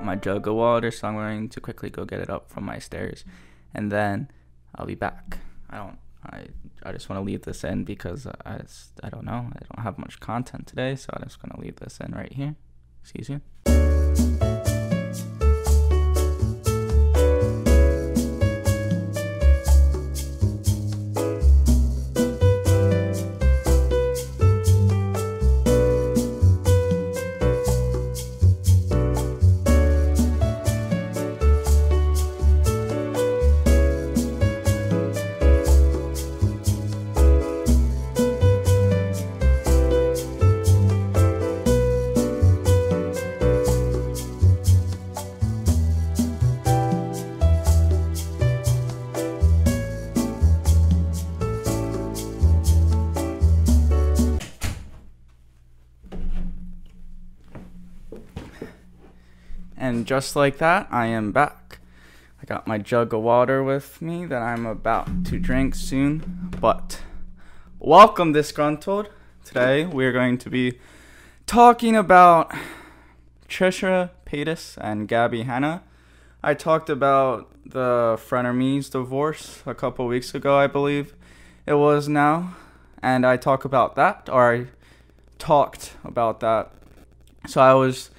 [0.00, 2.78] my jug of water, so I'm going to quickly go get it up from my
[2.78, 3.24] stairs,
[3.74, 4.30] and then
[4.74, 5.38] I'll be back.
[5.68, 5.98] I don't.
[6.24, 6.46] I
[6.84, 9.50] I just want to leave this in because I just, I don't know.
[9.52, 12.54] I don't have much content today, so I'm just gonna leave this in right here.
[13.02, 14.41] See you
[60.12, 61.78] just like that, I am back.
[62.42, 66.50] I got my jug of water with me that I'm about to drink soon.
[66.60, 67.00] But
[67.78, 69.08] welcome, disgruntled.
[69.42, 70.78] Today we are going to be
[71.46, 72.52] talking about
[73.48, 75.82] Trisha Paytas and Gabby Hanna.
[76.42, 81.14] I talked about the frenemies divorce a couple weeks ago, I believe
[81.64, 82.54] it was now,
[83.02, 84.66] and I talk about that, or I
[85.38, 86.70] talked about that.
[87.46, 88.10] So I was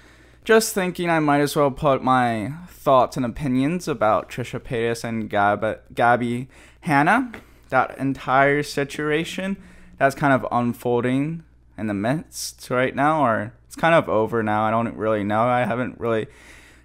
[0.44, 5.30] just thinking I might as well put my thoughts and opinions about Trisha Paytas and
[5.30, 6.50] Gab- Gabby
[6.82, 7.32] Hanna,
[7.70, 9.58] that entire situation
[9.98, 11.44] that's kind of unfolding
[11.78, 14.64] in the midst right now, or it's kind of over now.
[14.64, 15.44] I don't really know.
[15.44, 16.28] I haven't really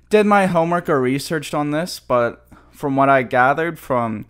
[0.08, 4.26] did my homework or researched on this, but from what I gathered from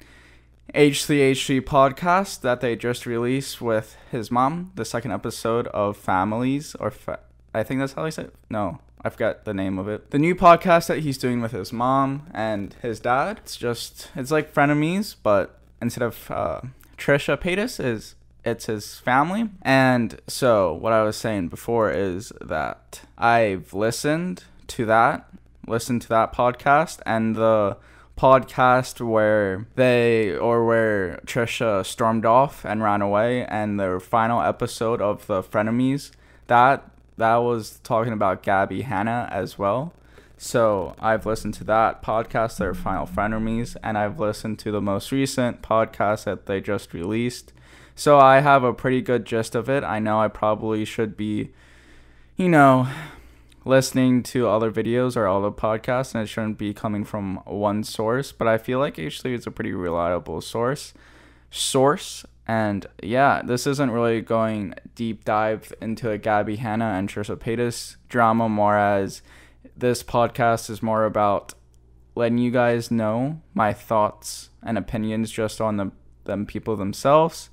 [0.75, 6.91] H3H3 podcast that they just released with his mom, the second episode of Families, or
[6.91, 7.21] fa-
[7.55, 8.35] I think that's how they say it.
[8.51, 10.11] No, I forgot the name of it.
[10.11, 13.39] The new podcast that he's doing with his mom and his dad.
[13.39, 16.61] It's just it's like frenemies, but instead of uh,
[16.97, 19.51] Trisha Paytas is it's his family.
[19.63, 25.29] And so what I was saying before is that I've listened to that,
[25.67, 27.77] listened to that podcast, and the
[28.17, 35.01] podcast where they or where Trisha stormed off and ran away, and their final episode
[35.01, 36.11] of the frenemies.
[36.49, 39.93] That that was talking about Gabby Hanna as well.
[40.37, 45.11] So I've listened to that podcast, their final frenemies, and I've listened to the most
[45.11, 47.53] recent podcast that they just released.
[47.97, 49.83] So I have a pretty good gist of it.
[49.83, 51.51] I know I probably should be,
[52.37, 52.87] you know,
[53.65, 58.31] listening to other videos or other podcasts, and it shouldn't be coming from one source.
[58.31, 60.95] But I feel like actually it's a pretty reliable source.
[61.51, 67.37] Source and yeah, this isn't really going deep dive into a Gabby Hanna and Trisha
[67.37, 69.21] Paytas drama, more as
[69.77, 71.53] this podcast is more about
[72.15, 75.93] letting you guys know my thoughts and opinions just on the
[76.25, 77.51] them people themselves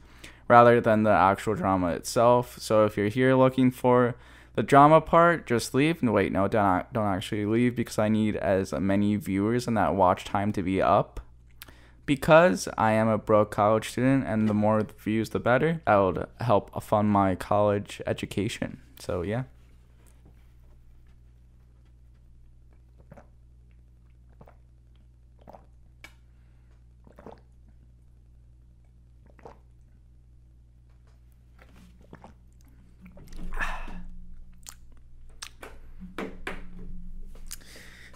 [0.48, 2.58] rather than the actual drama itself.
[2.60, 4.16] So if you're here looking for
[4.54, 6.02] the drama part, just leave.
[6.02, 9.96] No, wait, no, don't don't actually leave because I need as many viewers and that
[9.96, 11.20] watch time to be up
[12.06, 15.82] because I am a broke college student and the more views the better.
[15.86, 18.80] That would help fund my college education.
[19.00, 19.44] So yeah.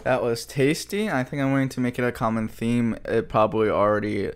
[0.02, 1.10] That was tasty.
[1.10, 2.96] I think I'm going to make it a common theme.
[3.04, 4.30] It probably already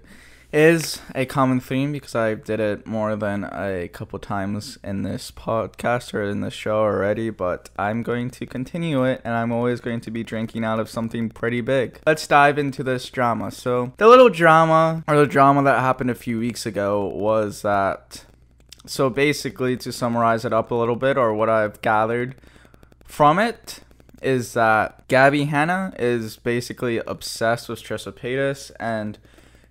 [0.53, 5.33] is a common theme because I did it more than a couple times in this
[5.33, 9.81] podcast or in the show already, but I'm going to continue it and I'm always
[9.81, 11.99] going to be drinking out of something pretty big.
[12.07, 13.51] Let's dive into this drama.
[13.51, 18.25] So, the little drama or the drama that happened a few weeks ago was that
[18.87, 22.37] so basically to summarize it up a little bit or what I've gathered
[23.05, 23.81] from it
[24.25, 29.19] is that Gabby Hanna is basically obsessed with Trisha Paytas, and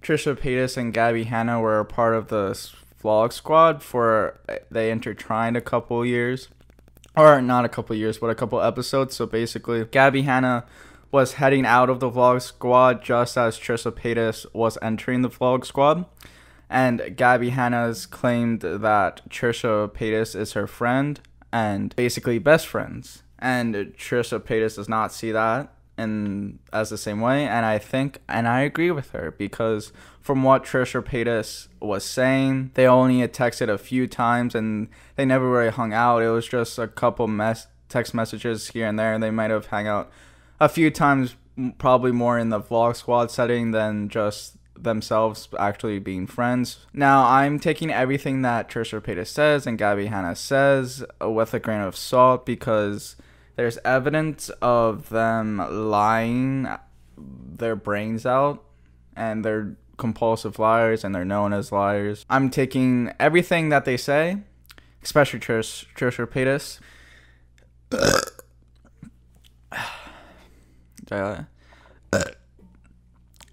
[0.01, 2.51] Trisha Paytas and Gabby Hanna were part of the
[3.03, 6.50] vlog squad for eh, they intertwined a couple years,
[7.17, 9.15] or not a couple years, but a couple episodes.
[9.15, 10.65] So basically, Gabby Hanna
[11.11, 15.65] was heading out of the vlog squad just as Trisha Paytas was entering the vlog
[15.65, 16.05] squad.
[16.69, 21.19] And Gabby Hanna's claimed that Trisha Paytas is her friend
[21.51, 27.22] and basically best friends and Trisha Paytas does not see that in as the same
[27.22, 32.04] way and I think and I agree with her because from what Trisha Paytas was
[32.04, 34.88] saying they only had texted a few times and
[35.18, 38.98] they never really hung out it was just a couple mess text messages here and
[38.98, 40.12] there and they might have hung out
[40.60, 41.36] a few times,
[41.78, 46.86] probably more in the vlog squad setting than just themselves actually being friends.
[46.94, 51.81] Now, I'm taking everything that Trisha Paytas says and Gabby Hanna says with a grain
[51.81, 53.16] of salt because
[53.55, 56.67] there's evidence of them lying
[57.17, 58.63] their brains out
[59.15, 62.25] and they're compulsive liars and they're known as liars.
[62.29, 64.38] I'm taking everything that they say,
[65.03, 66.79] especially Trish Trisha Paytas.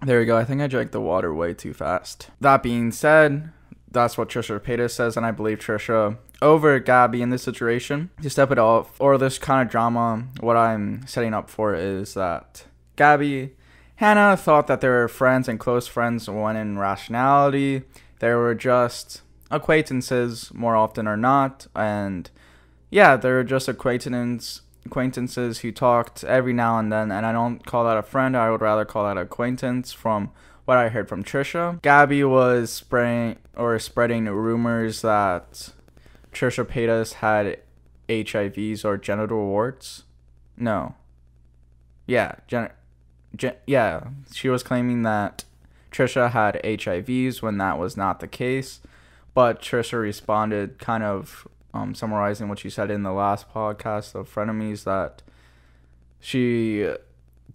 [0.03, 0.37] there we go.
[0.37, 2.29] I think I drank the water way too fast.
[2.39, 3.51] That being said,
[3.91, 8.09] that's what Trisha Paytas says, and I believe Trisha over Gabby in this situation.
[8.21, 12.13] To step it off, or this kind of drama, what I'm setting up for is
[12.15, 12.65] that
[12.95, 13.55] Gabby,
[13.95, 17.83] Hanna thought that they were friends and close friends when in rationality,
[18.19, 22.29] they were just acquaintances more often or not, and
[22.89, 27.63] yeah, they were just acquaintances acquaintances who talked every now and then, and I don't
[27.65, 28.35] call that a friend.
[28.35, 30.31] I would rather call that acquaintance from
[30.65, 31.81] what I heard from Trisha.
[31.81, 35.69] Gabby was spreading or spreading rumors that
[36.31, 37.59] Trisha Paytas had
[38.07, 40.03] HIVs or genital warts.
[40.57, 40.95] No.
[42.07, 42.71] Yeah, gen-
[43.35, 45.45] gen- yeah, she was claiming that
[45.91, 48.79] Trisha had HIVs when that was not the case.
[49.33, 54.33] But Trisha responded, kind of um, summarizing what she said in the last podcast of
[54.33, 55.21] Frenemies, that
[56.19, 56.89] she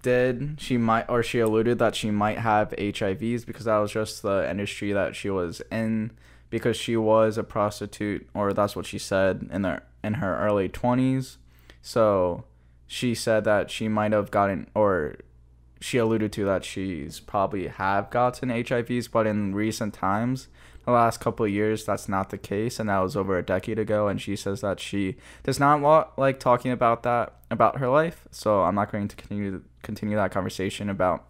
[0.02, 4.22] did, she might, or she alluded that she might have HIVs because that was just
[4.22, 6.12] the industry that she was in
[6.50, 10.68] because she was a prostitute, or that's what she said in the in her early
[10.68, 11.38] twenties.
[11.82, 12.44] So
[12.86, 15.16] she said that she might have gotten, or
[15.80, 20.48] she alluded to that she's probably have gotten HIVs, but in recent times,
[20.84, 23.78] the last couple of years, that's not the case, and that was over a decade
[23.78, 24.06] ago.
[24.06, 28.26] And she says that she does not like talking about that about her life.
[28.30, 31.24] So I'm not going to continue continue that conversation about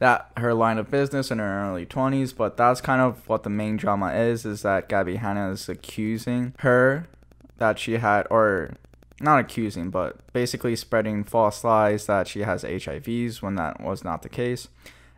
[0.00, 3.50] that her line of business in her early 20s but that's kind of what the
[3.50, 7.06] main drama is is that gabby hanna is accusing her
[7.58, 8.76] that she had or
[9.20, 14.22] not accusing but basically spreading false lies that she has hivs when that was not
[14.22, 14.68] the case.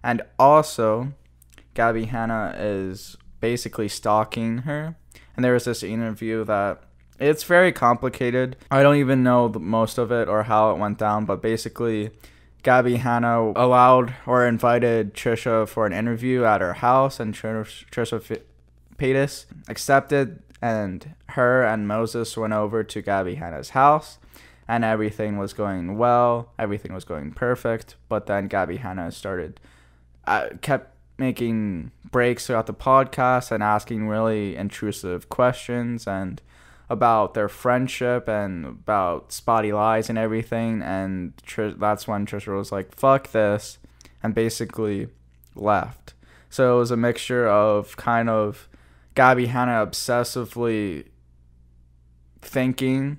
[0.03, 1.13] And also
[1.75, 4.97] gabby hanna is basically stalking her.
[5.37, 6.83] And there was this interview that
[7.19, 8.57] it's very complicated.
[8.71, 12.11] I don't even know most of it or how it went down but basically
[12.63, 18.41] Gabby Hanna allowed or invited Trisha for an interview at her house, and Trisha,
[18.97, 24.19] Paytas accepted, and her and Moses went over to Gabby Hanna's house,
[24.69, 27.97] and everything was going well, everything was going perfect.
[28.09, 29.59] But then Gabby Hanna started,
[30.27, 36.41] uh, kept making breaks throughout the podcast and asking really intrusive questions and
[36.93, 40.83] about their friendship and about spotty lies and everything.
[40.83, 43.79] And Tr- that's when Trisha was like, fuck this,
[44.23, 45.09] and basically
[45.55, 46.13] left.
[46.51, 48.69] So it was a mixture of kind of
[49.15, 51.07] Gabby Hanna obsessively
[52.43, 53.19] thinking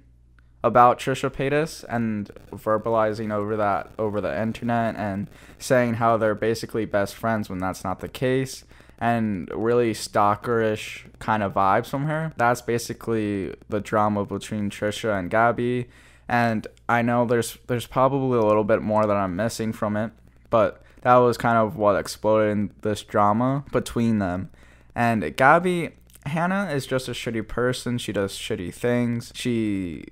[0.64, 6.86] about Trisha Paytas and verbalizing over that over the internet and saying how they're basically
[6.86, 8.64] best friends when that's not the case
[9.04, 12.32] and really stalkerish kind of vibes from her.
[12.38, 15.90] That's basically the drama between Trisha and Gabby.
[16.30, 20.14] And I know there's there's probably a little bit more that I'm missing from it,
[20.50, 24.50] but that was kind of what exploded in this drama between them.
[24.96, 25.90] And Gabby
[26.26, 27.98] Hanna is just a shitty person.
[27.98, 29.34] She does shitty things.
[29.36, 30.06] She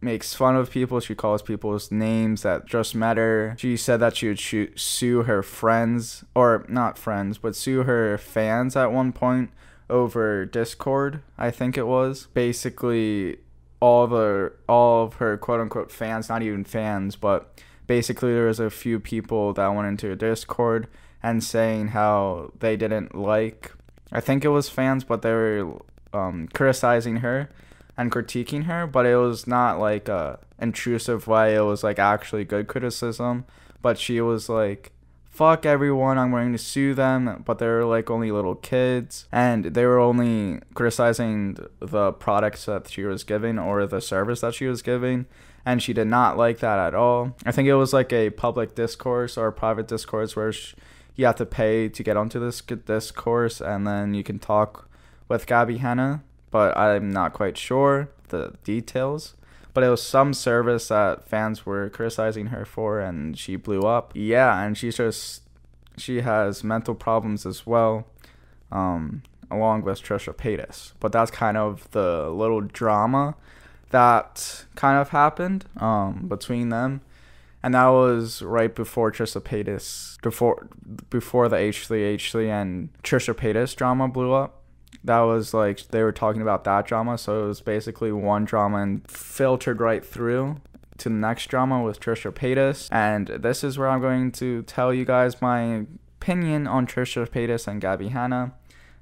[0.00, 1.00] makes fun of people.
[1.00, 3.54] She calls people's names that just met her.
[3.58, 8.18] She said that she would shoot, sue her friends, or not friends, but sue her
[8.18, 9.50] fans at one point
[9.90, 12.28] over Discord, I think it was.
[12.34, 13.38] Basically,
[13.80, 18.60] all the all of her quote unquote fans, not even fans, but basically there was
[18.60, 20.88] a few people that went into Discord
[21.22, 23.72] and saying how they didn't like.
[24.12, 27.48] I think it was fans, but they were um, criticizing her
[27.98, 31.56] and critiquing her, but it was not like a intrusive way.
[31.56, 33.44] It was like actually good criticism.
[33.82, 34.92] But she was like,
[35.28, 37.42] fuck everyone, I'm going to sue them.
[37.44, 39.26] But they were like only little kids.
[39.32, 44.54] And they were only criticizing the products that she was giving or the service that
[44.54, 45.26] she was giving.
[45.66, 47.36] And she did not like that at all.
[47.44, 50.52] I think it was like a public discourse or private discourse where
[51.16, 54.88] you have to pay to get onto this discourse and then you can talk
[55.28, 59.34] with Gabby Hanna but I'm not quite sure the details.
[59.74, 64.12] But it was some service that fans were criticizing her for, and she blew up.
[64.14, 65.42] Yeah, and she's just
[65.96, 68.06] she has mental problems as well,
[68.72, 70.92] um, along with Trisha Paytas.
[71.00, 73.36] But that's kind of the little drama
[73.90, 77.02] that kind of happened um, between them.
[77.62, 80.68] and that was right before Trisha Paytas before
[81.10, 84.57] before the H3H3 and Trisha Paytas drama blew up.
[85.04, 88.78] That was like they were talking about that drama, so it was basically one drama
[88.78, 90.60] and filtered right through
[90.98, 92.88] to the next drama with Trisha Paytas.
[92.90, 95.86] And this is where I'm going to tell you guys my
[96.20, 98.52] opinion on Trisha Paytas and Gabby Hanna.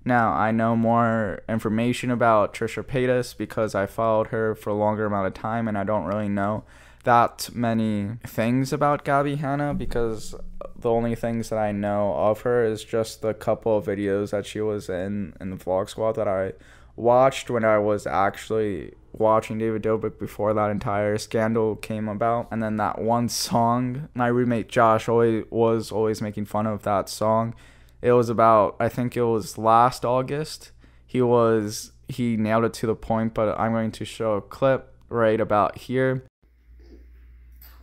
[0.04, 5.06] Now, I know more information about Trisha Paytas because I followed her for a longer
[5.06, 6.62] amount of time and I don't really know
[7.06, 10.34] that many things about Gabby Hanna because
[10.76, 14.44] the only things that I know of her is just the couple of videos that
[14.44, 16.54] she was in in the Vlog Squad that I
[16.96, 22.48] watched when I was actually watching David Dobrik before that entire scandal came about.
[22.50, 27.08] And then that one song, my roommate Josh always was always making fun of that
[27.08, 27.54] song.
[28.02, 30.72] It was about I think it was last August.
[31.06, 34.92] He was he nailed it to the point, but I'm going to show a clip
[35.08, 36.24] right about here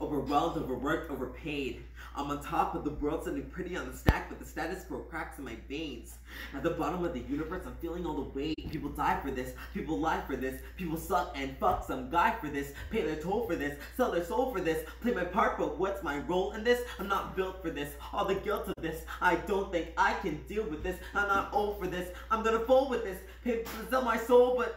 [0.03, 1.83] overwhelmed, overworked, overpaid.
[2.15, 4.99] I'm on top of the world, sitting pretty on the stack, but the status quo
[4.99, 6.17] cracks in my veins.
[6.53, 8.55] At the bottom of the universe, I'm feeling all the weight.
[8.69, 12.49] People die for this, people lie for this, people suck and fuck some guy for
[12.49, 15.79] this, pay their toll for this, sell their soul for this, play my part, but
[15.79, 16.81] what's my role in this?
[16.99, 19.05] I'm not built for this, all the guilt of this.
[19.21, 20.97] I don't think I can deal with this.
[21.15, 22.09] I'm not old for this.
[22.29, 24.75] I'm gonna fold with this, pay, sell my soul, but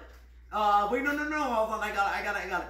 [0.52, 2.62] uh, wait, no, no, no, hold on, I got it, I got it, I got
[2.62, 2.68] it.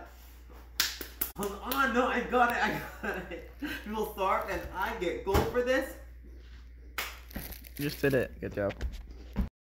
[1.39, 3.51] Hold on, oh, no, I got it, I got it.
[3.85, 5.93] People start and I get gold for this.
[7.79, 8.41] You just did it.
[8.41, 8.73] Good job.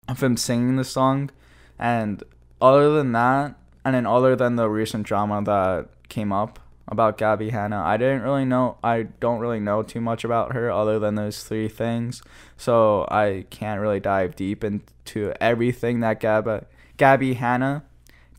[0.08, 1.32] Of him singing the song,
[1.78, 2.24] and
[2.62, 7.50] other than that, and then other than the recent drama that came up about Gabby
[7.50, 8.78] Hanna, I didn't really know.
[8.82, 12.22] I don't really know too much about her other than those three things,
[12.56, 17.84] so I can't really dive deep into everything that Gab- Gabby Hanna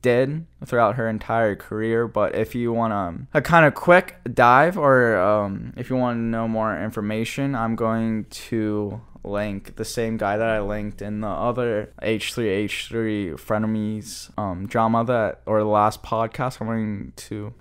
[0.02, 2.06] did throughout her entire career.
[2.08, 6.16] But if you want um, a kind of quick dive or um, if you want
[6.16, 11.20] to know more information, I'm going to link the same guy that I linked in
[11.20, 16.60] the other H3H3 frenemies um, drama that or the last podcast.
[16.60, 17.52] I'm going to.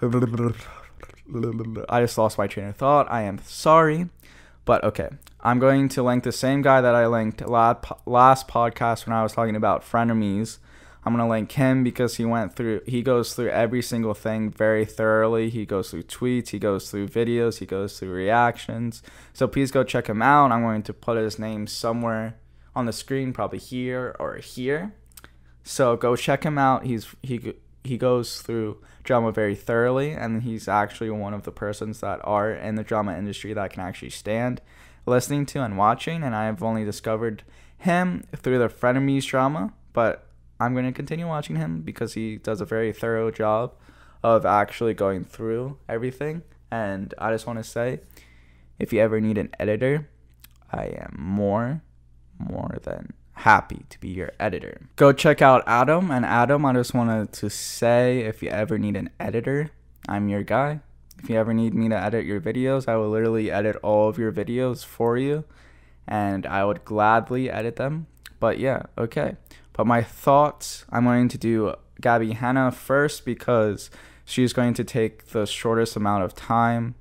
[1.89, 3.11] I just lost my train of thought.
[3.11, 4.09] I am sorry.
[4.65, 5.09] But okay,
[5.41, 9.21] I'm going to link the same guy that I linked last, last podcast when I
[9.21, 10.57] was talking about frenemies
[11.05, 14.85] I'm gonna link him because he went through he goes through every single thing very
[14.85, 15.49] thoroughly.
[15.49, 19.03] He goes through tweets, he goes through videos, he goes through reactions.
[19.31, 20.51] So please go check him out.
[20.51, 22.37] I'm going to put his name somewhere
[22.75, 24.93] on the screen, probably here or here.
[25.63, 26.85] So go check him out.
[26.85, 31.99] He's he he goes through drama very thoroughly and he's actually one of the persons
[31.99, 34.59] that are in the drama industry that can actually stand
[35.05, 37.43] listening to and watching and I've only discovered
[37.77, 40.24] him through the frenemies drama, but
[40.59, 43.73] I'm going to continue watching him because he does a very thorough job
[44.23, 46.43] of actually going through everything.
[46.71, 47.99] And I just want to say
[48.79, 50.09] if you ever need an editor,
[50.71, 51.81] I am more,
[52.37, 54.89] more than happy to be your editor.
[54.95, 56.09] Go check out Adam.
[56.09, 59.71] And Adam, I just wanted to say if you ever need an editor,
[60.07, 60.79] I'm your guy.
[61.21, 64.17] If you ever need me to edit your videos, I will literally edit all of
[64.17, 65.45] your videos for you.
[66.07, 68.07] And I would gladly edit them.
[68.39, 69.37] But yeah, okay.
[69.75, 73.89] But my thoughts, I'm going to do Gabby Hanna first because
[74.23, 76.95] she's going to take the shortest amount of time.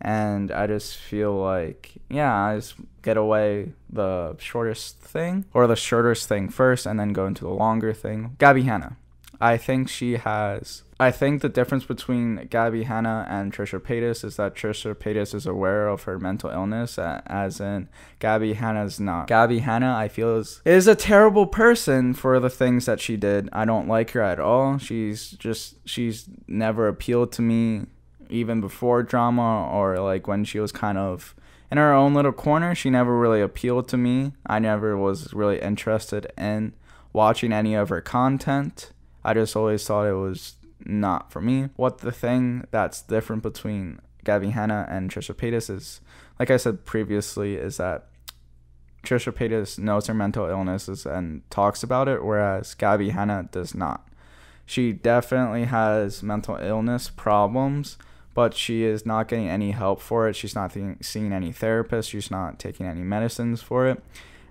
[0.00, 5.74] And I just feel like, yeah, I just get away the shortest thing or the
[5.74, 8.36] shortest thing first and then go into the longer thing.
[8.38, 8.96] Gabby Hanna.
[9.40, 10.82] I think she has.
[11.00, 15.46] I think the difference between Gabby Hanna and Trisha Paytas is that Trisha Paytas is
[15.46, 19.28] aware of her mental illness, as in Gabby Hanna's not.
[19.28, 23.48] Gabby Hanna, I feel, is, is a terrible person for the things that she did.
[23.52, 24.78] I don't like her at all.
[24.78, 27.82] She's just, she's never appealed to me,
[28.28, 31.36] even before drama or like when she was kind of
[31.70, 32.74] in her own little corner.
[32.74, 34.32] She never really appealed to me.
[34.46, 36.72] I never was really interested in
[37.12, 38.90] watching any of her content.
[39.28, 40.54] I just always thought it was
[40.86, 41.68] not for me.
[41.76, 46.00] What the thing that's different between Gabby Hanna and Trisha Paytas is,
[46.38, 48.06] like I said previously, is that
[49.02, 54.08] Trisha Paytas knows her mental illnesses and talks about it, whereas Gabby Hanna does not.
[54.64, 57.98] She definitely has mental illness problems,
[58.32, 60.36] but she is not getting any help for it.
[60.36, 62.08] She's not th- seeing any therapist.
[62.08, 64.02] She's not taking any medicines for it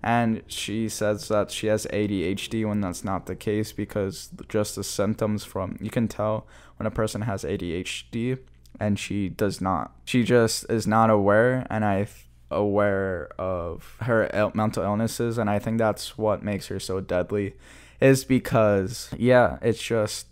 [0.07, 4.83] and she says that she has ADHD when that's not the case because just the
[4.83, 6.47] symptoms from you can tell
[6.77, 8.39] when a person has ADHD
[8.79, 9.93] and she does not.
[10.05, 12.07] She just is not aware and I
[12.49, 17.55] aware of her il- mental illnesses and I think that's what makes her so deadly
[17.99, 20.27] is because yeah, it's just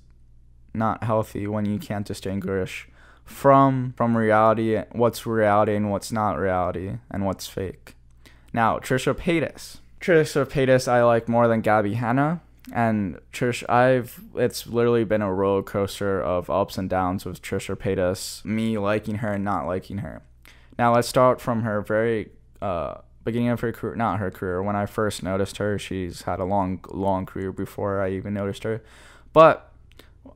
[0.74, 2.88] not healthy when you can't distinguish
[3.25, 7.94] from from reality, what's reality and what's not reality, and what's fake.
[8.55, 9.79] Now, Trisha Paytas.
[10.00, 12.39] Trisha Paytas I like more than Gabby Hanna.
[12.71, 17.75] And Trish, I've it's literally been a roller coaster of ups and downs with Trisha
[17.75, 20.21] Paytas, me liking her and not liking her.
[20.79, 22.29] Now let's start from her very
[22.62, 24.63] uh, beginning of her career, not her career.
[24.63, 28.63] When I first noticed her, she's had a long, long career before I even noticed
[28.63, 28.81] her.
[29.33, 29.69] But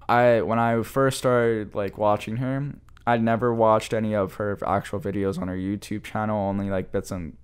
[0.09, 2.73] I, when I first started like watching her,
[3.09, 7.11] I'd never watched any of her actual videos on her YouTube channel, only like bits
[7.11, 7.35] and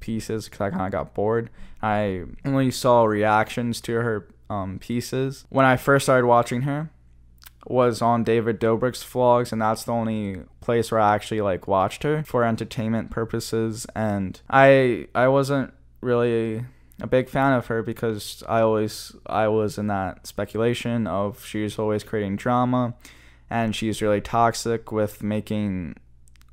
[0.00, 1.48] pieces because I kind of got bored.
[1.80, 5.44] I only saw reactions to her um, pieces.
[5.48, 6.90] When I first started watching her,
[7.66, 12.02] was on David Dobrik's vlogs, and that's the only place where I actually like watched
[12.02, 13.86] her for entertainment purposes.
[13.94, 16.64] And I I wasn't really
[17.00, 21.78] a big fan of her because I always I was in that speculation of she's
[21.78, 22.94] always creating drama,
[23.52, 25.94] and she's really toxic with making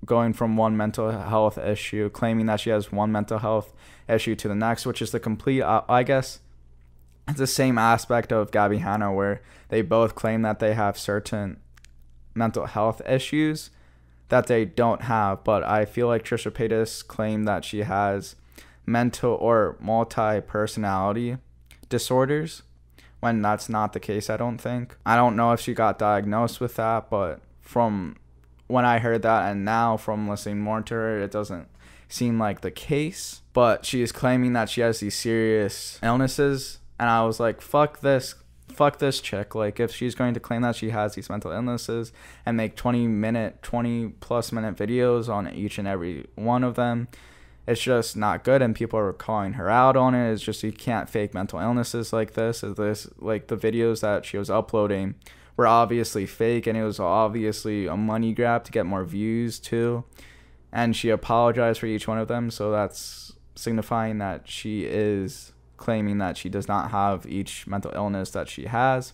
[0.05, 3.73] going from one mental health issue, claiming that she has one mental health
[4.09, 6.39] issue to the next, which is the complete uh, I guess
[7.27, 11.61] it's the same aspect of Gabby Hanna where they both claim that they have certain
[12.35, 13.69] mental health issues
[14.27, 18.35] that they don't have, but I feel like Trisha Paytas claimed that she has
[18.85, 21.37] mental or multi personality
[21.87, 22.63] disorders
[23.19, 24.95] when that's not the case, I don't think.
[25.05, 28.15] I don't know if she got diagnosed with that, but from
[28.67, 31.67] when I heard that and now from listening more to her, it doesn't
[32.07, 33.41] seem like the case.
[33.53, 38.01] But she is claiming that she has these serious illnesses and I was like, fuck
[38.01, 38.35] this,
[38.67, 39.55] fuck this chick.
[39.55, 42.11] Like, if she's going to claim that she has these mental illnesses
[42.45, 47.07] and make 20 minute, 20 plus minute videos on each and every one of them,
[47.69, 48.61] it's just not good.
[48.63, 50.33] And people are calling her out on it.
[50.33, 52.63] It's just you can't fake mental illnesses like this.
[52.63, 55.15] Is this like the videos that she was uploading
[55.55, 60.03] were obviously fake and it was obviously a money grab to get more views too.
[60.71, 66.17] And she apologized for each one of them, so that's signifying that she is claiming
[66.19, 69.13] that she does not have each mental illness that she has.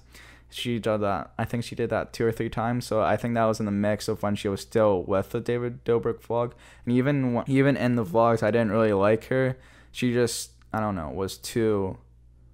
[0.50, 1.34] She did that.
[1.38, 2.86] I think she did that two or three times.
[2.86, 5.40] So I think that was in the mix of when she was still with the
[5.40, 6.54] David Dobrik vlog,
[6.86, 9.58] and even even in the vlogs, I didn't really like her.
[9.92, 11.98] She just I don't know was too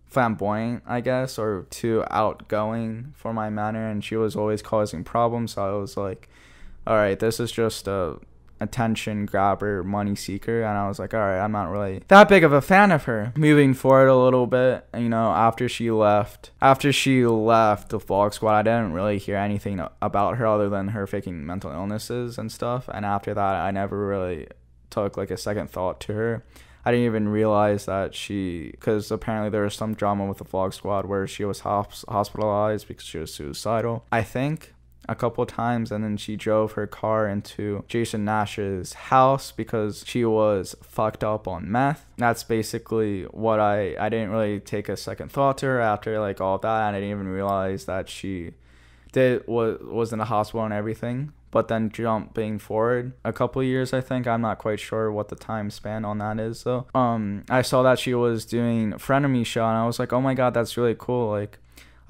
[0.06, 5.54] flamboyant, I guess, or too outgoing for my manner, and she was always causing problems.
[5.54, 6.28] So I was like,
[6.86, 8.20] all right, this is just a
[8.62, 12.44] attention grabber, money seeker, and I was like, all right, I'm not really that big
[12.44, 13.34] of a fan of her.
[13.36, 18.34] Moving forward a little bit, you know, after she left, after she left the Vlog
[18.34, 22.52] Squad, I didn't really hear anything about her other than her faking mental illnesses and
[22.52, 22.88] stuff.
[22.94, 24.48] And after that, I never really
[24.90, 26.46] took like a second thought to her.
[26.84, 30.74] I didn't even realize that she, because apparently there was some drama with the Vlog
[30.74, 34.06] Squad where she was hospitalized because she was suicidal.
[34.12, 34.74] I think
[35.12, 40.24] a couple times and then she drove her car into Jason Nash's house because she
[40.24, 42.06] was fucked up on meth.
[42.18, 46.40] That's basically what I I didn't really take a second thought to her after like
[46.40, 48.54] all that and I didn't even realize that she
[49.12, 51.34] did was was in the hospital and everything.
[51.52, 55.36] But then jumping forward a couple years, I think I'm not quite sure what the
[55.36, 56.62] time span on that is.
[56.62, 60.22] So, um, I saw that she was doing Frenemy show, and I was like, oh
[60.22, 61.30] my god, that's really cool.
[61.30, 61.58] Like,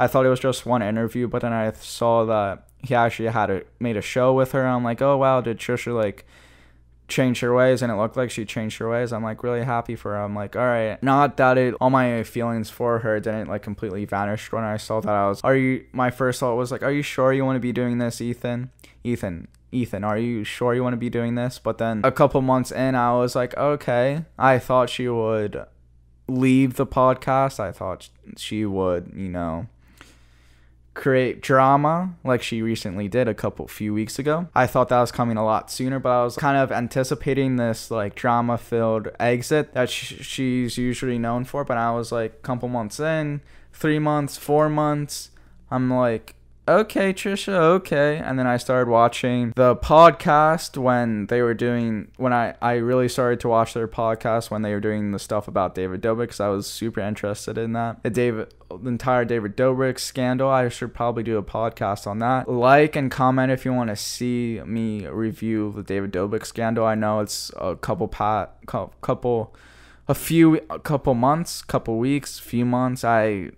[0.02, 3.52] I thought it was just one interview, but then I saw that he actually had
[3.52, 4.66] a made a show with her.
[4.66, 6.26] I'm like, oh wow, did Trisha like
[7.08, 7.84] change her ways?
[7.84, 9.14] And it looked like she changed her ways.
[9.14, 10.24] I'm like really happy for her.
[10.24, 14.06] I'm like, all right, not that it all my feelings for her didn't like completely
[14.06, 15.14] vanish when I saw that.
[15.14, 15.86] I was, are you?
[15.92, 18.72] My first thought was like, are you sure you want to be doing this, Ethan?
[19.04, 21.60] Ethan, Ethan, are you sure you want to be doing this?
[21.60, 24.26] But then a couple months in, I was like, okay.
[24.40, 25.64] I thought she would
[26.28, 27.60] leave the podcast.
[27.60, 29.68] I thought she would, you know,
[30.94, 34.48] create drama like she recently did a couple few weeks ago.
[34.54, 37.90] I thought that was coming a lot sooner, but I was kind of anticipating this
[37.90, 41.64] like drama filled exit that sh- she's usually known for.
[41.64, 45.32] But I was like, couple months in, three months, four months,
[45.70, 46.36] I'm like,
[46.80, 48.18] okay, Trisha, okay.
[48.18, 53.08] And then I started watching the podcast when they were doing, when I, I really
[53.08, 56.40] started to watch their podcast when they were doing the stuff about David Dobrik because
[56.40, 58.04] I was super interested in that.
[58.04, 60.50] The David, the entire David Dobrik scandal.
[60.50, 62.50] I should probably do a podcast on that.
[62.50, 66.86] Like and comment if you want to see me review the David Dobrik scandal.
[66.86, 69.56] I know it's a couple pat, couple,
[70.08, 73.04] a few, a couple months, couple weeks, few months.
[73.04, 73.52] I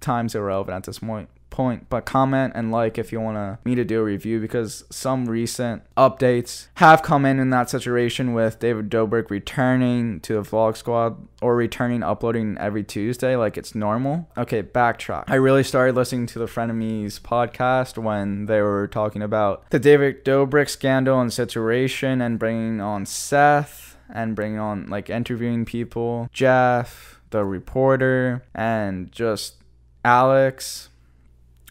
[0.00, 3.84] time's irrelevant at this point point but comment and like if you want me to
[3.84, 8.90] do a review because some recent updates have come in in that situation with david
[8.90, 14.28] dobrik returning to the vlog squad or returning uploading every tuesday like it's normal.
[14.36, 15.24] Okay backtrack.
[15.28, 20.24] I really started listening to the frenemies podcast when they were talking about the david
[20.24, 27.20] dobrik scandal and situation and bringing on seth and bringing on like interviewing people jeff
[27.30, 29.56] the reporter and just
[30.04, 30.88] alex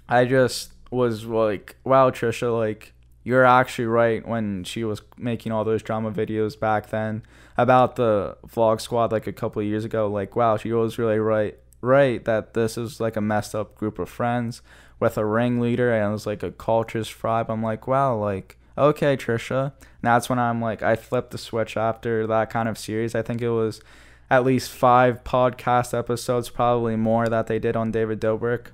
[0.07, 5.63] I just was like, wow, Trisha, like you're actually right when she was making all
[5.63, 7.23] those drama videos back then
[7.57, 10.07] about the vlog squad like a couple of years ago.
[10.07, 13.97] Like, wow, she was really right, right that this is like a messed up group
[13.97, 14.61] of friends
[14.99, 17.49] with a ringleader and it was like a cultist tribe.
[17.49, 19.71] I'm like, wow, like okay, Trisha.
[19.81, 23.15] And that's when I'm like, I flipped the switch after that kind of series.
[23.15, 23.81] I think it was
[24.29, 28.67] at least five podcast episodes, probably more that they did on David Dobrik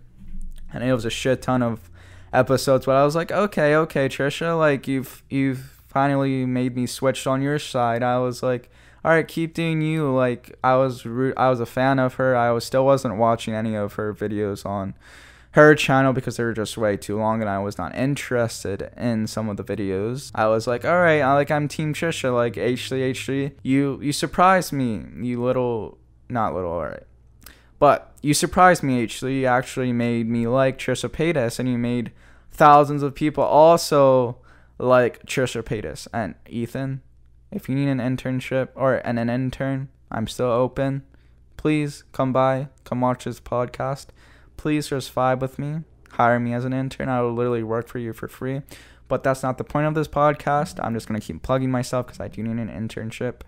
[0.74, 1.90] and it was a shit ton of
[2.34, 2.86] episodes.
[2.86, 7.42] But I was like, okay, okay, Trisha, like you've you've finally made me switch on
[7.42, 8.04] your side.
[8.04, 8.70] I was like,
[9.04, 10.12] all right, keep doing you.
[10.12, 12.36] Like I was I was a fan of her.
[12.36, 14.96] I was still wasn't watching any of her videos on
[15.52, 19.28] her channel because they were just way too long and I was not interested in
[19.28, 20.32] some of the videos.
[20.34, 23.52] I was like, all right, I like I'm Team Trisha, like H3 H3.
[23.64, 25.98] You you surprised me, you little
[26.30, 27.04] not little, all right.
[27.80, 29.40] But you surprised me, actually.
[29.42, 32.12] You actually made me like Trisha Paytas, and you made
[32.52, 34.38] thousands of people also
[34.78, 36.08] like Trisha Paytas.
[36.14, 37.02] And Ethan,
[37.52, 41.04] if you need an internship or an, an intern, I'm still open.
[41.58, 44.08] Please come by, come watch this podcast.
[44.58, 45.82] Please just vibe with me.
[46.12, 47.10] Hire me as an intern.
[47.10, 48.62] I will literally work for you for free.
[49.08, 50.80] But that's not the point of this podcast.
[50.84, 53.42] I'm just going to keep plugging myself because I do need an internship.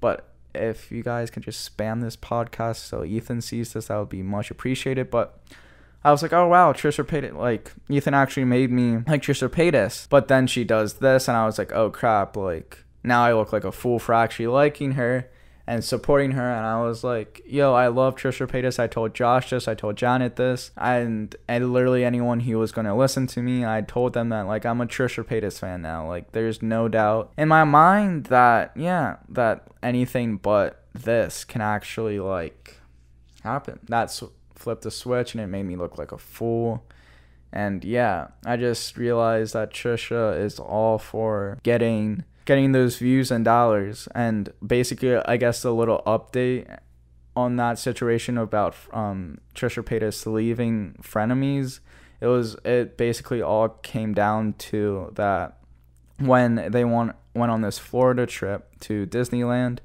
[0.00, 4.08] But if you guys can just spam this podcast so Ethan sees this, that would
[4.08, 5.10] be much appreciated.
[5.10, 5.38] But
[6.04, 7.36] I was like, oh wow, Trisha Paytas.
[7.36, 10.08] Like Ethan actually made me like Trisha Paytas.
[10.08, 13.52] But then she does this, and I was like, oh crap, like now I look
[13.52, 15.30] like a fool for actually liking her
[15.72, 16.50] and supporting her.
[16.52, 18.78] And I was like, yo, I love Trisha Paytas.
[18.78, 19.66] I told Josh this.
[19.66, 20.70] I told Janet this.
[20.76, 24.42] And, and literally anyone who was going to listen to me, I told them that,
[24.42, 26.06] like, I'm a Trisha Paytas fan now.
[26.06, 32.20] Like, there's no doubt in my mind that, yeah, that anything but this can actually,
[32.20, 32.76] like,
[33.42, 33.80] happen.
[33.88, 34.22] That's
[34.54, 36.84] flipped the switch and it made me look like a fool.
[37.50, 43.44] And yeah, I just realized that Trisha is all for getting getting those views and
[43.44, 44.08] dollars.
[44.14, 46.78] And basically, I guess a little update
[47.34, 51.80] on that situation about um, Trisha Paytas leaving Frenemies.
[52.20, 55.58] It was it basically all came down to that
[56.18, 59.78] when they went went on this Florida trip to Disneyland,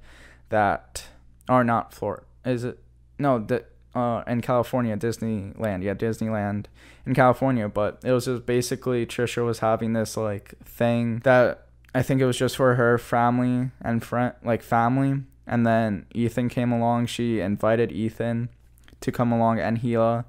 [0.50, 1.06] that
[1.50, 2.80] or not Florida is it
[3.20, 5.84] no that uh, in California, Disneyland.
[5.84, 6.66] Yeah, Disneyland
[7.06, 7.68] in California.
[7.68, 12.26] But it was just basically Trisha was having this like thing that I think it
[12.26, 15.24] was just for her family and friend, like family.
[15.46, 17.08] And then Ethan came along.
[17.08, 18.50] She invited Ethan
[19.02, 20.26] to come along and Hila.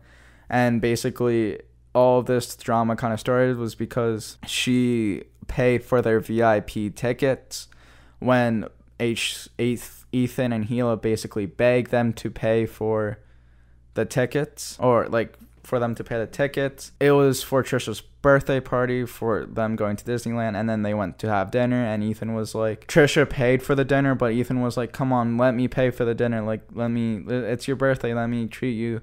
[0.48, 1.60] And basically,
[1.94, 7.68] all this drama kind of started was because she paid for their VIP tickets
[8.20, 8.66] when
[9.00, 13.18] H, Ethan and Hila basically begged them to pay for
[13.94, 16.92] the tickets or like for them to pay the tickets.
[17.00, 21.18] It was for Trisha's birthday party for them going to Disneyland and then they went
[21.20, 24.76] to have dinner and Ethan was like Trisha paid for the dinner but Ethan was
[24.76, 28.14] like come on let me pay for the dinner like let me it's your birthday
[28.14, 29.02] let me treat you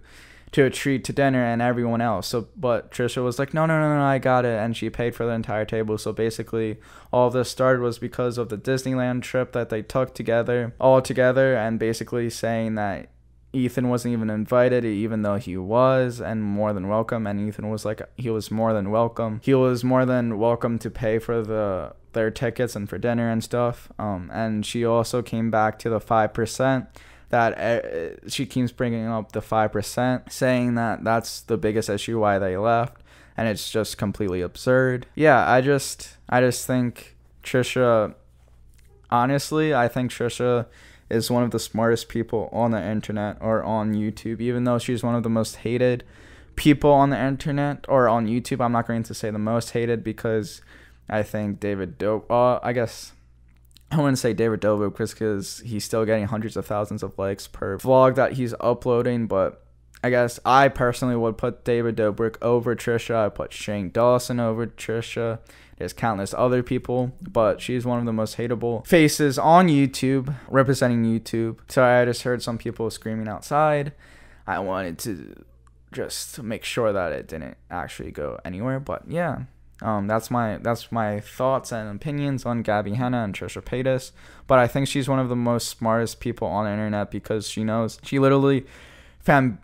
[0.52, 3.80] to a treat to dinner and everyone else so but Trisha was like no no
[3.80, 6.78] no no I got it and she paid for the entire table so basically
[7.14, 11.56] all this started was because of the Disneyland trip that they took together all together
[11.56, 13.10] and basically saying that
[13.56, 17.26] Ethan wasn't even invited, even though he was, and more than welcome.
[17.26, 19.40] And Ethan was like, he was more than welcome.
[19.44, 23.44] He was more than welcome to pay for the their tickets and for dinner and
[23.44, 23.92] stuff.
[24.00, 26.88] Um, and she also came back to the five percent
[27.30, 32.20] that uh, she keeps bringing up the five percent, saying that that's the biggest issue
[32.20, 33.02] why they left,
[33.38, 35.08] and it's just completely absurd.
[35.16, 38.16] Yeah, I just I just think Trisha.
[39.12, 40.66] Honestly, I think Trisha
[41.10, 45.04] is one of the smartest people on the internet or on YouTube, even though she's
[45.04, 46.04] one of the most hated
[46.56, 48.64] people on the internet or on YouTube.
[48.64, 50.62] I'm not going to say the most hated because
[51.10, 52.30] I think David Dope.
[52.32, 53.14] Uh, I guess
[53.92, 57.78] I wouldn't say David Dobrik because he's still getting hundreds of thousands of likes per
[57.78, 59.64] vlog that he's uploading, but
[60.04, 63.16] I guess I personally would put David Dobrik over Trisha.
[63.16, 65.40] I put Shane Dawson over Trisha.
[65.78, 71.04] There's countless other people, but she's one of the most hateable faces on YouTube, representing
[71.04, 71.58] YouTube.
[71.68, 73.92] So I just heard some people screaming outside.
[74.48, 75.44] I wanted to
[75.92, 78.80] just make sure that it didn't actually go anywhere.
[78.80, 79.44] But yeah,
[79.82, 84.12] um, that's my that's my thoughts and opinions on Gabby Hanna and Trisha Paytas.
[84.48, 87.64] But I think she's one of the most smartest people on the internet because she
[87.64, 88.66] knows she literally
[89.20, 89.60] fam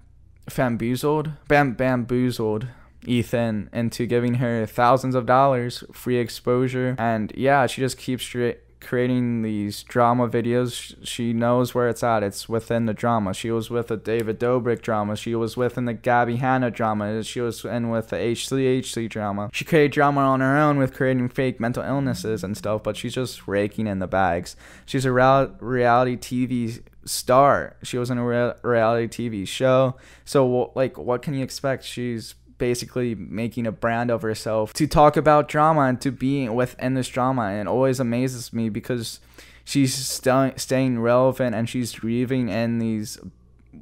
[0.50, 2.68] famboozled bam bamboozled
[3.06, 8.24] Ethan into giving her thousands of dollars free exposure and yeah she just keeps
[8.82, 10.96] creating these drama videos.
[11.06, 12.24] She knows where it's at.
[12.24, 13.34] It's within the drama.
[13.34, 15.16] She was with the David Dobrik drama.
[15.16, 17.24] She was within the Gabby Hanna drama.
[17.24, 19.50] She was in with the H3H3 drama.
[19.54, 23.14] She created drama on her own with creating fake mental illnesses and stuff, but she's
[23.14, 24.56] just raking in the bags.
[24.86, 27.76] She's a real- reality TV star.
[27.84, 29.96] She was in a re- reality TV show.
[30.26, 31.84] So, like, what can you expect?
[31.84, 36.94] She's basically making a brand of herself to talk about drama and to be within
[36.94, 37.46] this drama.
[37.46, 39.20] And always amazes me because
[39.66, 43.18] she's st- staying relevant and she's breathing in these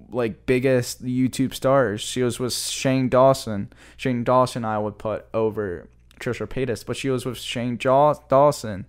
[0.09, 1.99] like biggest YouTube stars.
[1.99, 3.73] She was with Shane Dawson.
[3.97, 8.85] Shane Dawson I would put over Trisha Paytas, but she was with Shane Dawson.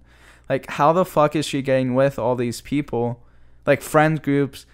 [0.48, 3.24] Like how the fuck is she getting with all these people?
[3.66, 4.66] Like friend groups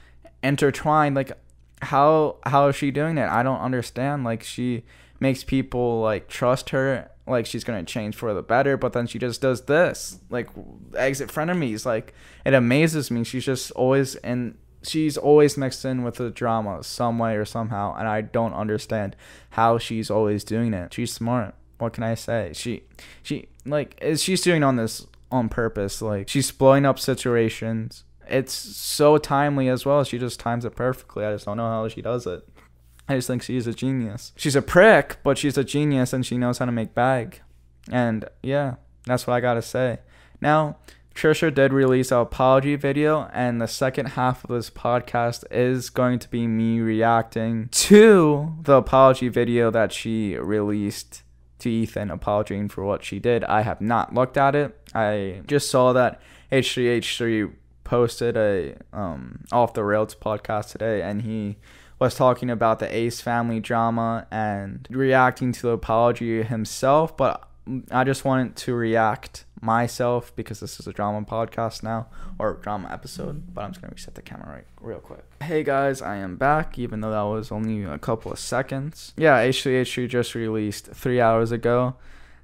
[0.43, 1.33] intertwined like
[1.81, 3.31] how how is she doing it?
[3.31, 4.25] I don't understand.
[4.25, 4.85] Like she
[5.21, 9.19] makes people like trust her like she's gonna change for the better but then she
[9.19, 10.49] just does this like
[10.97, 13.25] exit frenemies like it amazes me.
[13.25, 17.93] She's just always and she's always mixed in with the drama some way or somehow
[17.99, 19.17] and i don't understand
[19.51, 20.95] how she's always doing it.
[20.95, 21.55] She's smart.
[21.79, 22.53] What can i say?
[22.55, 22.85] She
[23.23, 28.05] she like is she's doing on this on purpose like she's blowing up situations.
[28.29, 30.03] It's so timely as well.
[30.03, 31.25] She just times it perfectly.
[31.25, 32.49] I just don't know how she does it
[33.09, 34.33] I just think she's a genius.
[34.37, 37.41] She's a prick, but she's a genius and she knows how to make bag.
[37.91, 40.01] And yeah, that's what I gotta say.
[40.41, 40.77] Now,
[41.17, 46.19] Trisha did release an apology video, and the second half of this podcast is going
[46.19, 51.23] to be me reacting to the apology video that she released
[51.61, 53.45] to Ethan, apologizing for what she did.
[53.45, 54.79] I have not looked at it.
[54.95, 56.21] I just saw that
[56.53, 57.51] H3H3
[57.83, 61.57] posted a um, off the rails podcast today, and he
[61.99, 67.49] was talking about the Ace family drama and reacting to the apology himself, but
[67.91, 72.07] I just wanted to react myself because this is a drama podcast now
[72.39, 75.25] or drama episode, but I'm just gonna reset the camera right real quick.
[75.43, 79.15] Hey guys, I am back, even though that was only a couple of seconds.
[79.17, 81.97] Yeah, H3H3 just released three hours ago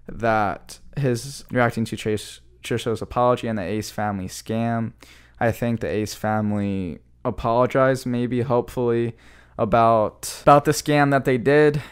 [0.08, 4.92] that his reacting to Chase Trisha's apology and the Ace family scam.
[5.38, 9.14] I think the Ace family apologized, maybe, hopefully,
[9.58, 11.82] about about the scam that they did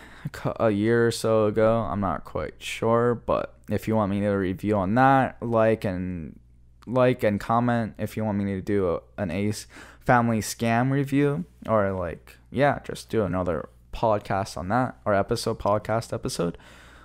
[0.57, 1.87] a year or so ago.
[1.91, 6.39] I'm not quite sure, but if you want me to review on that, like and
[6.87, 9.67] like and comment if you want me to do a, an Ace
[10.01, 16.13] family scam review or like yeah, just do another podcast on that or episode podcast
[16.13, 16.59] episode.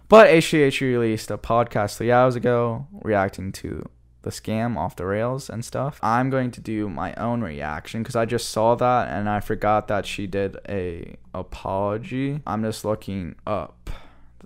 [0.08, 3.90] But HGH released a podcast three hours ago reacting to
[4.26, 6.00] the scam off the rails and stuff.
[6.02, 9.88] I'm going to do my own reaction because I just saw that and I forgot
[9.88, 12.42] that she did a apology.
[12.48, 13.92] I'm just looking up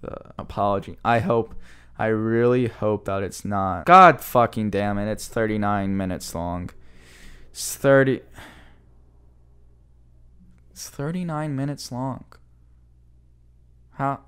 [0.02, 0.98] the apology.
[1.06, 1.56] I hope
[1.98, 3.86] I really hope that it's not.
[3.86, 5.10] God fucking damn it.
[5.10, 6.72] It's 39 minutes long.
[7.52, 8.20] It's 30
[10.72, 12.26] It's 39 minutes long.
[13.92, 14.26] How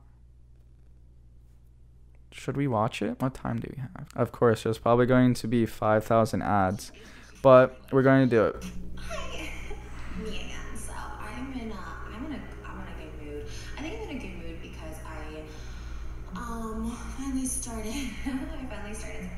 [2.31, 3.19] should we watch it?
[3.21, 4.07] What time do we have?
[4.15, 6.91] Of course, there's probably going to be 5,000 ads,
[7.41, 8.65] but we're going to do it.
[8.97, 9.49] Hi.
[10.75, 13.45] So I'm in a, I'm in a, I'm in a good mood.
[13.77, 17.91] I think I'm in a good mood because I, um, finally started,
[18.25, 19.29] I finally started,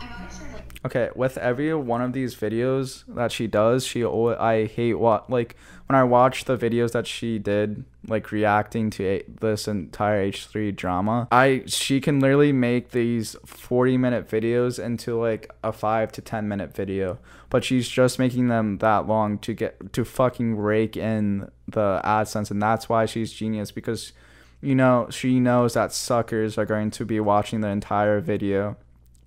[0.00, 4.02] I've always started like Okay, with every one of these videos that she does, she
[4.04, 8.90] al- I hate what like when I watch the videos that she did like reacting
[8.90, 11.28] to a- this entire H3 drama.
[11.30, 16.48] I she can literally make these 40 minute videos into like a 5 to 10
[16.48, 17.18] minute video,
[17.50, 22.50] but she's just making them that long to get to fucking rake in the AdSense
[22.50, 24.12] and that's why she's genius because
[24.60, 28.76] you know, she knows that suckers are going to be watching the entire video.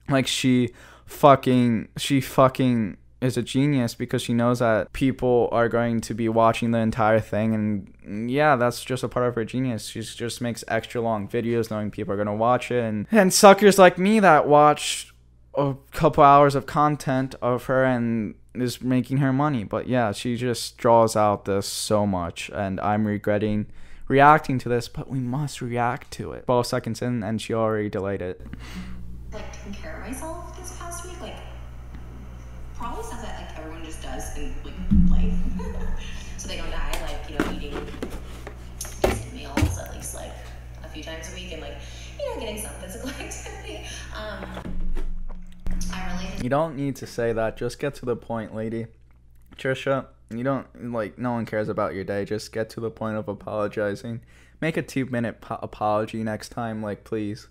[0.09, 0.69] Like she
[1.05, 6.29] fucking she fucking is a genius because she knows that people are going to be
[6.29, 7.53] watching the entire thing.
[7.53, 9.87] And yeah that's just a part of her genius.
[9.87, 12.83] She just makes extra long videos knowing people are going to watch it.
[12.83, 15.13] And and suckers like me that watch
[15.55, 19.63] a couple hours of content of her and is making her money.
[19.63, 23.67] But yeah she just draws out this so much and i'm regretting
[24.07, 26.45] reacting to this but we must react to it.
[26.45, 28.41] 12 seconds in and she already delayed it.
[29.33, 31.19] Like taking care of myself this past week.
[31.21, 31.35] Like
[32.79, 35.33] probably stuff that like everyone just does in like life,
[36.37, 36.91] so they don't die.
[37.01, 37.73] Like you know, eating
[39.33, 40.31] meals at least like
[40.83, 41.75] a few times a week and like,
[42.19, 43.85] you know, getting some physical activity.
[44.15, 44.45] Um,
[45.91, 47.57] really You don't need to say that.
[47.57, 48.87] Just get to the point, lady.
[49.57, 52.25] Trisha, you don't like no one cares about your day.
[52.25, 54.21] Just get to the point of apologizing.
[54.61, 57.47] Make a 2-minute po- apology next time, like please.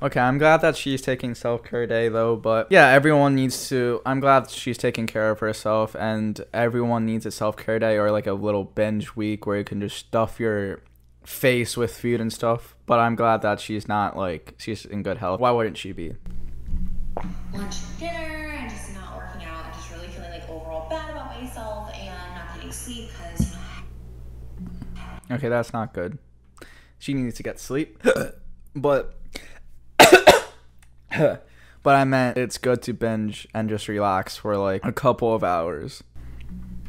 [0.00, 4.00] Okay, I'm glad that she's taking self care day though, but yeah, everyone needs to.
[4.06, 8.12] I'm glad she's taking care of herself, and everyone needs a self care day or
[8.12, 10.82] like a little binge week where you can just stuff your
[11.24, 12.76] face with food and stuff.
[12.86, 15.40] But I'm glad that she's not like she's in good health.
[15.40, 16.14] Why wouldn't she be?
[17.52, 21.10] lunch and dinner and just not working out and just really feeling like overall bad
[21.10, 23.56] about myself and not getting sleep because
[25.30, 26.18] Okay, that's not good.
[26.98, 28.02] She needs to get sleep.
[28.76, 29.17] but
[31.82, 35.42] but I meant it's good to binge and just relax for like a couple of
[35.44, 36.02] hours.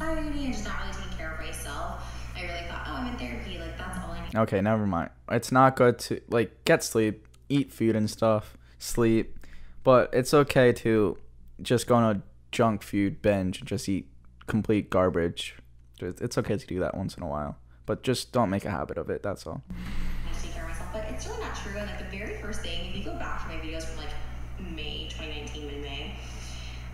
[0.01, 2.03] already and just not really taking care of myself.
[2.35, 3.57] I really thought, oh, I'm in therapy.
[3.59, 4.35] Like that's all I need.
[4.35, 5.09] Okay, never mind.
[5.31, 9.47] It's not good to like get sleep, eat food and stuff, sleep,
[9.83, 11.17] but it's okay to
[11.61, 14.07] just go on a junk food binge and just eat
[14.47, 15.55] complete garbage.
[15.99, 18.71] It's it's okay to do that once in a while, but just don't make a
[18.71, 19.23] habit of it.
[19.23, 19.61] That's all.
[19.69, 20.89] I take care of myself.
[20.93, 21.77] But it's really not true.
[21.77, 24.13] And like the very first thing, if you go back to my videos from like
[24.75, 26.15] May 2019, mid May,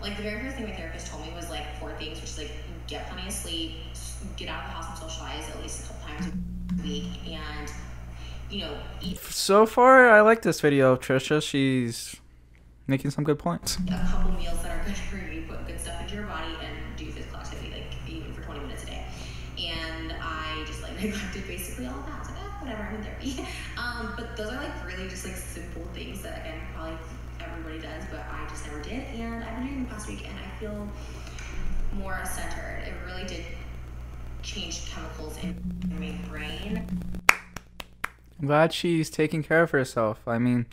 [0.06, 2.38] like the very first thing my therapist told me was like four things, which is
[2.38, 2.50] like
[2.86, 3.72] get plenty of sleep,
[4.36, 6.26] get out of the house and socialize at least a couple times
[6.78, 7.72] a week, and
[8.48, 11.42] you know, eat So far, I like this video of Trisha.
[11.42, 12.14] She's
[12.86, 13.78] making some good points.
[13.88, 16.96] a couple meals that are good for you, put good stuff into your body, and
[16.96, 19.04] do physical activity, like even for 20 minutes a day.
[19.58, 22.26] And I just like neglected basically all of that.
[22.26, 23.44] Like, oh, whatever, I'm in therapy.
[23.76, 26.96] Um, but those are like really just like simple things that again probably
[27.58, 29.04] everybody does, but I just never did.
[29.14, 30.88] And I've been doing the past week, and I feel
[31.94, 32.84] more centered.
[32.86, 33.44] It really did
[34.42, 35.56] change chemicals in
[35.98, 36.86] my brain.
[38.40, 40.20] I'm glad she's taking care of herself.
[40.26, 40.66] I mean,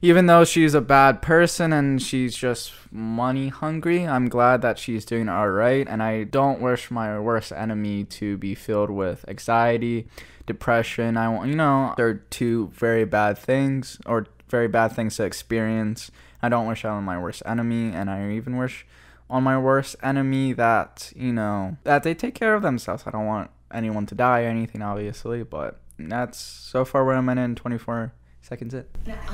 [0.00, 5.04] even though she's a bad person and she's just money hungry, I'm glad that she's
[5.04, 5.86] doing all right.
[5.88, 10.06] And I don't wish my worst enemy to be filled with anxiety,
[10.46, 11.16] depression.
[11.16, 16.10] I want, you know, they're two very bad things or very bad things to experience.
[16.42, 18.86] I don't wish on my worst enemy, and I even wish
[19.28, 23.04] on my worst enemy that you know that they take care of themselves.
[23.06, 27.28] I don't want anyone to die or anything, obviously, but that's so far where I'm
[27.28, 28.74] at in 24 seconds.
[28.74, 28.88] It.
[29.06, 29.14] No,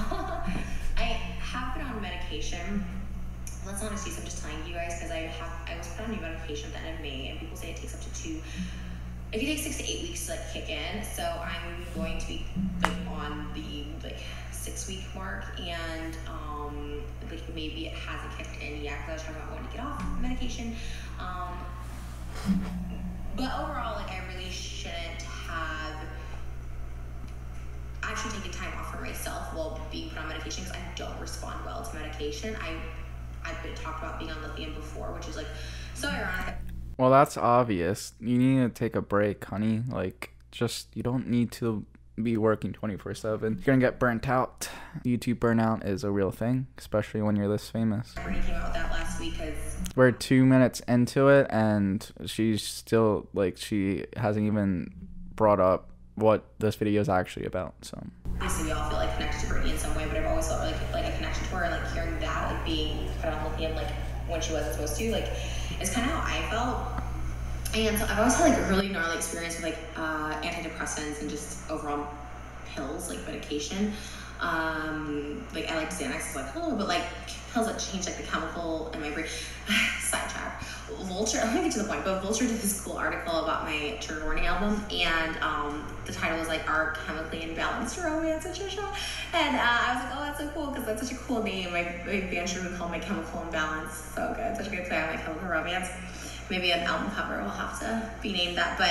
[0.96, 2.84] I have been on medication.
[3.64, 4.18] Not an excuse.
[4.18, 6.80] I'm just telling you guys because I have I was put on new medication at
[6.80, 8.40] the end of May, and people say it takes up to two.
[9.32, 11.02] It can take six to eight weeks to like kick in.
[11.02, 12.44] So I'm going to be
[12.82, 14.20] like on the like
[14.62, 19.22] six week mark, and um like maybe it hasn't kicked in yet because I was
[19.22, 20.76] talking about wanting to get off medication.
[21.18, 21.58] Um,
[23.36, 25.96] but overall, like I really shouldn't have
[28.02, 31.64] actually taken time off for myself while being put on medication because I don't respond
[31.64, 32.56] well to medication.
[32.60, 32.76] I
[33.44, 35.48] I've been talked about being on lithium before, which is like
[35.94, 36.54] so ironic.
[36.98, 38.12] Well, that's obvious.
[38.20, 39.82] You need to take a break, honey.
[39.88, 41.84] Like, just you don't need to
[42.22, 43.52] be working 24 7.
[43.54, 44.68] You're gonna get burnt out.
[45.04, 48.14] YouTube burnout is a real thing, especially when you're this famous.
[48.14, 52.62] Brittany came out with that last week because We're two minutes into it, and she's
[52.62, 54.92] still like, she hasn't even
[55.34, 57.74] brought up what this video is actually about.
[57.82, 58.02] So,
[58.34, 60.60] obviously we all feel like connected to Brittany in some way, but I've always felt
[60.60, 63.90] like like a connection to her, like hearing that like being put on lithium like
[64.28, 65.28] when she wasn't supposed to, like
[65.80, 67.01] it's kind of how I felt.
[67.74, 71.30] And so I've always had like a really gnarly experience with like uh, antidepressants and
[71.30, 72.06] just overall
[72.74, 73.92] pills, like medication.
[74.40, 77.04] Um, like I like Xanax, it's like oh, but like
[77.54, 79.26] pills that change like the chemical in my brain.
[80.00, 80.62] Sidetrack.
[81.04, 81.38] Vulture.
[81.38, 84.36] I'm gonna get to the point, but Vulture did this cool article about my trigger
[84.40, 88.84] album, and um, the title was like "Our Chemically Imbalanced Romance" Trisha,
[89.32, 91.72] and uh, I was like, oh, that's so cool because that's such a cool name.
[91.72, 93.94] My, my band should be called My Chemical Imbalance.
[94.14, 95.88] So good, such a good play on My Chemical Romance.
[96.52, 98.90] Maybe an album cover will have to be named that, but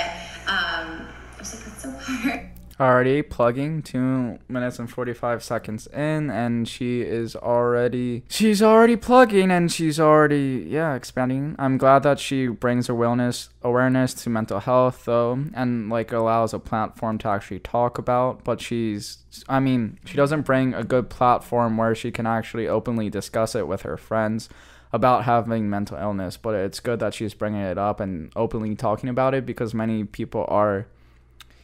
[0.52, 2.48] um, I was like, that's so hard.
[2.80, 9.52] already plugging two minutes and 45 seconds in and she is already she's already plugging
[9.52, 15.04] and she's already yeah expanding i'm glad that she brings awareness awareness to mental health
[15.04, 20.16] though and like allows a platform to actually talk about but she's i mean she
[20.16, 24.48] doesn't bring a good platform where she can actually openly discuss it with her friends
[24.92, 29.08] about having mental illness but it's good that she's bringing it up and openly talking
[29.08, 30.86] about it because many people are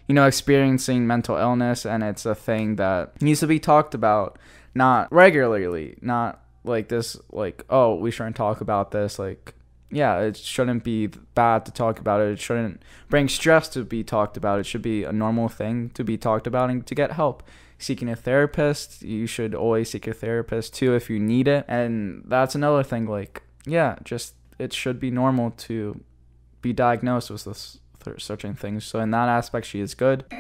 [0.09, 4.39] you know, experiencing mental illness, and it's a thing that needs to be talked about,
[4.75, 9.55] not regularly, not like this like oh we shouldn't talk about this like
[9.91, 12.33] yeah it shouldn't be bad to talk about it.
[12.33, 14.61] It shouldn't bring stress to be talked about.
[14.61, 17.43] It should be a normal thing to be talked about and to get help
[17.79, 22.25] seeking a therapist you should always seek a therapist too if you need it and
[22.27, 26.01] that's another thing like yeah just it should be normal to
[26.61, 27.79] be diagnosed with this
[28.17, 30.25] certain things so in that aspect she is good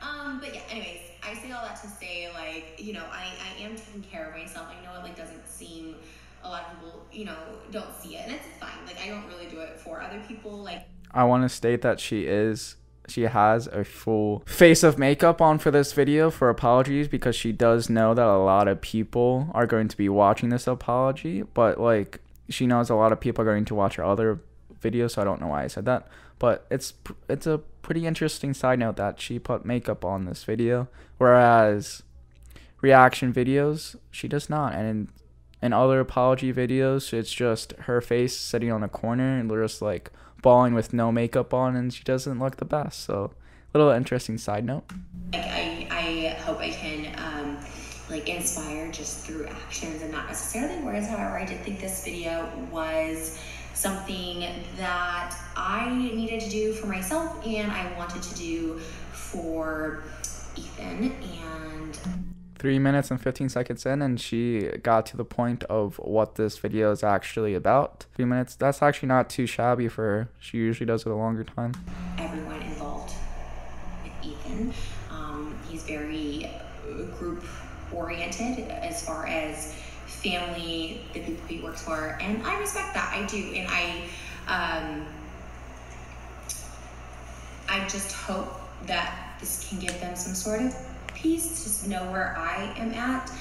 [0.00, 3.62] um but yeah anyways i say all that to say like you know i i
[3.62, 5.96] am taking care of myself i know it like doesn't seem
[6.44, 7.36] a lot of people, you know,
[7.70, 8.26] don't see it.
[8.26, 8.84] And it's fine.
[8.86, 10.62] Like, I don't really do it for other people.
[10.62, 12.76] Like, I want to state that she is
[13.08, 17.52] she has a full face of makeup on for this video for apologies because she
[17.52, 21.80] does know that a lot of people are going to be watching this apology but
[21.80, 24.40] like she knows a lot of people are going to watch her other
[24.80, 26.08] videos so i don't know why i said that.
[26.38, 26.94] But it's
[27.28, 30.88] it's a pretty interesting side note that she put makeup on this video
[31.18, 32.02] whereas
[32.80, 34.74] reaction videos she does not.
[34.74, 35.08] And in
[35.62, 40.10] in other apology videos, it's just her face sitting on a corner and just like
[40.44, 43.00] bawling with no makeup on, and she doesn't look the best.
[43.00, 43.32] So,
[43.72, 44.84] a little interesting side note.
[45.32, 47.58] Like I, I hope I can um,
[48.10, 51.08] like inspire just through actions and not necessarily words.
[51.08, 53.40] However, I did think this video was
[53.72, 54.40] something
[54.76, 58.78] that I needed to do for myself and I wanted to do
[59.12, 60.04] for
[60.56, 61.12] Ethan
[61.82, 61.98] and
[62.64, 66.56] three minutes and 15 seconds in and she got to the point of what this
[66.56, 68.06] video is actually about.
[68.14, 70.28] Three minutes that's actually not too shabby for her.
[70.40, 71.74] She usually does it a longer time.
[72.16, 73.12] Everyone involved
[74.02, 74.72] with ethan
[75.10, 76.50] um, he's very
[77.18, 77.44] group
[77.92, 79.74] oriented as far as
[80.06, 83.84] family the people he works for and i respect that i do and i
[84.48, 85.06] um,
[87.68, 90.93] i just hope that this can give them some sort of
[91.24, 93.32] peace to know where I am at.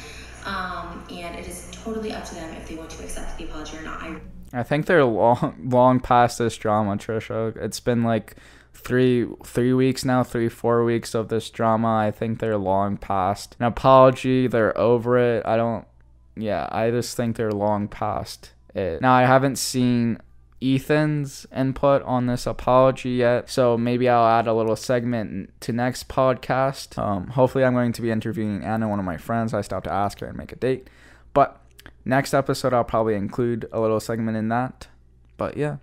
[0.45, 3.77] Um, and it is totally up to them if they want to accept the apology
[3.77, 4.01] or not.
[4.01, 4.15] I,
[4.53, 7.55] I think they're long, long past this drama, Trisha.
[7.57, 8.37] It's been like
[8.73, 11.95] three, three weeks now, three, four weeks of this drama.
[11.95, 14.47] I think they're long past an apology.
[14.47, 15.45] They're over it.
[15.45, 15.85] I don't.
[16.35, 19.01] Yeah, I just think they're long past it.
[19.01, 20.19] Now I haven't seen
[20.63, 26.07] Ethan's input on this apology yet, so maybe I'll add a little segment to next
[26.07, 26.97] podcast.
[26.97, 29.53] Um, hopefully, I'm going to be interviewing Anna, one of my friends.
[29.53, 30.89] I have to ask her and make a date,
[31.33, 31.59] but
[32.05, 34.87] next episode I'll probably include a little segment in that.
[35.35, 35.77] But yeah.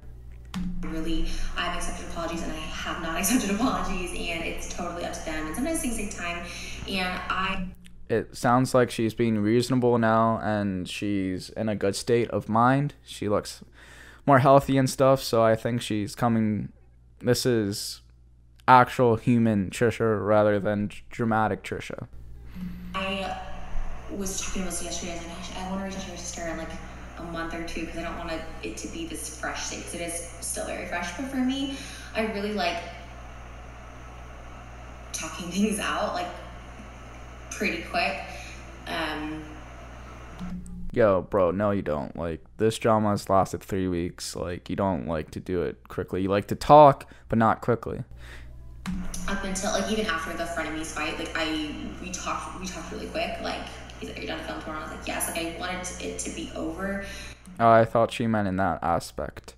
[0.81, 5.25] Really, I've accepted apologies and I have not accepted apologies, and it's totally up to
[5.27, 5.47] them.
[5.47, 6.45] And sometimes things take time,
[6.89, 7.69] and I
[8.11, 12.95] it sounds like she's being reasonable now and she's in a good state of mind.
[13.05, 13.63] She looks
[14.31, 15.21] more healthy and stuff.
[15.21, 16.71] So I think she's coming.
[17.19, 18.01] This is
[18.69, 22.07] actual human Trisha rather than dramatic Trisha.
[22.95, 23.37] I
[24.09, 25.15] was talking about this yesterday.
[25.15, 26.69] I was like, I want to reach out to your sister in like
[27.19, 29.95] a month or two because I don't want it to be this fresh thing because
[29.95, 31.17] it is still very fresh.
[31.17, 31.75] But for me,
[32.15, 32.81] I really like
[35.13, 36.31] talking things out like
[37.51, 38.21] pretty quick.
[38.87, 39.43] Um,
[40.93, 42.17] yo, bro, no, you don't.
[42.17, 44.35] Like, this drama has lasted three weeks.
[44.37, 46.23] Like, you don't like to do it quickly.
[46.23, 48.03] You like to talk, but not quickly.
[49.29, 53.07] Up until like even after the frenemies fight, like I we talked we talked really
[53.07, 53.39] quick.
[53.43, 53.61] Like,
[54.01, 56.19] he's like, "Are you done film tomorrow?" I was like, "Yes." Like, I wanted it
[56.21, 57.05] to be over.
[57.61, 59.55] Oh, I thought she meant in that aspect,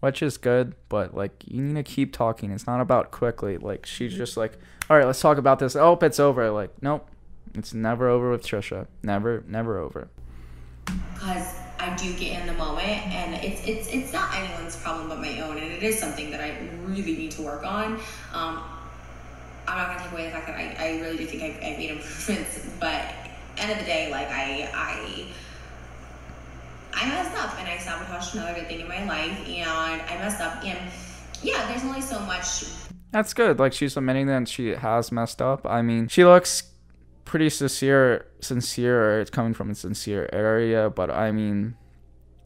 [0.00, 0.74] which is good.
[0.88, 2.50] But like, you need to keep talking.
[2.50, 3.58] It's not about quickly.
[3.58, 4.58] Like, she's just like,
[4.88, 6.50] "All right, let's talk about this." Oh, it's over.
[6.50, 7.08] Like, nope.
[7.54, 8.86] It's never over with Trisha.
[9.02, 10.08] Never, never over
[10.86, 15.18] because I do get in the moment, and it's it's it's not anyone's problem but
[15.20, 17.94] my own, and it is something that I really need to work on.
[18.32, 18.62] Um,
[19.66, 21.78] I'm not gonna take away the fact that I, I really do think I've, I've
[21.78, 23.02] made improvements, but
[23.56, 25.26] end of the day, like I I
[26.94, 30.40] I messed up and I sabotaged another good thing in my life, and I messed
[30.40, 30.78] up, and
[31.42, 32.64] yeah, there's only so much.
[33.10, 33.58] That's good.
[33.58, 35.66] Like she's admitting that she has messed up.
[35.66, 36.71] I mean, she looks
[37.24, 41.74] pretty sincere sincere it's coming from a sincere area but i mean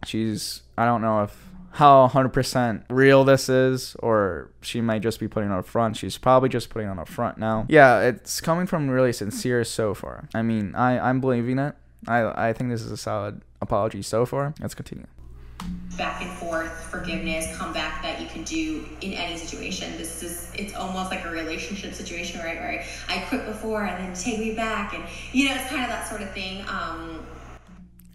[0.05, 1.47] she's i don't know if
[1.77, 5.95] how 100% real this is or she might just be putting on a front.
[5.95, 7.67] She's probably just putting on a front now.
[7.69, 10.27] Yeah it's coming from really sincere so far.
[10.35, 11.75] I mean i i'm believing it.
[12.09, 14.55] I i think this is a solid apology so far.
[14.59, 15.07] Let's continue
[15.97, 20.75] back and forth forgiveness comeback that you can do in any situation this is it's
[20.75, 24.93] almost like a relationship situation right where i quit before and then take me back
[24.93, 25.03] and
[25.33, 27.27] you know it's kind of that sort of thing um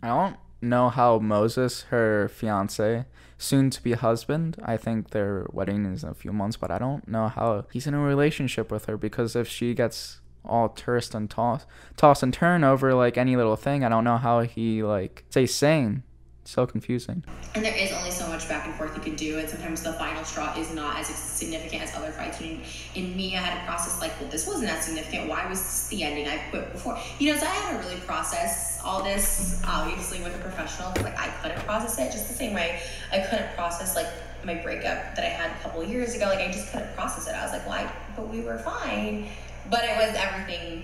[0.04, 3.06] i don't know how moses her fiance
[3.40, 6.78] soon to be husband i think their wedding is in a few months but i
[6.78, 11.14] don't know how he's in a relationship with her because if she gets all tossed
[11.14, 11.66] and toss
[11.98, 13.84] toss and turn over like any little thing.
[13.84, 16.04] I don't know how he like stays sane.
[16.44, 17.24] So confusing.
[17.56, 19.94] And there is only so much back and forth you can do, and sometimes the
[19.94, 22.42] final straw is not as significant as other fights.
[22.42, 22.62] And
[22.96, 25.30] in me, I had a process like, well, this wasn't that significant.
[25.30, 26.28] Why was this the ending?
[26.28, 27.40] I quit before, you know.
[27.40, 30.90] So I had to really process all this, obviously, with a professional.
[31.04, 32.82] Like I couldn't process it just the same way
[33.12, 34.08] I couldn't process like
[34.44, 36.26] my breakup that I had a couple years ago.
[36.26, 37.36] Like I just couldn't process it.
[37.36, 37.84] I was like, why?
[37.84, 39.28] Well, but we were fine.
[39.70, 40.84] But it was everything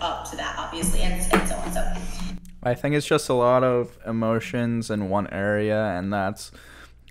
[0.00, 1.72] up to that, obviously, and, and so on.
[1.72, 1.94] So
[2.62, 6.52] I think it's just a lot of emotions in one area, and that's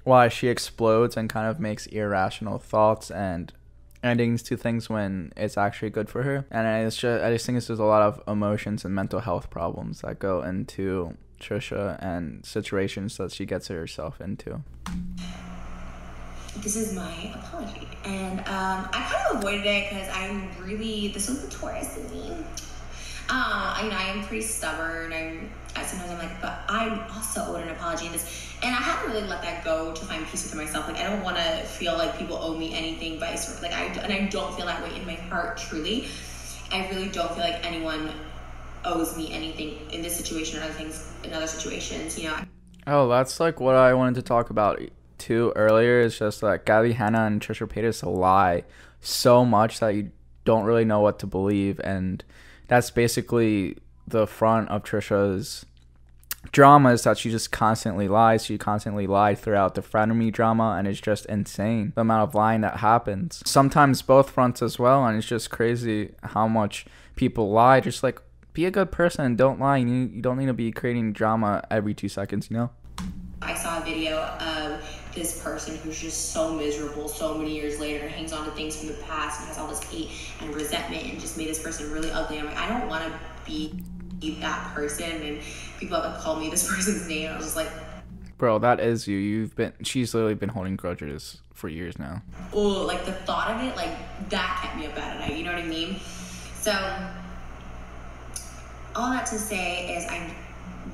[0.04, 3.52] why she explodes and kind of makes irrational thoughts and
[4.04, 6.45] endings to things when it's actually good for her.
[6.49, 9.49] And it's just, I just think it's just a lot of emotions and mental health
[9.49, 14.64] problems that go into Trisha and situations that she gets herself into.
[16.58, 21.30] This is my apology, and um, I kind of avoided it because I'm really this
[21.30, 22.45] was the Taurus in me.
[23.30, 25.13] Uh, I mean, I am pretty stubborn.
[25.13, 28.80] I'm I sometimes I'm like, but I'm also owed an apology in this, and I
[28.80, 30.88] haven't really let that go to find peace with myself.
[30.88, 33.61] Like I don't want to feel like people owe me anything, vice versa.
[33.61, 35.57] Like I and I don't feel that way in my heart.
[35.57, 36.07] Truly,
[36.72, 38.11] I really don't feel like anyone
[38.84, 42.19] owes me anything in this situation or other things in other situations.
[42.19, 42.38] You know.
[42.88, 44.82] Oh, that's like what I wanted to talk about
[45.17, 46.01] too earlier.
[46.01, 48.65] Is just that Gabby Hanna and Trisha Paytas lie
[48.99, 50.11] so much that you
[50.43, 52.24] don't really know what to believe and
[52.72, 53.76] that's basically
[54.07, 55.65] the front of Trisha's
[56.53, 58.45] drama is that she just constantly lies.
[58.45, 62.61] She constantly lied throughout the frenemy drama, and it's just insane the amount of lying
[62.61, 63.43] that happens.
[63.45, 66.86] Sometimes both fronts as well, and it's just crazy how much
[67.17, 67.82] people lie.
[67.82, 68.22] Just like
[68.53, 69.76] be a good person and don't lie.
[69.76, 72.69] You, you don't need to be creating drama every two seconds, you know?
[73.41, 78.05] I saw a video of this person who's just so miserable so many years later
[78.05, 80.09] and hangs on to things from the past and has all this hate
[80.41, 82.39] and resentment and just made this person really ugly.
[82.39, 83.84] I'm like, I don't want to be
[84.39, 85.12] that person.
[85.22, 85.39] And
[85.80, 87.30] people have called me this person's name.
[87.30, 87.70] I was just like,
[88.38, 89.20] Bro, that is you.
[89.20, 92.24] You've been, she's literally been holding grudges for years now.
[92.53, 93.91] Oh, like the thought of it, like
[94.30, 95.38] that kept me up at night.
[95.38, 95.99] You know what I mean?
[96.55, 96.72] So,
[98.95, 100.32] all that to say is, I'm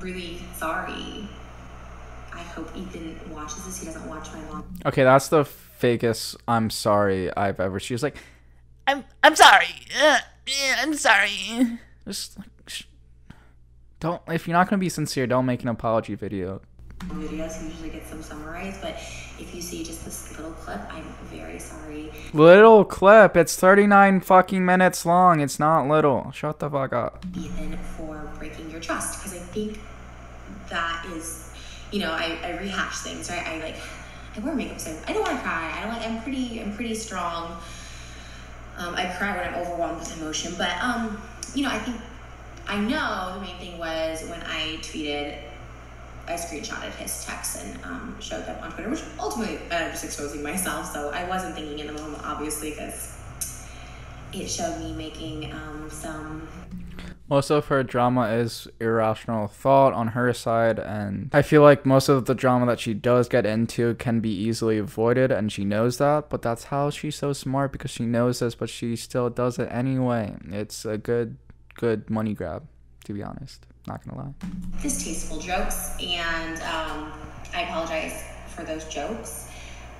[0.00, 1.26] really sorry
[2.38, 3.80] I hope Ethan watches this.
[3.80, 4.64] He doesn't watch my mom.
[4.86, 7.80] Okay, that's the fakest I'm sorry I've ever.
[7.80, 8.16] She was like,
[8.86, 9.66] I'm I'm sorry.
[10.00, 11.78] Uh, yeah, I'm sorry.
[12.06, 12.84] Just like, sh-
[14.00, 14.22] don't.
[14.28, 16.60] If you're not gonna be sincere, don't make an apology video.
[17.00, 18.94] Videos usually get some summarized, but
[19.38, 22.10] if you see just this little clip, I'm very sorry.
[22.32, 23.36] Little clip.
[23.36, 25.40] It's 39 fucking minutes long.
[25.40, 26.32] It's not little.
[26.32, 27.24] Shut the fuck up.
[27.36, 29.78] Ethan, for breaking your trust, because I think
[30.70, 31.47] that is
[31.90, 33.46] you know, I, I rehash things, right?
[33.46, 33.76] I like,
[34.36, 35.72] I wear makeup, so I don't want to cry.
[35.76, 37.60] I don't like, I'm pretty, I'm pretty strong.
[38.76, 41.20] Um, I cry when I'm overwhelmed with emotion, but, um,
[41.54, 41.96] you know, I think,
[42.68, 45.38] I know the main thing was when I tweeted,
[46.28, 50.04] I screenshotted his text and um, showed them on Twitter, which ultimately ended up just
[50.04, 50.92] exposing myself.
[50.92, 53.16] So I wasn't thinking in the moment, obviously, because
[54.34, 56.46] it showed me making um, some
[57.28, 62.08] most of her drama is irrational thought on her side and i feel like most
[62.08, 65.98] of the drama that she does get into can be easily avoided and she knows
[65.98, 69.58] that but that's how she's so smart because she knows this but she still does
[69.58, 70.34] it anyway.
[70.50, 71.36] It's a good
[71.74, 72.66] good money grab
[73.04, 74.34] to be honest not gonna lie.
[74.82, 77.12] Distasteful jokes and um,
[77.54, 79.48] i apologize for those jokes.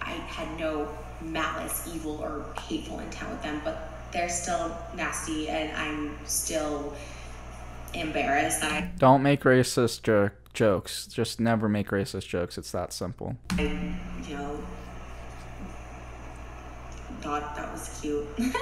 [0.01, 0.89] I had no
[1.21, 6.95] malice evil or hateful intent with them but they're still nasty and i'm still
[7.95, 11.07] embarrassed I don't make racist jo- jokes.
[11.07, 12.59] Just never make racist jokes.
[12.59, 13.37] It's that simple.
[13.53, 13.63] I,
[14.27, 14.61] you know,
[17.21, 18.27] thought that was cute.
[18.39, 18.53] you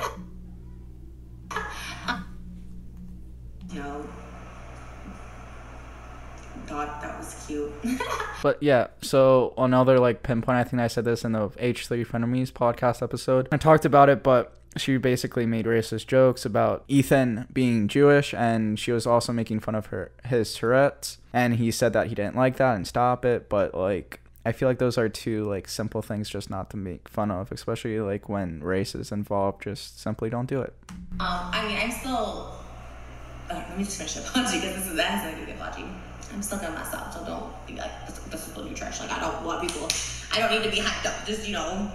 [3.81, 4.09] know,
[6.67, 7.73] thought that was cute.
[8.43, 10.59] but yeah, so another like pinpoint.
[10.59, 13.49] I think I said this in the H3 Frenemies podcast episode.
[13.53, 18.79] I talked about it, but she basically made racist jokes about Ethan being Jewish, and
[18.79, 21.19] she was also making fun of her his Tourette's.
[21.33, 23.49] And he said that he didn't like that and stop it.
[23.49, 27.09] But like, I feel like those are two like simple things just not to make
[27.09, 29.63] fun of, especially like when race is involved.
[29.63, 30.75] Just simply don't do it.
[30.91, 32.55] Um, I mean, I'm still.
[33.49, 35.85] Uh, let me just finish the apology because this is that has nothing to apology.
[36.33, 39.01] I'm still gonna myself, so don't be like this, this is the trash.
[39.01, 39.89] Like I don't want people.
[40.33, 41.27] I don't need to be hyped up.
[41.27, 41.91] Just you know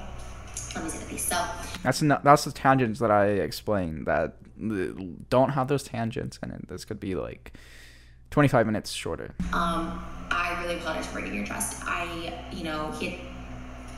[0.75, 1.45] let me say the So
[1.83, 4.35] that's not that's the tangents that I explained that
[5.29, 6.67] don't have those tangents and it.
[6.67, 7.53] This could be like
[8.31, 9.33] 25 minutes shorter.
[9.53, 11.83] Um, I really apologize for breaking your trust.
[11.85, 13.19] I, you know, he had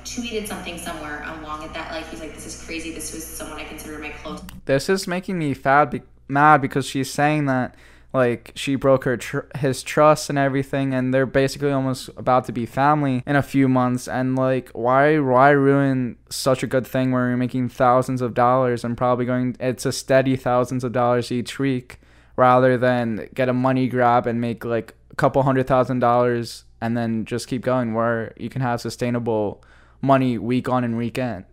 [0.04, 3.58] tweeted something somewhere along at that like he's like this is crazy this was someone
[3.58, 7.74] i consider my close this is making me sad be- mad because she's saying that
[8.14, 12.52] like she broke her tr- his trust and everything and they're basically almost about to
[12.52, 17.12] be family in a few months and like why why ruin such a good thing
[17.12, 21.32] where you're making thousands of dollars and probably going it's a steady thousands of dollars
[21.32, 22.00] each week
[22.36, 26.96] rather than get a money grab and make like a couple hundred thousand dollars and
[26.96, 29.64] then just keep going where you can have sustainable
[30.02, 31.46] money week on and weekend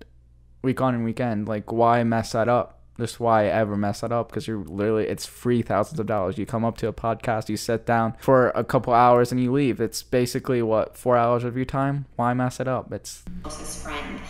[0.63, 4.29] week on and weekend like why mess that up just why ever mess that up
[4.29, 6.39] because you're literally it's free thousands of dollars.
[6.39, 9.53] You come up to a podcast you sit down for a couple hours and you
[9.53, 9.81] leave.
[9.81, 12.07] It's basically what four hours of your time?
[12.17, 12.93] Why mess it up?
[12.93, 14.21] It's closest friend,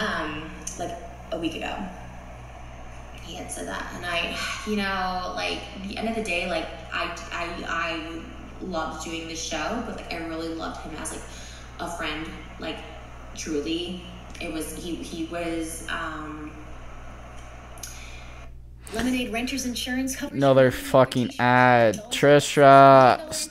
[0.00, 0.96] um, like
[1.32, 1.76] a week ago.
[3.22, 4.36] He had said that, and I,
[4.68, 8.22] you know, like the end of the day, like I, I, I
[8.64, 11.22] loved doing this show, but like I really loved him as like
[11.80, 12.26] a friend,
[12.58, 12.76] like
[13.34, 14.02] truly.
[14.40, 16.50] It was he, he was, um,
[18.94, 21.96] Lemonade Renters Insurance covers another fucking ad.
[22.10, 23.48] Trisha.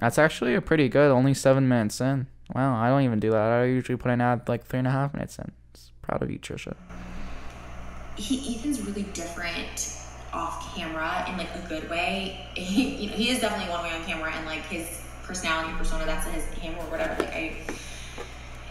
[0.00, 2.26] That's actually a pretty good only seven minutes in.
[2.54, 3.36] Wow i don't even do that.
[3.36, 5.52] I usually put an ad like three and a half minutes in.
[6.02, 6.74] Proud of you trisha.
[8.16, 9.96] He, Ethan's really different
[10.32, 12.46] off camera in like a good way.
[12.54, 16.06] He, you know, he is definitely one way on camera, and like his personality persona,
[16.06, 17.22] that's his him or whatever.
[17.22, 17.56] Like I,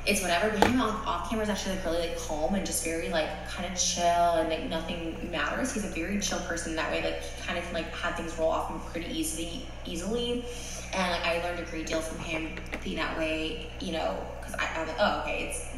[0.10, 0.50] it's whatever.
[0.50, 3.30] But him off, off camera is actually like really like calm and just very like
[3.48, 5.74] kind of chill and like nothing matters.
[5.74, 7.04] He's a very chill person that way.
[7.04, 10.46] Like he kind of can like have things roll off him pretty easily, easily.
[10.94, 13.68] And like I learned a great deal from him being that way.
[13.80, 15.70] You know, because I, I was like, oh okay, it's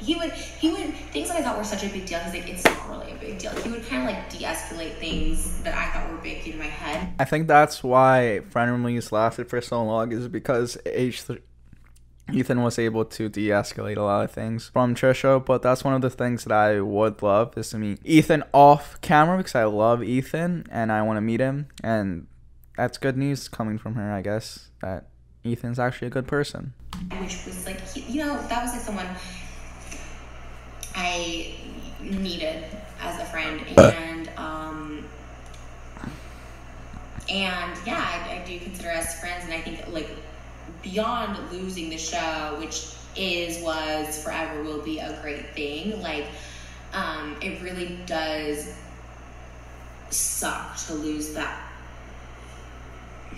[0.00, 2.20] he would he would things that I thought were such a big deal.
[2.20, 3.50] He's like, it's not really a big deal.
[3.62, 7.14] He would kind of like de-escalate things that I thought were big in my head.
[7.18, 11.24] I think that's why Frenemies lasted for so long is because H
[12.32, 16.02] Ethan was able to de-escalate a lot of things from Trisha, but that's one of
[16.02, 20.02] the things that I would love is to meet Ethan off camera because I love
[20.02, 22.26] Ethan and I want to meet him and
[22.76, 25.06] that's good news coming from her, I guess, that
[25.44, 26.74] Ethan's actually a good person.
[27.20, 29.06] which was like you know that was like someone
[30.94, 31.54] I
[32.00, 32.64] needed
[33.00, 35.04] as a friend and um
[37.28, 40.08] and yeah I, I do consider us friends and I think like
[40.82, 46.26] beyond losing the show which is was forever will be a great thing like
[46.92, 48.74] um it really does
[50.10, 51.60] suck to lose that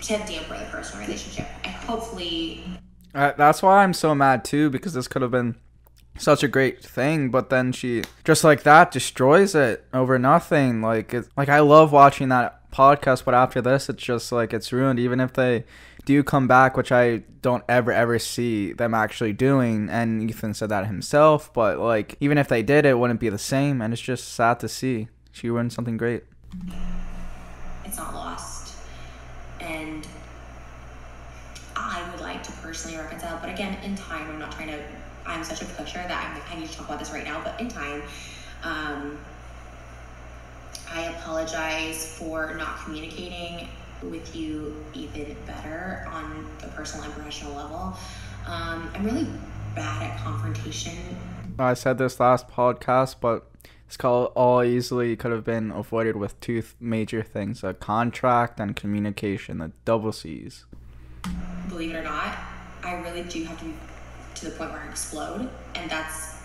[0.01, 2.63] to damper the personal relationship I hopefully
[3.13, 5.55] Uh, that's why I'm so mad too because this could have been
[6.17, 10.81] such a great thing, but then she just like that destroys it over nothing.
[10.81, 14.71] Like it, like I love watching that podcast, but after this, it's just like it's
[14.71, 14.99] ruined.
[14.99, 15.65] Even if they
[16.05, 20.69] do come back, which I don't ever ever see them actually doing, and Ethan said
[20.69, 21.53] that himself.
[21.53, 24.59] But like even if they did, it wouldn't be the same, and it's just sad
[24.61, 25.07] to see.
[25.31, 26.23] She ruined something great.
[27.85, 28.75] it's not lost.
[29.59, 30.07] And
[31.75, 34.79] I would like to personally reconcile, but again, in time, I'm not trying to.
[35.25, 37.59] I'm such a pusher that I'm I need to talk about this right now, but
[37.61, 38.01] in time,
[38.63, 39.19] um,
[40.91, 43.67] I apologize for not communicating
[44.03, 47.95] with you even better on the personal and professional level.
[48.45, 49.27] Um, I'm really
[49.75, 50.97] bad at confrontation.
[51.59, 53.49] I said this last podcast, but
[53.85, 58.59] it's called all easily could have been avoided with two th- major things: a contract
[58.59, 60.65] and communication, the double C's.
[61.69, 62.37] believe it or not,
[62.83, 63.73] I really do have to be
[64.35, 66.37] to the point where I explode, and that's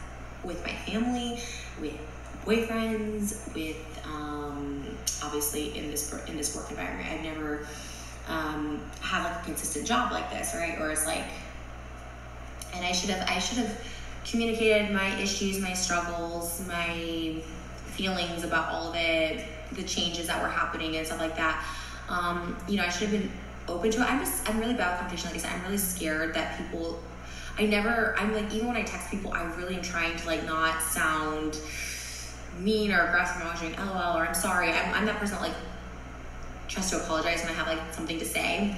[0.45, 1.41] with my family,
[1.81, 1.95] with
[2.45, 3.77] boyfriends, with
[4.07, 4.87] um,
[5.23, 7.09] obviously in this in this work environment.
[7.11, 7.67] I've never
[8.29, 10.79] um, had like a consistent job like this, right?
[10.81, 11.25] Or it's like,
[12.75, 13.85] and I should have I should have
[14.25, 17.41] communicated my issues, my struggles, my
[17.87, 19.43] feelings about all the
[19.73, 21.65] the changes that were happening and stuff like that.
[22.09, 23.31] Um, you know, I should have been
[23.69, 24.05] open to it.
[24.05, 25.31] I'm just, I'm really bad with competition.
[25.31, 27.01] Like I said, I'm really scared that people,
[27.59, 30.45] I never, I'm like, even when I text people, I really am trying to like
[30.45, 31.59] not sound
[32.59, 33.43] mean or aggressive.
[33.43, 34.71] I was doing LOL or I'm sorry.
[34.71, 35.57] I'm, I'm that person that like
[36.69, 38.77] tries to apologize when I have like something to say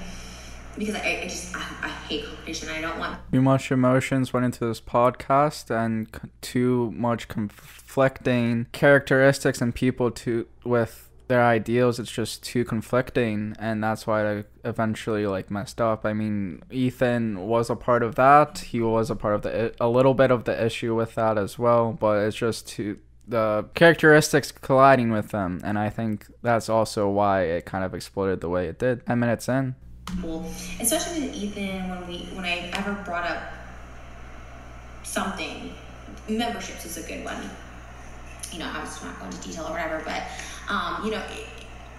[0.79, 2.69] because I, I just, I, I hate competition.
[2.69, 8.67] I don't want Too much emotions went into this podcast, and c- too much conflicting
[8.73, 11.99] characteristics and people to with their ideals.
[11.99, 16.07] It's just too conflicting, and that's why I eventually like messed up.
[16.07, 18.59] I mean, Ethan was a part of that.
[18.59, 21.59] He was a part of the a little bit of the issue with that as
[21.59, 22.99] well, but it's just too
[23.29, 28.41] the characteristics colliding with them, and I think that's also why it kind of exploded
[28.41, 29.05] the way it did.
[29.07, 29.75] Ten minutes in.
[30.07, 30.45] people,
[30.81, 33.43] especially with Ethan, when we when I ever brought up
[35.03, 35.75] something,
[36.29, 37.51] memberships is a good one.
[38.53, 40.23] you know, I was not going into detail or whatever, but,
[40.73, 41.23] um, you know,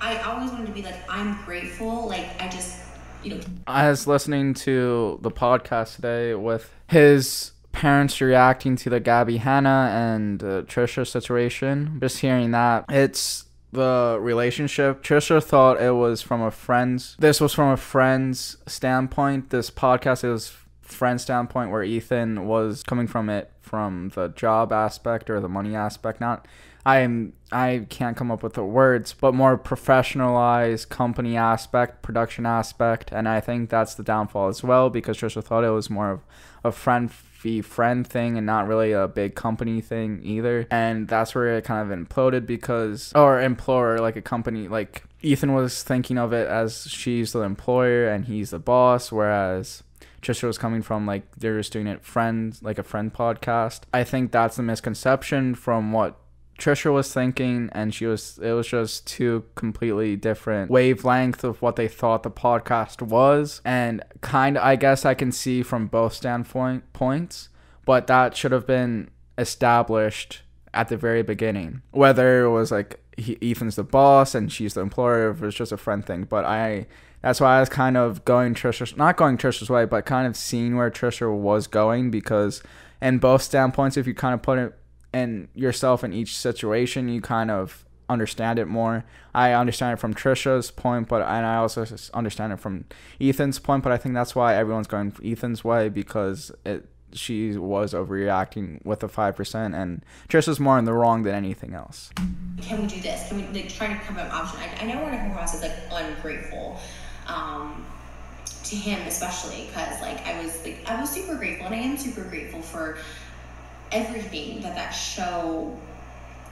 [0.02, 2.08] I always wanted to be like, I'm grateful.
[2.08, 2.76] Like, I just,
[3.24, 9.00] you know, I was listening to the podcast today with his parents reacting to the
[9.00, 11.98] Gabby Hanna and uh, Trisha situation.
[12.02, 15.04] Just hearing that, it's the relationship.
[15.04, 17.16] Trisha thought it was from a friend's.
[17.20, 19.50] This was from a friend's standpoint.
[19.50, 25.30] This podcast is friend standpoint where Ethan was coming from it from the job aspect
[25.30, 26.20] or the money aspect.
[26.20, 26.48] Not
[26.86, 33.12] I'm I can't come up with the words, but more professionalized company aspect, production aspect,
[33.12, 36.22] and I think that's the downfall as well because Trisha thought it was more of
[36.64, 40.68] a friend fee friend thing and not really a big company thing either.
[40.70, 45.54] And that's where it kind of imploded because or implore like a company like Ethan
[45.54, 49.84] was thinking of it as she's the employer and he's the boss, whereas
[50.22, 53.84] Trisha was coming from like they're just doing it friends like a friend podcast.
[53.94, 56.18] I think that's the misconception from what
[56.60, 61.76] Trisha was thinking, and she was it was just two completely different wavelengths of what
[61.76, 66.14] they thought the podcast was, and kind of I guess I can see from both
[66.14, 67.50] standpoint points,
[67.86, 70.42] but that should have been established
[70.74, 74.82] at the very beginning, whether it was like he, Ethan's the boss and she's the
[74.82, 76.24] employer, if it was just a friend thing.
[76.24, 76.88] But I
[77.22, 80.36] that's why I was kind of going Trisha's not going Trisha's way, but kind of
[80.36, 82.64] seeing where Trisha was going because
[83.02, 84.74] in both standpoints, if you kind of put it
[85.14, 89.06] and yourself in each situation, you kind of understand it more.
[89.34, 92.86] I understand it from Trisha's point, but and I also understand it from
[93.22, 93.84] Ethan's point.
[93.84, 99.00] But I think that's why everyone's going Ethan's way because it she was overreacting with
[99.00, 102.12] the five percent, and Trisha's more in the wrong than anything else.
[102.62, 103.28] Can we do this?
[103.30, 104.60] Can we like trying to come up with option?
[104.60, 106.80] I, I know we're gonna come across as like ungrateful.
[107.28, 107.86] Um,
[108.70, 111.98] to him especially because like I was like I was super grateful and I am
[111.98, 112.98] super grateful for
[113.92, 115.78] everything that that show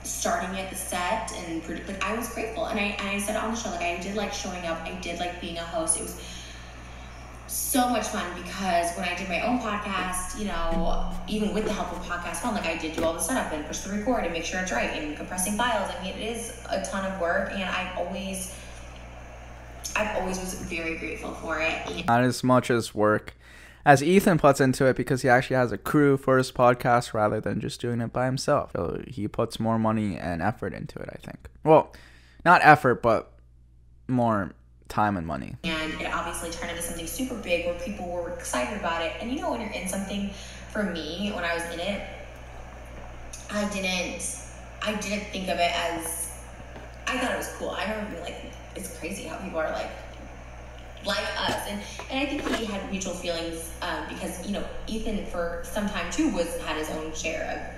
[0.04, 2.66] starting at the set and like I was grateful.
[2.66, 4.82] And I and I said on the show like I did like showing up.
[4.82, 6.00] I did like being a host.
[6.00, 6.22] It was
[7.48, 11.72] so much fun because when I did my own podcast you know even with the
[11.72, 14.26] help of podcast one like I did do all the setup and push the record
[14.26, 15.90] and make sure it's right and compressing files.
[15.98, 18.54] I mean it is a ton of work and I always
[19.96, 22.06] I've always was very grateful for it.
[22.06, 23.34] Not as much as work
[23.88, 27.40] as Ethan puts into it because he actually has a crew for his podcast rather
[27.40, 28.72] than just doing it by himself.
[28.76, 31.48] So he puts more money and effort into it, I think.
[31.64, 31.94] Well,
[32.44, 33.32] not effort, but
[34.10, 34.54] more
[34.90, 35.56] time and money.
[35.64, 39.14] And it obviously turned into something super big where people were excited about it.
[39.22, 40.32] And you know, when you're in something,
[40.74, 42.06] for me, when I was in it,
[43.50, 44.22] I didn't,
[44.82, 46.38] I didn't think of it as,
[47.08, 47.70] I thought it was cool.
[47.70, 49.90] I remember being like, it's crazy how people are like,
[51.06, 51.68] like us.
[51.68, 55.90] And, and I think he had mutual feelings um, because, you know, Ethan for some
[55.90, 57.78] time too was had his own share of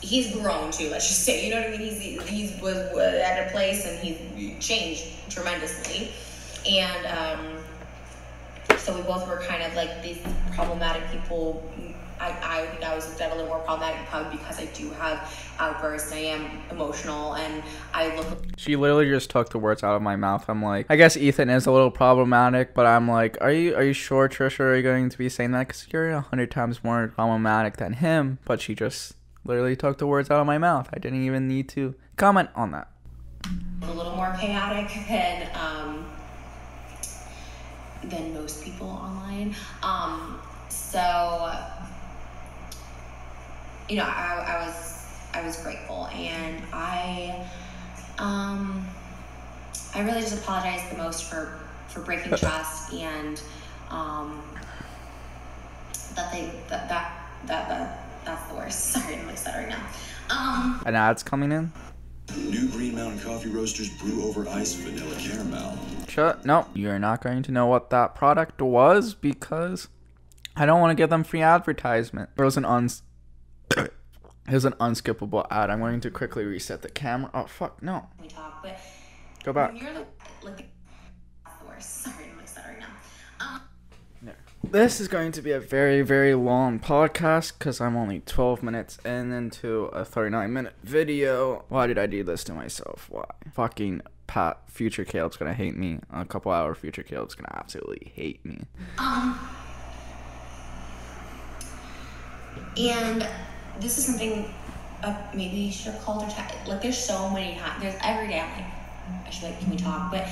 [0.00, 1.44] he's grown too, let's just say.
[1.44, 1.80] You know what I mean?
[1.80, 6.12] He's he's was, was at a place and he's changed tremendously.
[6.68, 10.18] And um, so we both were kind of like these
[10.54, 11.70] problematic people
[12.20, 16.12] I, I think I was a little more problematic probably because I do have outbursts.
[16.12, 17.62] I am emotional and
[17.94, 18.44] I look.
[18.56, 20.44] She literally just took the words out of my mouth.
[20.48, 23.82] I'm like, I guess Ethan is a little problematic, but I'm like, are you are
[23.82, 24.60] you sure, Trisha?
[24.60, 25.68] Are you going to be saying that?
[25.68, 28.38] Because you're a hundred times more problematic than him.
[28.44, 29.14] But she just
[29.44, 30.88] literally took the words out of my mouth.
[30.92, 32.90] I didn't even need to comment on that.
[33.82, 36.06] A little more chaotic than um,
[38.04, 39.54] than most people online.
[39.82, 41.52] Um, so
[43.88, 47.46] you know, I, I was I was grateful, and I
[48.18, 48.86] um,
[49.94, 51.58] I really just apologize the most for
[51.88, 53.40] for breaking trust and
[53.90, 54.42] um,
[56.14, 57.12] that they that that
[57.46, 58.80] that, that that's the worst.
[58.92, 59.86] Sorry, I'm like stuttering now.
[60.30, 61.72] Um, An ad's coming in.
[62.36, 65.78] New Green Mountain Coffee Roasters brew over ice vanilla caramel.
[66.08, 66.44] Shut.
[66.44, 69.88] No, you're not going to know what that product was because
[70.54, 72.30] I don't want to give them free advertisement.
[72.36, 73.02] There was an uns
[74.48, 75.68] Here's an unskippable ad.
[75.70, 77.30] I'm going to quickly reset the camera.
[77.34, 78.06] Oh fuck, no.
[78.20, 78.78] we talk, but
[79.44, 79.80] Go back.
[79.80, 79.92] you're
[80.42, 80.68] like.
[81.80, 82.86] Sorry, I'm like stuttering now.
[83.40, 83.60] Um,
[84.64, 88.98] This is going to be a very, very long podcast because I'm only 12 minutes
[89.04, 91.64] in into a 39 minute video.
[91.68, 93.06] Why did I do this to myself?
[93.10, 93.24] Why?
[93.52, 96.00] Fucking Pat, future Caleb's gonna hate me.
[96.12, 98.62] A couple hour future Caleb's gonna absolutely hate me.
[98.98, 99.38] Um,
[102.76, 103.26] and
[103.80, 104.52] this is something
[105.02, 106.30] uh, maybe you should have called her.
[106.30, 106.56] text.
[106.66, 107.82] Like, there's so many times.
[107.82, 110.10] There's every day I'm like, I should like, can we talk?
[110.10, 110.26] But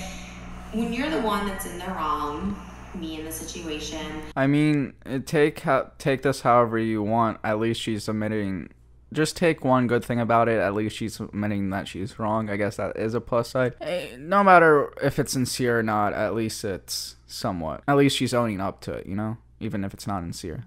[0.73, 2.57] when you're the one that's in the wrong,
[2.95, 4.05] me in the situation,
[4.37, 4.95] I mean,
[5.27, 7.39] take ho- take this however you want.
[7.45, 8.71] At least she's admitting
[9.13, 10.59] just take one good thing about it.
[10.59, 12.51] At least she's admitting that she's wrong.
[12.51, 13.75] I guess that is a plus side.
[13.81, 17.83] Eh, No matter if it's sincere or not, at least it's somewhat.
[17.87, 19.37] At least she's owning up to it, you know?
[19.61, 20.65] Even if it's not sincere.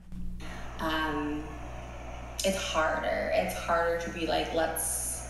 [0.79, 1.43] um,
[2.45, 3.31] it's harder.
[3.33, 5.29] It's harder to be like, let's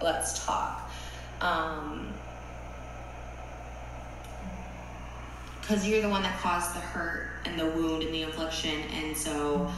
[0.00, 0.90] let's talk,
[1.40, 2.12] um,
[5.60, 9.16] because you're the one that caused the hurt and the wound and the affliction, and
[9.16, 9.70] so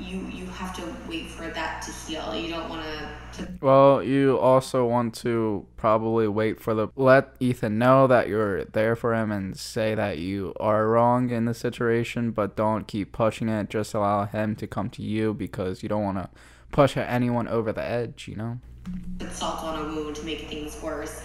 [0.00, 2.34] you you have to wait for that to heal.
[2.34, 2.82] You don't want
[3.34, 8.64] to Well, you also want to probably wait for the let Ethan know that you're
[8.64, 13.12] there for him and say that you are wrong in the situation, but don't keep
[13.12, 13.70] pushing it.
[13.70, 16.28] Just allow him to come to you because you don't want to
[16.72, 18.58] push anyone over the edge, you know?
[19.18, 21.22] put salt on a wound to make things worse.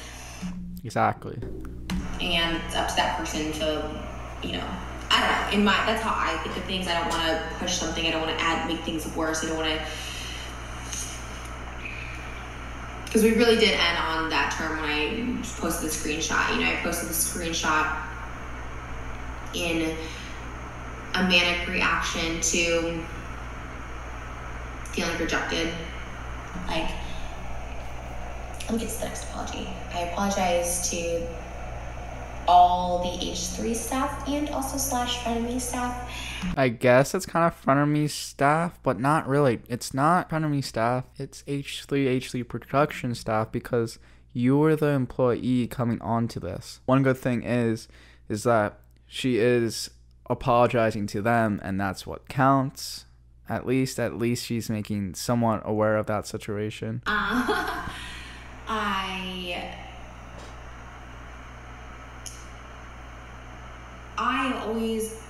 [0.84, 1.38] Exactly.
[2.22, 4.04] and it's up to that person to,
[4.44, 4.68] you know,
[5.10, 5.58] I don't know.
[5.58, 6.88] In my, that's how I think of things.
[6.88, 8.06] I don't want to push something.
[8.06, 9.44] I don't want to add, make things worse.
[9.44, 9.86] I don't want to,
[13.06, 16.54] because we really did end on that term when I posted the screenshot.
[16.54, 17.96] You know, I posted the screenshot
[19.54, 19.96] in
[21.14, 23.02] a manic reaction to
[24.92, 25.74] feeling rejected.
[26.68, 26.90] Like,
[28.64, 29.70] let me get to the next apology.
[29.94, 31.26] I apologize to
[32.48, 36.10] all the H3 staff and also slash frenemy staff.
[36.56, 39.62] I guess it's kind of frenemy staff, but not really.
[39.68, 41.06] It's not frenemy staff.
[41.18, 44.00] It's H3 H3 production staff because
[44.34, 46.82] you were the employee coming onto this.
[46.86, 47.88] One good thing is
[48.28, 49.90] is that she is
[50.30, 53.06] apologizing to them and that's what counts.
[53.48, 57.04] At least at least she's making someone aware of that situation.
[57.06, 57.88] Uh,
[58.68, 59.85] I
[64.18, 65.22] I always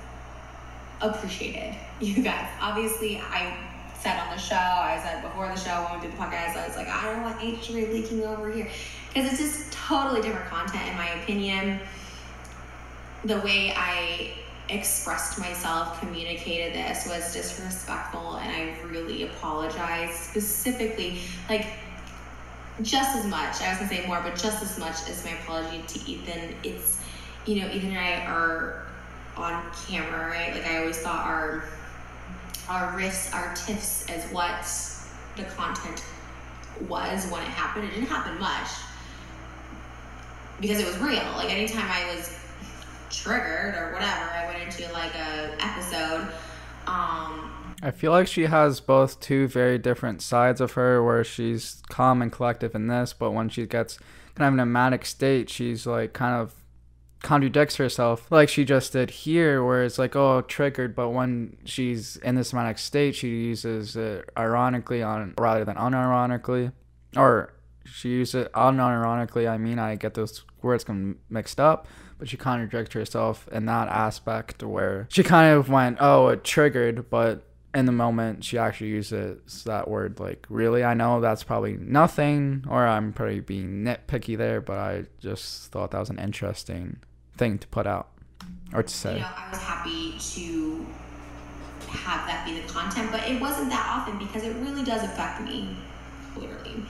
[1.01, 2.47] appreciated you guys.
[2.61, 3.57] Obviously, I
[3.99, 6.67] said on the show, I said before the show when we did the podcast, I
[6.67, 8.67] was like, I don't want H3 leaking over here
[9.13, 11.79] because it's just totally different content in my opinion.
[13.23, 14.33] The way I
[14.69, 20.13] expressed myself, communicated this was disrespectful, and I really apologize.
[20.13, 21.19] Specifically,
[21.49, 21.65] like
[22.81, 23.61] just as much.
[23.61, 26.55] I was gonna say more, but just as much as my apology to Ethan.
[26.63, 26.99] It's
[27.46, 28.86] you know, Ethan and I are
[29.38, 30.54] on camera, right?
[30.54, 31.66] Like I always thought our
[32.70, 34.66] our risks, our tiffs as what
[35.36, 36.04] the content
[36.88, 37.86] was when it happened.
[37.86, 38.70] It didn't happen much
[40.60, 41.24] because it was real.
[41.36, 42.38] Like anytime I was
[43.10, 46.28] triggered or whatever, I went into like a episode.
[46.88, 47.52] Um,
[47.84, 52.22] I feel like she has both two very different sides of her where she's calm
[52.22, 54.00] and collective in this, but when she gets
[54.36, 56.54] kind of in a manic state, she's like kind of
[57.26, 62.17] contradicts herself like she just did here where it's like oh triggered but when she's
[62.17, 66.71] in this manic state she uses it ironically on rather than unironically
[67.17, 67.51] or
[67.84, 70.86] she uses it unironically i mean i get those words
[71.28, 71.88] mixed up
[72.19, 77.09] but she contradicts herself in that aspect where she kind of went oh it triggered
[77.09, 80.84] but in the moment she actually uses that word like really?
[80.84, 85.89] I know that's probably nothing or i'm probably being nitpicky there but i just thought
[85.91, 86.99] that was an interesting
[87.38, 88.09] thing to put out
[88.73, 90.86] or to say you know, I was happy to
[91.89, 95.41] have that be the content, but it wasn't that often because it really does affect
[95.41, 95.75] me,
[96.36, 96.83] literally.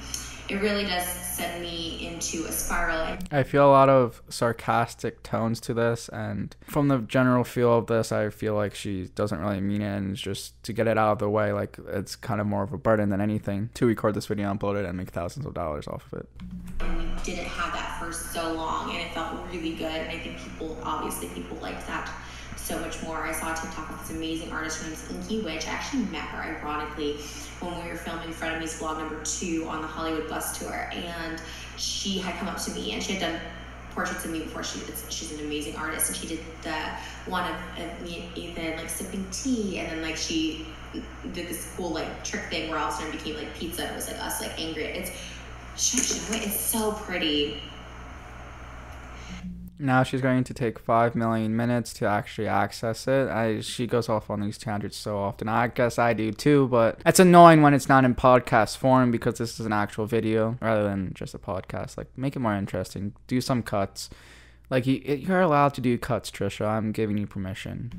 [0.49, 1.05] It really does
[1.35, 3.17] send me into a spiral.
[3.31, 7.87] I feel a lot of sarcastic tones to this, and from the general feel of
[7.87, 10.97] this, I feel like she doesn't really mean it, and it's just to get it
[10.97, 13.85] out of the way, like it's kind of more of a burden than anything to
[13.85, 16.29] record this video, upload it, and make thousands of dollars off of it.
[16.79, 19.91] and we didn't have that for so long, and it felt really good.
[19.91, 22.09] And I think people, obviously, people liked that
[22.65, 23.17] so much more.
[23.17, 25.67] I saw TikTok of this amazing artist her name's Inky Witch.
[25.67, 27.17] I actually met her ironically
[27.59, 31.39] when we were filming Frenemy's vlog number two on the Hollywood bus tour, and
[31.77, 33.39] she had come up to me and she had done
[33.93, 34.63] portraits of me before.
[34.63, 36.75] She she's an amazing artist, and she did the
[37.29, 40.65] one of, of me and Ethan like sipping tea, and then like she
[41.33, 43.87] did this cool like trick thing where all of a sudden it became like pizza.
[43.87, 44.85] It was like us like angry.
[44.85, 45.11] It's
[45.77, 46.47] should I show it?
[46.47, 47.61] It's so pretty.
[49.77, 53.27] Now she's going to take five million minutes to actually access it.
[53.29, 55.49] I she goes off on these tangents so often.
[55.49, 59.37] I guess I do too, but it's annoying when it's not in podcast form because
[59.37, 61.97] this is an actual video rather than just a podcast.
[61.97, 63.13] Like make it more interesting.
[63.27, 64.09] Do some cuts.
[64.69, 66.65] Like you, you're allowed to do cuts, Trisha.
[66.65, 67.91] I'm giving you permission.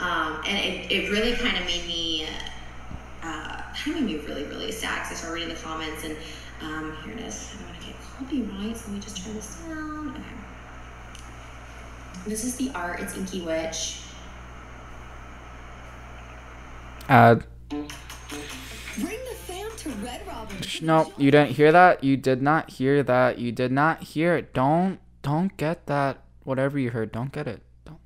[0.00, 2.26] Um, and it, it really kind of made me,
[3.22, 6.16] uh, kind of made me really, really sad because I started reading the comments and
[6.60, 7.54] um, here it is.
[7.54, 10.10] I don't want to get copyright, so let me just turn this down.
[10.10, 10.41] Okay.
[12.26, 13.00] This is the art.
[13.00, 13.98] It's Inky Witch.
[17.08, 17.44] Ad.
[17.68, 17.88] Bring
[18.98, 20.56] the fam to Red Robin.
[20.82, 22.04] No, you didn't hear that.
[22.04, 23.38] You did not hear that.
[23.38, 24.52] You did not hear it.
[24.54, 26.22] Don't don't get that.
[26.44, 27.62] Whatever you heard, don't get it.
[27.84, 27.98] Don't.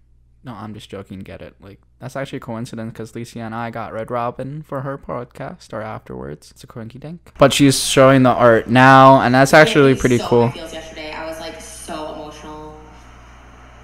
[0.44, 1.20] No, I'm just joking.
[1.20, 1.54] Get it.
[1.60, 5.72] Like that's actually a coincidence because Lisa and I got Red Robin for her podcast
[5.72, 6.50] or afterwards.
[6.50, 7.32] It's a coinky dink.
[7.38, 10.46] But she's showing the art now, and that's actually pretty so cool.
[10.46, 11.12] my feels yesterday.
[11.12, 12.78] I was like so emotional.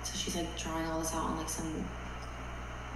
[0.04, 1.84] So she's like drawing all this out on like some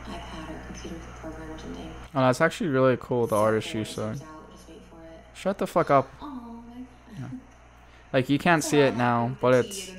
[0.05, 1.91] iPad or computer program or something.
[2.17, 3.27] Oh, that's actually really cool.
[3.27, 3.85] The artist cool.
[3.85, 4.09] she's It showing.
[4.19, 4.51] comes out.
[4.53, 5.21] Just wait for it.
[5.39, 6.09] Shut the fuck up.
[6.23, 6.29] My
[8.12, 9.93] Like you can't see it now, but it's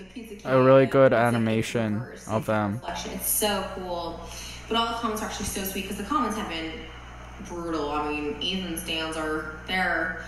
[0.44, 2.82] a really good animation of them.
[2.88, 4.20] It's so cool.
[4.68, 6.72] But all the comments are actually so sweet because the comments have been
[7.46, 7.92] brutal.
[7.92, 10.24] I mean, Ethan stands are there.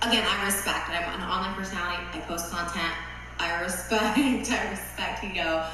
[0.00, 0.88] Again, I respect.
[0.88, 2.02] I'm an online personality.
[2.14, 2.94] I post content.
[3.38, 4.18] I respect.
[4.18, 5.22] I respect.
[5.24, 5.66] You know,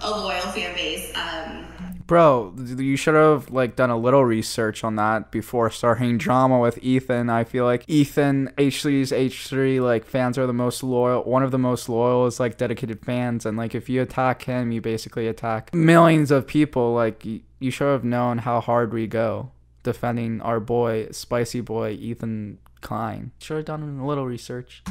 [0.00, 1.12] a loyal fan base.
[1.14, 1.66] Um,
[2.06, 6.78] Bro, you should have like done a little research on that before starting drama with
[6.82, 7.28] Ethan.
[7.28, 11.24] I feel like Ethan H3's H3 like fans are the most loyal.
[11.24, 14.70] One of the most loyal is like dedicated fans, and like if you attack him,
[14.70, 16.94] you basically attack millions of people.
[16.94, 19.50] Like you should have known how hard we go
[19.82, 23.32] defending our boy, spicy boy Ethan Klein.
[23.40, 24.82] Should have done a little research.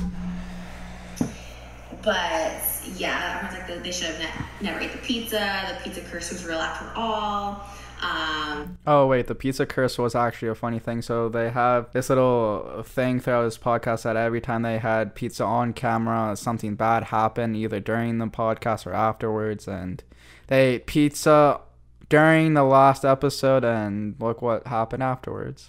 [2.06, 2.62] But
[2.95, 5.76] yeah, everyone's like they should have ne- never ate the pizza.
[5.76, 7.66] The pizza curse was real after all.
[8.01, 11.01] Um, Oh wait, the pizza curse was actually a funny thing.
[11.01, 15.43] So they have this little thing throughout this podcast that every time they had pizza
[15.43, 20.03] on camera, something bad happened either during the podcast or afterwards, and
[20.47, 21.62] they ate pizza
[22.08, 25.66] during the last episode, and look what happened afterwards.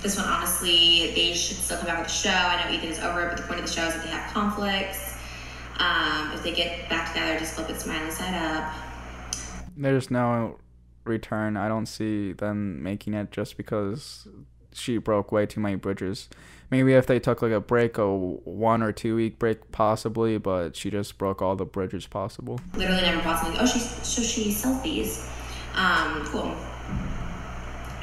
[0.00, 2.30] this one, honestly, they should still come back with the show.
[2.30, 4.10] I know Ethan is over it, but the point of the show is that they
[4.10, 5.15] have conflicts.
[5.78, 8.72] Um, if they get back together, just flip it smiley side up.
[9.76, 10.58] There's no
[11.04, 11.56] return.
[11.56, 14.26] I don't see them making it just because
[14.72, 16.28] she broke way too many bridges.
[16.70, 20.74] Maybe if they took like a break, a one or two week break, possibly, but
[20.76, 22.58] she just broke all the bridges possible.
[22.74, 23.56] Literally never possibly.
[23.58, 25.28] Oh, she's so she selfies.
[25.74, 26.56] Um, cool.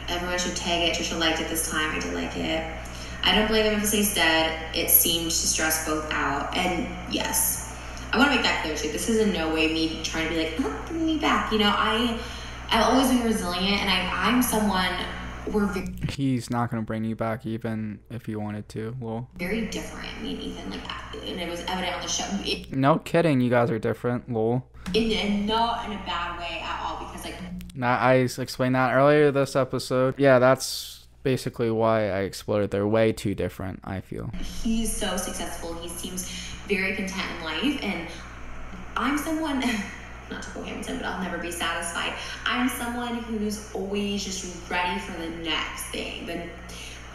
[0.08, 0.96] Everyone should tag it.
[0.96, 1.96] Trisha liked it this time.
[1.96, 2.64] I did like it.
[3.24, 4.76] I don't blame them if it stays dead.
[4.76, 6.56] It seemed to stress both out.
[6.56, 7.63] And yes,
[8.14, 8.92] I want to make that clear too.
[8.92, 11.52] This is in no way me trying to be like, oh, bring me back.
[11.52, 12.20] You know, I,
[12.70, 14.94] I've always been resilient, and I, I'm someone.
[15.52, 18.96] We're very, He's not gonna bring you back even if he wanted to.
[19.00, 20.22] Well, very different.
[20.22, 20.82] Me and Ethan, like,
[21.28, 22.26] and it was evident on the show.
[22.46, 24.32] It, no kidding, you guys are different.
[24.32, 24.64] Lol.
[24.94, 27.36] in, and not in a bad way at all, because like
[27.78, 30.20] That I explained that earlier this episode.
[30.20, 32.70] Yeah, that's basically why I exploded.
[32.70, 33.80] They're way too different.
[33.84, 34.30] I feel.
[34.64, 35.74] he's so successful.
[35.76, 36.30] He seems
[36.76, 38.08] very content in life, and
[38.96, 39.64] I'm someone.
[40.32, 42.14] Not to quote Hamilton, but I'll never be satisfied.
[42.46, 46.26] I'm someone who's always just ready for the next thing.
[46.26, 46.50] Then,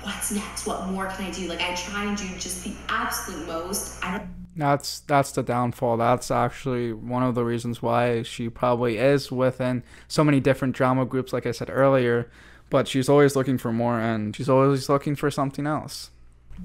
[0.02, 0.66] what's next?
[0.66, 1.48] What more can I do?
[1.48, 4.04] Like I try and do just the absolute most.
[4.04, 4.28] I don't.
[4.56, 5.96] That's that's the downfall.
[5.96, 11.06] That's actually one of the reasons why she probably is within so many different drama
[11.06, 12.30] groups, like I said earlier.
[12.70, 16.10] But she's always looking for more, and she's always looking for something else.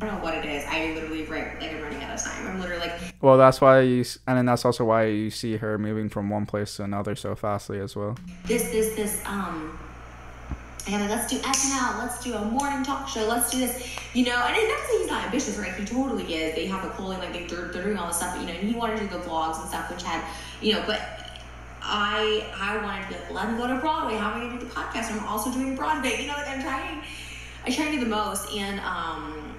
[0.01, 0.65] I don't know what it is.
[0.67, 2.47] I literally right like I'm running time.
[2.47, 5.78] I'm literally like Well, that's why you, and then that's also why you see her
[5.78, 8.18] moving from one place to another so fastly as well.
[8.45, 9.78] this, this, this, um,
[10.88, 14.26] and like, let's do SNL, let's do a morning talk show, let's do this, you
[14.26, 15.74] know, and it's not to say he's not ambitious, right?
[15.74, 16.55] He totally is.
[16.55, 18.53] They have a clothing, like they, they're, they're doing all this stuff, but, you know,
[18.53, 20.24] and he wanted to do the vlogs and stuff, which had,
[20.61, 20.99] you know, but
[21.82, 24.18] I, I wanted to be like, let me go to Broadway.
[24.18, 25.09] How am I gonna do the podcast?
[25.11, 27.01] I'm also doing Broadway, you know, like I'm trying,
[27.66, 29.53] I try to do the most, and, um,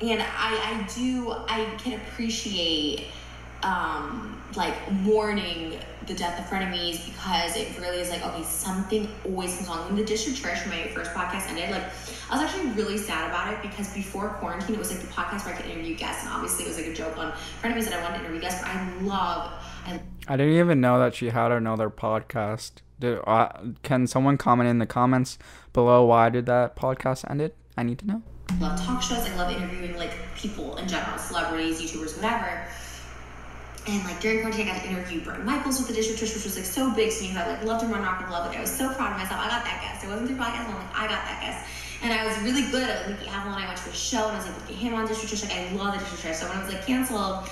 [0.00, 3.06] and I, I do I can appreciate
[3.62, 9.56] um like mourning the death of frenemies because it really is like okay something always
[9.56, 11.82] comes on when the Dish with Trish my first podcast ended like
[12.30, 15.46] I was actually really sad about it because before quarantine it was like the podcast
[15.46, 17.32] where I could interview guests and obviously it was like a joke on
[17.62, 19.52] frenemies that I wanted to interview guests but I love
[19.86, 22.72] I I didn't even know that she had another podcast.
[22.98, 23.48] Did, uh,
[23.84, 25.38] can someone comment in the comments
[25.72, 27.54] below why did that podcast end it?
[27.76, 28.22] I need to know.
[28.60, 29.18] Love talk shows.
[29.18, 32.66] I love interviewing like people in general, celebrities, YouTubers, whatever.
[33.86, 36.34] And like during quarantine, I got to interview Bret Michaels with the Dish with Trish,
[36.34, 38.48] which was like so big to me I like loved him run Rock of Love.
[38.48, 39.40] Like I was so proud of myself.
[39.40, 40.04] I got that guest.
[40.04, 41.70] It wasn't through podcast, I'm like I got that guest.
[42.02, 43.62] And I was really good at like Nikki Avalon.
[43.62, 45.30] I went to a show and I was able to get him on Dish with
[45.30, 45.42] Trish.
[45.44, 46.34] Like I love the Dish with Trish.
[46.34, 47.48] So when it was like canceled,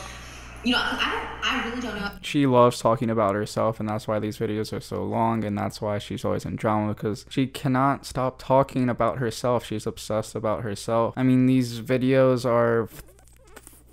[0.64, 2.10] you know, I I really don't know.
[2.22, 5.80] She loves talking about herself, and that's why these videos are so long, and that's
[5.80, 9.64] why she's always in drama because she cannot stop talking about herself.
[9.64, 11.14] She's obsessed about herself.
[11.16, 12.88] I mean, these videos are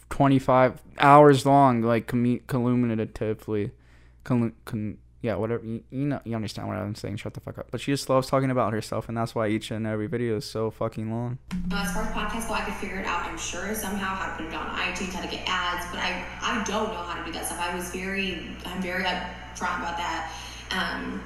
[0.09, 3.71] 25 hours long, like commu- cumulatively.
[5.21, 5.63] Yeah, whatever.
[5.63, 7.17] You, you know, you understand what I'm saying.
[7.17, 7.67] Shut the fuck up.
[7.69, 10.45] But she just loves talking about herself, and that's why each and every video is
[10.45, 11.37] so fucking long.
[11.71, 13.25] As far as podcast go, I could figure it out.
[13.25, 16.25] I'm sure somehow how to put it on iTunes, how to get ads, but I
[16.41, 17.59] I don't know how to do that stuff.
[17.59, 20.33] I was very I'm very upfront about that.
[20.71, 21.21] Um,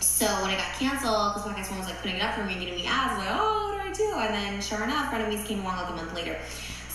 [0.00, 2.60] so when I got canceled, because PodcastOne was like putting it up for me, and
[2.60, 4.18] getting me ads, I was like, oh, what do I do?
[4.20, 6.38] And then sure enough, Frenemies came along like a month later.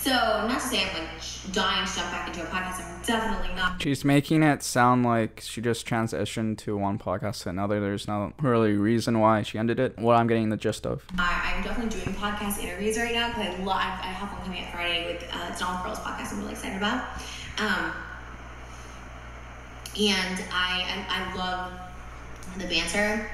[0.04, 2.84] So not to say I'm like dying to jump back into a podcast.
[2.84, 3.80] I'm definitely not.
[3.80, 7.80] She's making it sound like she just transitioned to one podcast to another.
[7.80, 9.98] There's no really reason why she ended it.
[9.98, 11.02] What I'm getting the gist of.
[11.16, 13.76] I, I'm definitely doing podcast interviews right now because I love.
[13.78, 16.32] I have one coming up Friday with uh, it's Donald Pearl's podcast.
[16.32, 17.02] I'm really excited about.
[17.60, 17.92] Um,
[19.98, 21.72] and I, I I love
[22.58, 23.30] the banter.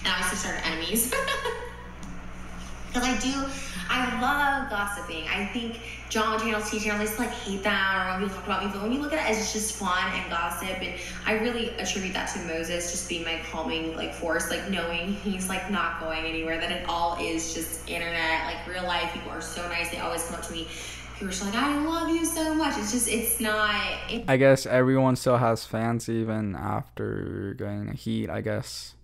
[0.00, 1.14] And I obviously started enemies.
[2.96, 3.52] Because I do,
[3.90, 5.28] I love gossiping.
[5.28, 8.70] I think John channels, tea channels, just like hate that or people talk about me.
[8.72, 12.14] But when you look at it as just fun and gossip, and I really attribute
[12.14, 16.24] that to Moses just being my calming like force, like knowing he's like not going
[16.24, 16.58] anywhere.
[16.58, 19.12] That it all is just internet, like real life.
[19.12, 19.90] People are so nice.
[19.90, 20.66] They always come up to me.
[21.14, 22.78] People are just like, I love you so much.
[22.78, 23.74] It's just, it's not.
[24.10, 28.30] It, I guess everyone still has fans even after going to Heat.
[28.30, 28.94] I guess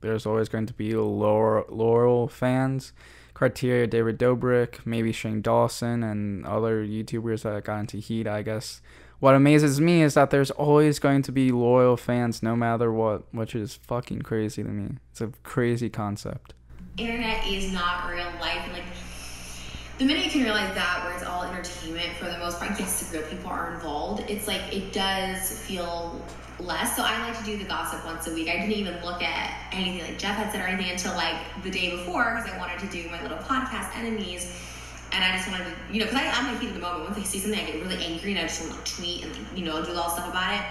[0.00, 2.92] there's always going to be loyal, loyal fans.
[3.34, 8.26] Criteria, David Dobrik, maybe Shane Dawson, and other YouTubers that got into Heat.
[8.26, 8.80] I guess
[9.20, 13.22] what amazes me is that there's always going to be loyal fans no matter what,
[13.32, 14.96] which is fucking crazy to me.
[15.12, 16.54] It's a crazy concept.
[16.98, 18.68] internet is not real life.
[18.72, 18.84] Like
[19.98, 23.12] the minute you can realize that, where it's all entertainment for the most part, yes,
[23.12, 24.28] real people are involved.
[24.28, 26.20] It's like it does feel
[26.66, 26.96] less.
[26.96, 28.48] So I like to do the gossip once a week.
[28.48, 31.70] I didn't even look at anything like Jeff had said or anything until like the
[31.70, 34.58] day before because I wanted to do my little podcast enemies.
[35.12, 37.04] And I just wanted to, you know, because I'm like of the moment.
[37.04, 39.58] Once I see something, I get really angry and I just want to tweet and,
[39.58, 40.62] you know, do all stuff about it.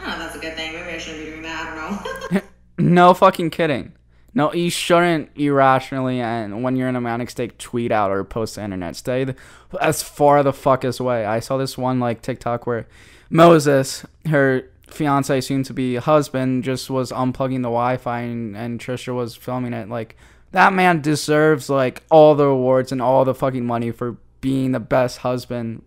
[0.00, 0.72] I don't know if that's a good thing.
[0.72, 1.72] Maybe I shouldn't be doing that.
[1.72, 2.40] I don't know.
[2.78, 3.92] No fucking kidding.
[4.32, 8.54] No, you shouldn't irrationally and when you're in a manic state tweet out or post
[8.54, 8.96] the internet.
[8.96, 9.34] Stay
[9.80, 11.24] as far the fuck as away.
[11.24, 12.86] I saw this one like TikTok where
[13.28, 14.64] Moses, her
[14.94, 19.72] fiance, soon to be husband, just was unplugging the Wi-Fi and, and Trisha was filming
[19.72, 19.88] it.
[19.88, 20.16] Like
[20.52, 24.80] that man deserves like all the awards and all the fucking money for being the
[24.80, 25.82] best husband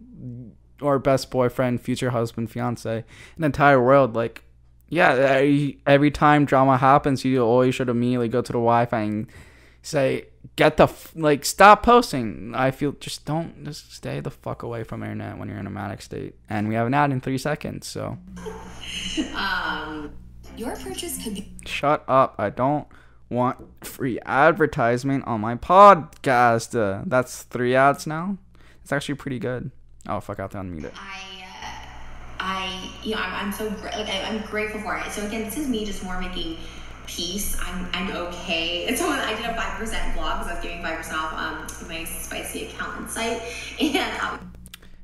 [0.81, 3.03] or best boyfriend, future husband, fiance in
[3.37, 4.15] the entire world.
[4.15, 4.43] Like
[4.89, 9.27] yeah, every, every time drama happens, you always should immediately go to the Wi-Fi and
[9.81, 14.63] say, "Get the f- like, stop posting." I feel just don't just stay the fuck
[14.63, 16.35] away from internet when you're in a manic state.
[16.49, 18.17] And we have an ad in three seconds, so
[19.35, 20.11] um,
[20.57, 22.35] Your purchase could be shut up.
[22.37, 22.87] I don't
[23.29, 26.77] want free advertisement on my podcast.
[26.79, 28.37] Uh, that's three ads now.
[28.83, 29.71] It's actually pretty good.
[30.07, 30.93] Oh fuck, I have to unmute it.
[30.95, 31.89] I, uh,
[32.39, 35.09] I, you know, I'm, I'm so gra- like I, I'm grateful for it.
[35.11, 36.57] So again, this is me just more making
[37.07, 37.57] peace.
[37.61, 38.85] I'm, I'm okay.
[38.87, 41.33] And so I did a five percent vlog because I was giving five percent off
[41.33, 43.41] um my spicy accountant site,
[43.81, 44.53] and um,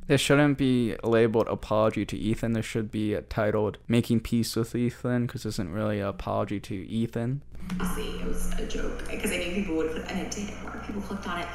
[0.08, 2.54] This shouldn't be labeled apology to Ethan.
[2.54, 6.76] This should be titled making peace with Ethan because this isn't really an apology to
[6.76, 7.41] Ethan.
[7.80, 10.06] obviously it was a joke because I knew people would click.
[10.10, 10.50] And it did.
[10.64, 11.47] More people clicked on it.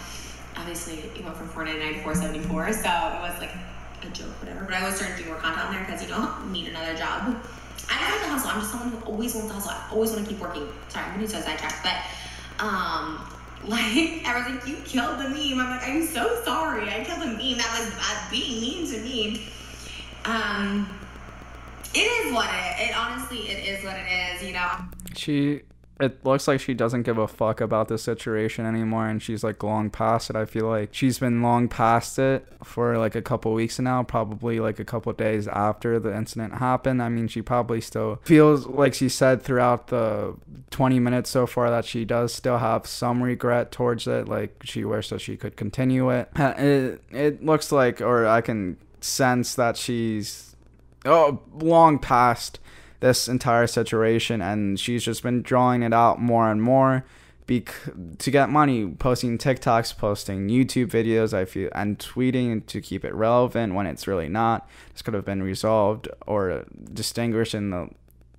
[0.56, 3.50] Obviously, it went from 499 to 474, so it was like
[4.02, 4.64] a joke, whatever.
[4.64, 6.94] But I was starting to do more content on there because you don't need another
[6.94, 7.34] job.
[7.90, 8.50] I just like to hustle.
[8.50, 9.70] I'm just someone who always wants to hustle.
[9.72, 10.68] I always want to keep working.
[10.88, 13.30] Sorry, I'm getting so sidetracked, but um.
[13.66, 15.58] Like everyone's like, you killed the meme.
[15.58, 16.86] I'm like, I'm so sorry.
[16.90, 17.56] I killed the meme.
[17.56, 19.48] That was bad being mean to me.
[20.26, 20.86] Um,
[21.94, 22.90] it is what it.
[22.90, 24.42] It honestly, it is what it is.
[24.42, 24.70] You know.
[25.16, 25.62] She,
[26.00, 29.62] it looks like she doesn't give a fuck about the situation anymore, and she's like
[29.62, 30.36] long past it.
[30.36, 34.58] I feel like she's been long past it for like a couple weeks now, probably
[34.58, 37.00] like a couple days after the incident happened.
[37.00, 40.34] I mean, she probably still feels like she said throughout the
[40.70, 44.28] 20 minutes so far that she does still have some regret towards it.
[44.28, 46.28] Like she wishes that she could continue it.
[46.34, 50.56] Uh, It, it looks like, or I can sense that she's
[51.04, 52.58] oh long past
[53.04, 57.04] this entire situation and she's just been drawing it out more and more
[57.46, 63.04] bec- to get money posting tiktoks posting youtube videos i feel and tweeting to keep
[63.04, 64.66] it relevant when it's really not.
[64.92, 66.64] This could have been resolved or
[66.94, 67.90] distinguished in the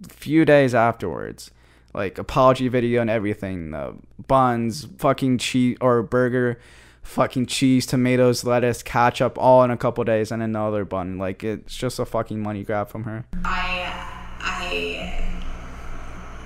[0.07, 1.51] few days afterwards.
[1.93, 3.93] Like apology video and everything the
[4.27, 6.59] buns fucking cheese or burger
[7.03, 11.19] fucking cheese tomatoes lettuce ketchup all in a couple days and another bun.
[11.19, 13.25] Like it's just a fucking money grab from her.
[13.45, 15.27] I, I,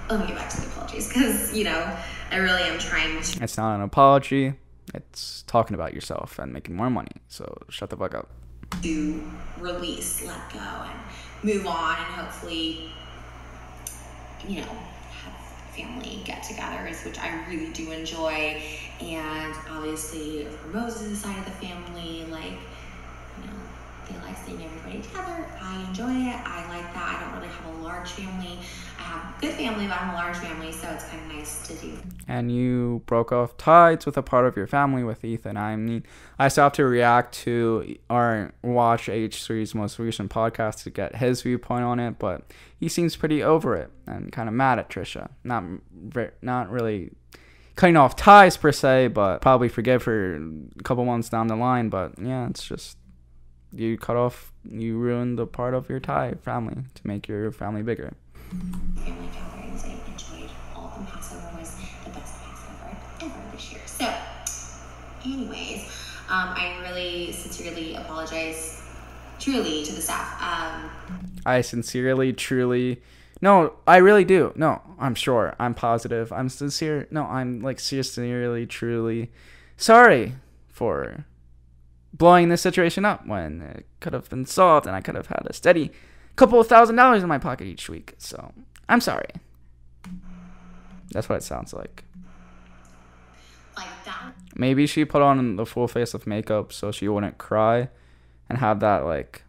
[0.09, 1.95] let me get back to the apologies because, you know,
[2.31, 3.43] I really am trying to.
[3.43, 4.53] It's not an apology.
[4.93, 7.11] It's talking about yourself and making more money.
[7.27, 8.30] So shut the fuck up.
[8.81, 10.99] to release, let go, and
[11.43, 12.91] move on, and hopefully,
[14.47, 15.34] you know, have
[15.76, 18.61] family get-togethers, which I really do enjoy.
[19.01, 22.57] And obviously, for Moses' side of the family, like,
[24.10, 25.45] they like seeing everybody together.
[25.61, 26.36] I enjoy it.
[26.45, 27.18] I like that.
[27.18, 28.60] I don't really have a large family.
[28.98, 31.68] I have a good family, but I'm a large family, so it's kind of nice
[31.68, 31.98] to do.
[32.27, 35.57] and you broke off ties with a part of your family with Ethan.
[35.57, 36.03] I mean,
[36.38, 41.41] I still have to react to or watch H3's most recent podcast to get his
[41.41, 42.44] viewpoint on it, but
[42.80, 45.30] he seems pretty over it and kind of mad at Trisha.
[45.44, 45.64] Not,
[46.41, 47.11] not really
[47.76, 51.90] cutting off ties per se, but probably forgive her a couple months down the line.
[51.90, 52.98] But yeah, it's just
[53.73, 57.83] you cut off, you ruined the part of your Thai family to make your family
[57.83, 58.13] bigger.
[58.49, 59.83] family gatherings.
[59.83, 61.05] I enjoyed all of them.
[61.05, 63.81] Passover was the best Passover ever this year.
[63.85, 64.13] So,
[65.23, 65.81] anyways,
[66.29, 68.81] um, I really sincerely apologize,
[69.39, 70.41] truly, to the staff.
[70.41, 70.89] Um,
[71.45, 73.01] I sincerely, truly,
[73.41, 74.51] no, I really do.
[74.55, 75.55] No, I'm sure.
[75.59, 76.31] I'm positive.
[76.33, 77.07] I'm sincere.
[77.09, 79.31] No, I'm like sincerely, truly
[79.77, 80.35] sorry
[80.67, 81.25] for
[82.14, 85.45] blowing this situation up when it could have been solved and I could have had
[85.45, 85.91] a steady
[86.36, 88.15] couple of thousand dollars in my pocket each week.
[88.18, 88.52] So
[88.88, 89.30] I'm sorry.
[91.11, 92.03] That's what it sounds like.
[93.76, 94.34] like that.
[94.56, 97.90] Maybe she put on the full face of makeup so she wouldn't cry
[98.48, 99.44] and have that like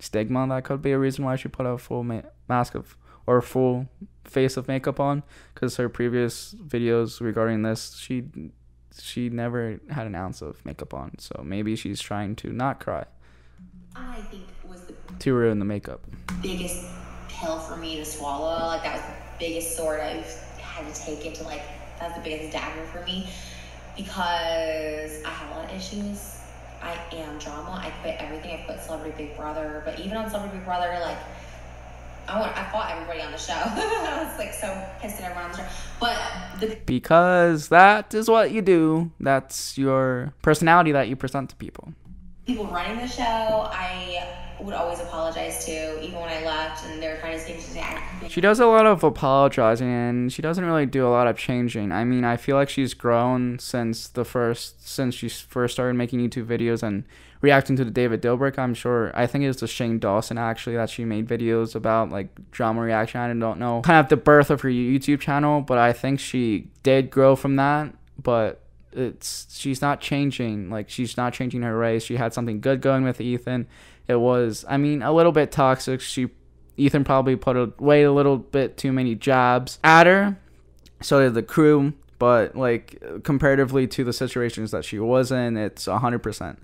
[0.00, 0.46] stigma.
[0.48, 2.96] That could be a reason why she put a full ma- mask of
[3.26, 3.88] or full
[4.24, 5.22] face of makeup on
[5.54, 8.24] because her previous videos regarding this she
[9.00, 11.18] she never had an ounce of makeup on.
[11.18, 13.04] So maybe she's trying to not cry
[13.96, 16.00] I think was the to ruin the makeup.
[16.42, 16.84] biggest
[17.28, 18.66] pill for me to swallow.
[18.66, 20.24] Like that was the biggest sword I've
[20.58, 21.62] had to take into like
[22.00, 23.28] that's the biggest dagger for me
[23.96, 26.38] because I have a lot of issues.
[26.82, 27.80] I am drama.
[27.82, 28.60] I quit everything.
[28.60, 31.16] I quit Celebrity Big Brother, but even on Celebrity Big Brother, like
[32.28, 33.52] I want, I fought everybody on the show.
[33.56, 34.66] I was like so
[35.00, 35.66] pissed at everyone on the show.
[36.00, 36.18] But
[36.60, 39.10] the Because that is what you do.
[39.20, 41.92] That's your personality that you present to people.
[42.46, 44.26] People running the show, I
[44.60, 48.28] would always apologize to, even when I left, and they were trying to say I
[48.28, 51.92] She does a lot of apologizing and she doesn't really do a lot of changing.
[51.92, 56.20] I mean, I feel like she's grown since the first since she first started making
[56.20, 57.04] YouTube videos and
[57.40, 58.58] reacting to the David Dobrik.
[58.58, 62.10] I'm sure I think it was the Shane Dawson actually that she made videos about
[62.10, 63.20] like drama reaction.
[63.20, 66.68] I don't know kind of the birth of her YouTube channel, but I think she
[66.82, 67.92] did grow from that.
[68.22, 68.63] But
[68.94, 72.04] it's she's not changing like she's not changing her race.
[72.04, 73.66] She had something good going with Ethan.
[74.08, 76.00] It was I mean a little bit toxic.
[76.00, 76.28] She
[76.76, 80.38] Ethan probably put away a little bit too many jabs at her.
[81.00, 85.86] So did the crew, but like comparatively to the situations that she was in, it's
[85.86, 86.56] 100%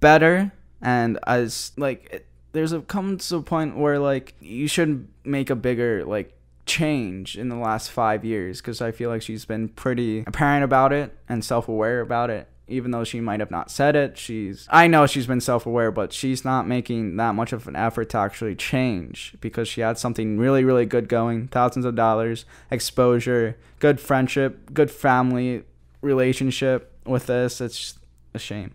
[0.00, 0.52] better.
[0.82, 5.50] And as like it, there's a comes to a point where like you shouldn't make
[5.50, 6.35] a bigger like
[6.66, 10.92] change in the last five years because I feel like she's been pretty apparent about
[10.92, 14.86] it and self-aware about it even though she might have not said it she's i
[14.86, 18.56] know she's been self-aware but she's not making that much of an effort to actually
[18.56, 24.74] change because she had something really really good going thousands of dollars exposure good friendship
[24.74, 25.62] good family
[26.00, 27.98] relationship with this it's
[28.34, 28.74] a shame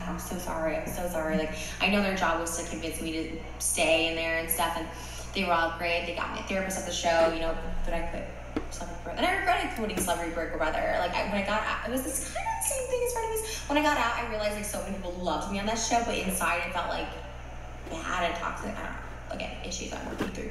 [0.00, 0.76] I'm so sorry.
[0.76, 1.36] I'm so sorry.
[1.36, 1.50] Like
[1.82, 4.86] I know their job was to convince me to stay in there and stuff, and
[5.36, 6.06] they were all great.
[6.06, 7.54] They got me a therapist at the show, you know.
[7.84, 8.28] But I quit
[8.70, 10.96] Celebrity and I regretted quitting Celebrity Big Brother.
[10.98, 13.14] Like I, when I got out, it was this kind of the same thing as
[13.14, 13.68] Frenemies.
[13.68, 16.02] When I got out, I realized like so many people loved me on that show,
[16.04, 17.06] but inside it felt like
[17.90, 18.70] bad and toxic.
[18.70, 18.96] I don't know.
[19.32, 20.50] Again, issues I'm working through.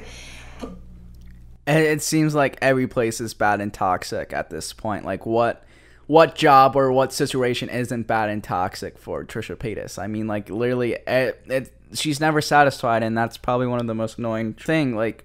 [1.66, 5.04] It seems like every place is bad and toxic at this point.
[5.04, 5.64] Like what
[6.06, 10.00] what job or what situation isn't bad and toxic for Trisha Paytas?
[10.00, 13.86] I mean, like literally, eh, it, it she's never satisfied, and that's probably one of
[13.86, 14.94] the most annoying thing.
[14.94, 15.24] Like,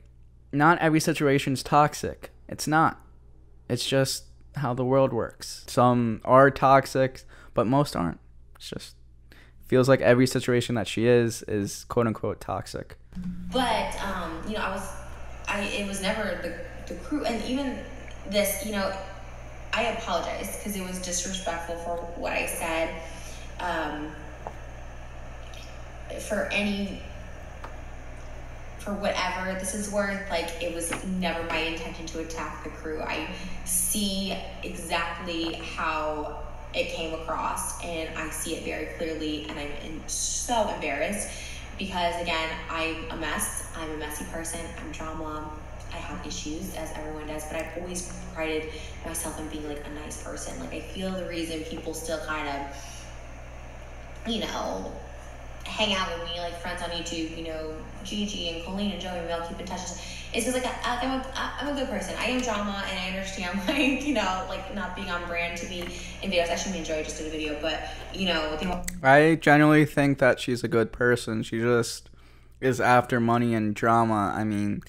[0.52, 2.32] not every situation's toxic.
[2.48, 3.00] It's not.
[3.70, 4.26] It's just
[4.56, 5.64] how the world works.
[5.68, 7.24] Some are toxic,
[7.54, 8.20] but most aren't.
[8.56, 8.96] It's just
[9.68, 12.98] feels like every situation that she is is quote unquote toxic.
[13.52, 14.94] But um, you know, I was,
[15.48, 17.80] I it was never the the crew, and even
[18.30, 18.94] this, you know,
[19.74, 23.02] I apologize because it was disrespectful for what I said.
[23.60, 24.12] Um,
[26.20, 27.02] for any,
[28.80, 33.02] for whatever this is worth, like it was never my intention to attack the crew.
[33.02, 33.28] I
[33.66, 36.44] see exactly how
[36.74, 41.30] it came across, and I see it very clearly, and I'm so embarrassed
[41.78, 43.68] because again, I'm a mess.
[43.76, 44.60] I'm a messy person.
[44.80, 45.50] I'm drama.
[45.94, 48.70] I have issues, as everyone does, but I've always prided
[49.06, 50.58] myself in being like a nice person.
[50.60, 54.92] Like I feel the reason people still kind of, you know,
[55.66, 57.74] hang out with me, like friends on YouTube, you know,
[58.04, 59.82] Gigi and Colleen and Joey, we all keep in touch.
[60.34, 62.16] It's because like I, I'm, a, I'm a good person.
[62.18, 65.68] I am drama and I understand like you know like not being on brand to
[65.68, 66.48] be in videos.
[66.48, 67.82] I actually, me and Joey just did a video, but
[68.14, 68.58] you know
[69.04, 71.44] I generally think that she's a good person.
[71.44, 72.10] She just
[72.62, 74.34] is after money and drama.
[74.36, 74.84] I mean,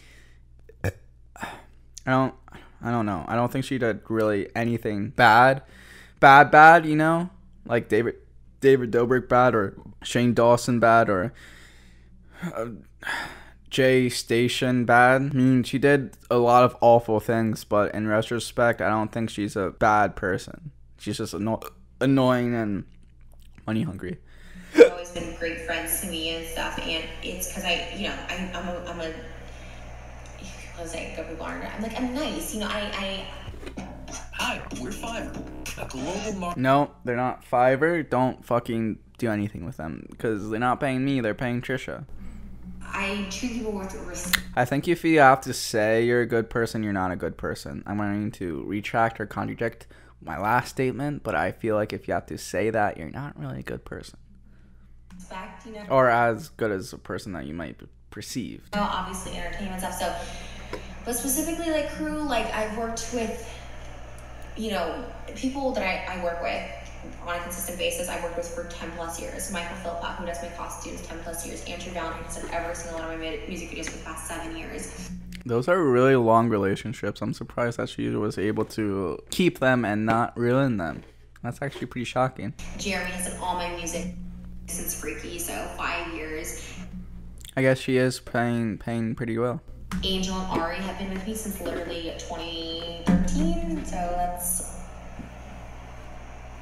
[2.06, 2.34] I don't,
[2.82, 3.24] I don't know.
[3.26, 5.62] I don't think she did really anything bad,
[6.20, 6.86] bad, bad.
[6.86, 7.30] You know,
[7.66, 8.16] like David,
[8.62, 11.34] David Dobrik bad or Shane Dawson bad or.
[12.42, 12.66] Uh,
[13.72, 15.22] Jay Station bad.
[15.22, 19.30] I mean, she did a lot of awful things, but in retrospect, I don't think
[19.30, 20.72] she's a bad person.
[20.98, 21.60] She's just anno-
[21.98, 22.84] annoying and
[23.66, 24.18] money hungry.
[24.74, 28.14] They've always been great friends to me and stuff, and it's because I, you know,
[28.28, 29.14] I, I'm a, I'm a,
[30.74, 33.26] what was I, go people aren't, I'm like, I'm nice, you know, I, I,
[34.34, 35.61] Hi, we're Fiverr, a global market.
[36.56, 38.08] No, they're not Fiverr.
[38.08, 41.20] Don't fucking do anything with them because they're not paying me.
[41.20, 42.04] They're paying Trisha.
[42.82, 44.44] I treat people with respect.
[44.54, 47.38] I think if you have to say you're a good person, you're not a good
[47.38, 47.82] person.
[47.86, 49.86] I'm going to retract or contradict
[50.20, 53.38] my last statement, but I feel like if you have to say that, you're not
[53.38, 54.18] really a good person.
[55.14, 55.86] Respect, you know.
[55.90, 57.80] Or as good as a person that you might
[58.10, 58.68] perceive.
[58.74, 59.94] know, obviously entertainment stuff.
[59.94, 60.14] So,
[61.04, 63.48] but specifically like crew, like I've worked with,
[64.56, 65.04] you know,
[65.34, 66.62] people that I, I work with
[67.26, 68.08] on a consistent basis.
[68.08, 69.50] I worked with for 10 plus years.
[69.52, 71.64] Michael Philpott, who does my costumes, 10 plus years.
[71.64, 74.56] Andrew Valentine has done every single one of my music videos for the past seven
[74.56, 75.10] years.
[75.44, 77.20] Those are really long relationships.
[77.20, 81.02] I'm surprised that she was able to keep them and not ruin them.
[81.42, 82.54] That's actually pretty shocking.
[82.78, 84.14] Jeremy has done all my music
[84.68, 86.64] since Freaky, so five years.
[87.56, 89.60] I guess she is paying paying pretty well.
[90.04, 94.78] Angel and Ari have been with me since literally 2013, so that's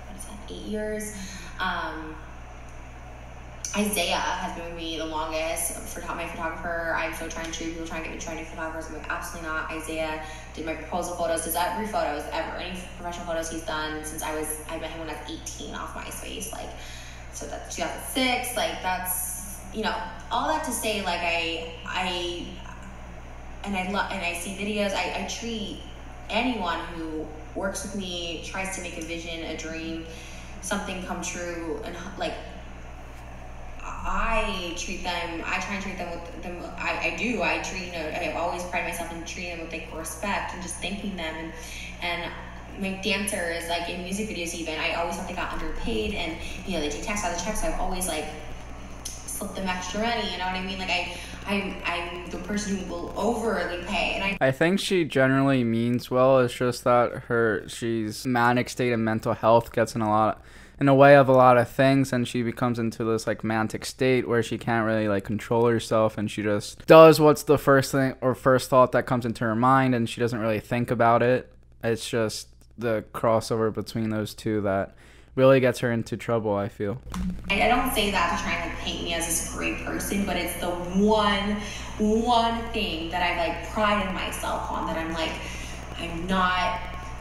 [0.07, 1.15] what is that, eight years.
[1.59, 2.15] Um,
[3.77, 5.79] Isaiah has been with me the longest.
[5.95, 8.91] For my photographer, I'm so trying to people trying to get me trending photographers.
[8.91, 9.71] I'm like, absolutely not.
[9.71, 10.25] Isaiah
[10.55, 14.35] did my proposal photos, does every photos ever, any professional photos he's done since I
[14.35, 16.53] was I met him when I was 18 off my MySpace.
[16.53, 16.71] Like,
[17.33, 18.57] so that's 2006.
[18.57, 19.95] Like that's you know
[20.33, 22.47] all that to say like I I
[23.65, 24.93] and I love and I see videos.
[24.93, 25.81] I, I treat
[26.29, 30.07] anyone who works with me, tries to make a vision, a dream,
[30.63, 32.35] something come true, and like
[33.83, 35.43] I treat them.
[35.45, 36.63] I try and treat them with them.
[36.79, 37.43] I, I do.
[37.43, 38.09] I treat you know.
[38.09, 41.53] I've always pride myself in treating them with like respect and just thanking them and
[42.03, 42.33] and.
[42.79, 46.75] My dancers, like in music videos, even I always thought they got underpaid, and you
[46.75, 48.25] know they take tax out of the check, so I've always like
[49.41, 50.31] slip them extra money.
[50.31, 50.79] You know what I mean?
[50.79, 55.05] Like I, I'm, I'm the person who will overly pay, and I I think she
[55.05, 56.41] generally means well.
[56.41, 60.43] It's just that her she's manic state of mental health gets in a lot
[60.79, 63.85] in a way of a lot of things and she becomes into this like manic
[63.85, 67.93] state where she can't really like control herself and she just does what's the first
[67.93, 71.23] thing or first thought that comes into her mind and she doesn't really think about
[71.23, 71.53] it.
[71.85, 72.49] It's just
[72.79, 74.95] the crossover between those two that
[75.41, 77.01] really gets her into trouble, I feel.
[77.49, 80.27] I I don't say that to try and like paint me as this great person,
[80.27, 81.57] but it's the one,
[81.99, 85.33] one thing that I like prided myself on that I'm like,
[85.97, 86.79] I'm not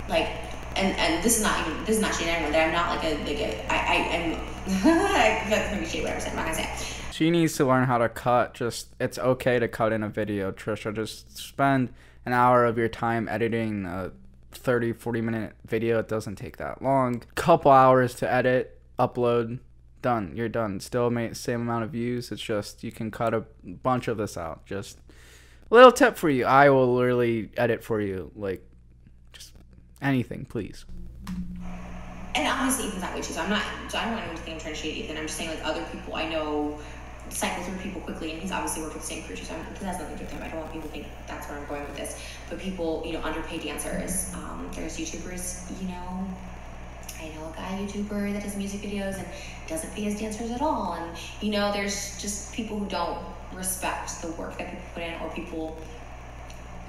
[0.09, 0.27] like,
[0.75, 3.05] and and this is not even this is not shade anyone that I'm not like
[3.05, 4.25] a like a I I am
[5.49, 6.63] that's gonna be shade whatever I'm not gonna say.
[6.63, 7.13] it.
[7.13, 8.53] She needs to learn how to cut.
[8.53, 10.93] Just it's okay to cut in a video, Trisha.
[10.93, 11.93] Just spend
[12.25, 14.11] an hour of your time editing a
[14.51, 15.99] 30 40 minute video.
[15.99, 17.23] It doesn't take that long.
[17.35, 19.59] Couple hours to edit, upload,
[20.01, 20.33] done.
[20.35, 20.79] You're done.
[20.79, 22.31] Still make same amount of views.
[22.31, 24.65] It's just you can cut a bunch of this out.
[24.65, 24.99] Just
[25.69, 26.45] little tip for you.
[26.45, 28.31] I will literally edit for you.
[28.35, 28.65] Like
[29.33, 29.53] just
[30.01, 30.85] anything, please.
[32.35, 33.33] and obviously Ethan's way too.
[33.33, 33.63] So I'm not.
[33.89, 34.45] So I don't want anyone to
[34.89, 35.17] Ethan.
[35.17, 36.79] I'm just saying like other people I know
[37.39, 39.35] cycle through people quickly, and he's obviously worked with the same crew.
[39.35, 40.43] So I'm, has nothing to do with him.
[40.43, 42.21] I don't want people to think that's where I'm going with this.
[42.49, 44.33] But people, you know, underpaid dancers.
[44.35, 46.27] Um, there's YouTubers, you know.
[47.21, 49.27] I know a guy YouTuber that does music videos and
[49.67, 53.19] doesn't pay his dancers at all, and you know, there's just people who don't
[53.53, 55.77] respect the work that people put in, or people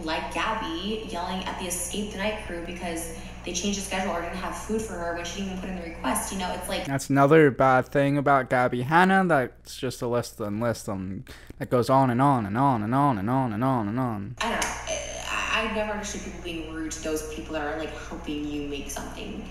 [0.02, 4.22] like Gabby yelling at the Escape the Night crew because they changed the schedule or
[4.22, 6.32] didn't have food for her when she didn't even put in the request.
[6.32, 9.24] You know, it's like That's another bad thing about Gabby Hanna.
[9.26, 11.24] That's just a list and list um,
[11.58, 14.36] that goes on and on and on and on and on and on and on.
[14.40, 14.66] I don't know.
[14.66, 18.68] I, I've never understood people being rude to those people that are like helping you
[18.68, 19.44] make something.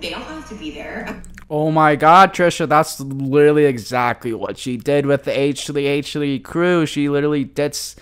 [0.00, 1.22] They don't have to be there.
[1.50, 6.84] Oh my god, Trisha, that's literally exactly what she did with the H3 H3 crew.
[6.84, 7.96] She literally did s-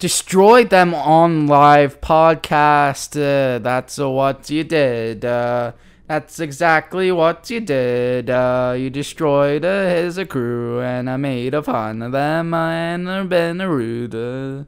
[0.00, 3.14] destroyed them on live podcast.
[3.14, 5.24] Uh, that's what you did.
[5.24, 5.72] Uh,
[6.08, 8.30] That's exactly what you did.
[8.30, 13.28] Uh, you destroyed uh, his crew, and I made a fun of them, and I've
[13.28, 14.16] been rude.
[14.16, 14.64] Uh.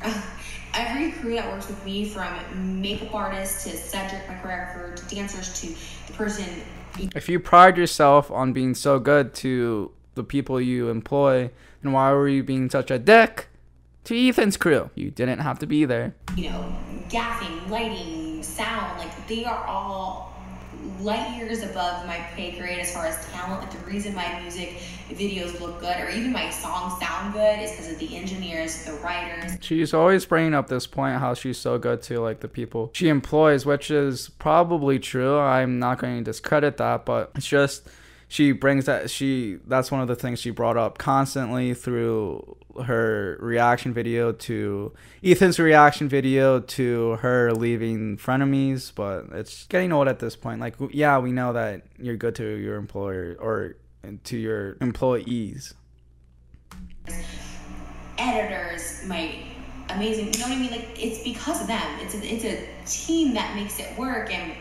[0.72, 5.60] Every crew that works with me, from makeup artists to Cedric, my choreographer, to dancers,
[5.60, 5.66] to
[6.06, 6.46] the person
[7.14, 11.50] If you pride yourself on being so good to the people you employ,
[11.82, 13.49] then why were you being such a dick
[14.10, 14.90] to Ethan's crew?
[14.96, 16.14] You didn't have to be there.
[16.36, 16.76] you know,
[17.08, 20.34] gaffing, lighting, sound, like they are all
[21.00, 23.62] light years above my pay grade as far as talent.
[23.62, 24.78] Like the reason my music
[25.10, 28.94] videos look good or even my songs sound good is because of the engineers, the
[28.94, 29.52] writers.
[29.60, 33.08] She's always bringing up this point how she's so good to like the people she
[33.08, 35.38] employs, which is probably true.
[35.38, 37.88] I'm not going to discredit that, but it's just
[38.30, 43.36] she brings that she that's one of the things she brought up constantly through her
[43.40, 44.92] reaction video to
[45.24, 50.60] Ethan's reaction video to her leaving frenemies, but it's getting old at this point.
[50.60, 53.74] Like yeah, we know that you're good to your employer or
[54.22, 55.74] to your employees.
[58.16, 59.42] editors, my
[59.88, 60.70] amazing, you know what I mean?
[60.70, 61.98] Like it's because of them.
[61.98, 64.52] It's a, it's a team that makes it work, and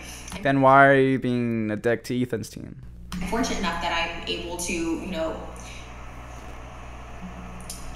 [0.41, 2.81] Then why are you being a dick to Ethan's team?
[3.29, 5.39] Fortunate enough that I'm able to, you know,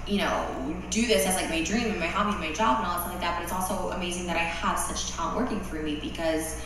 [0.05, 2.87] you know, do this as like my dream and my hobby and my job and
[2.87, 3.37] all that stuff like that.
[3.37, 6.61] But it's also amazing that I have such talent working for me because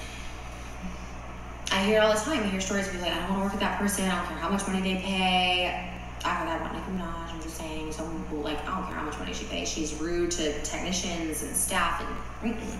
[1.71, 2.41] I hear all the time.
[2.43, 4.05] I hear stories of people like, I don't want to work with that person.
[4.05, 5.91] I don't care how much money they pay.
[6.25, 7.33] I heard that about Nicki Minaj.
[7.33, 9.69] I'm just saying, some people like, I don't care how much money she pays.
[9.69, 12.77] She's rude to technicians and staff and mm-mm.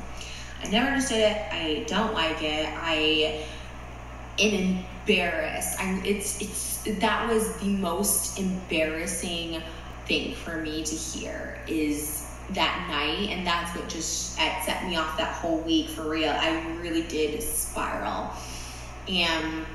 [0.63, 1.37] I never understood it.
[1.51, 2.67] I don't like it.
[2.75, 3.45] I
[4.39, 5.79] am embarrassed.
[5.79, 6.03] I'm.
[6.05, 6.41] It's.
[6.41, 6.77] It's.
[6.99, 9.61] That was the most embarrassing
[10.05, 15.17] thing for me to hear is that night, and that's what just set me off
[15.17, 16.29] that whole week for real.
[16.29, 18.31] I really did spiral,
[19.09, 19.65] and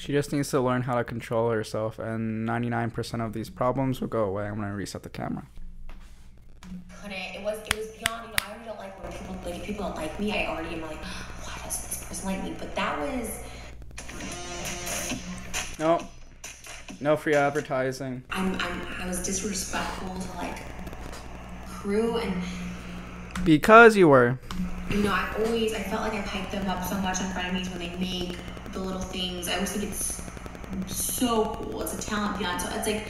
[0.00, 4.08] She just needs to learn how to control herself, and 99% of these problems will
[4.08, 4.46] go away.
[4.46, 5.46] I'm gonna reset the camera.
[7.02, 7.18] couldn't.
[7.18, 7.58] It was.
[7.68, 8.28] It was beyond.
[8.28, 10.32] You know, I already don't like when people like if people don't like me.
[10.32, 10.98] I already am like,
[12.08, 12.54] why does this person like me?
[12.58, 13.42] But that was.
[15.78, 16.06] No,
[17.00, 18.22] no free advertising.
[18.30, 18.54] I'm.
[18.54, 18.86] I'm.
[19.00, 20.58] I was disrespectful to like
[21.68, 22.42] crew and
[23.44, 24.38] Because you were.
[24.90, 27.68] you know, I always I felt like I hyped them up so much on frenemies
[27.70, 28.38] when they make
[28.72, 29.48] the little things.
[29.48, 30.22] I always think it's
[30.86, 31.82] so cool.
[31.82, 32.60] It's a talent beyond.
[32.60, 33.08] So it's like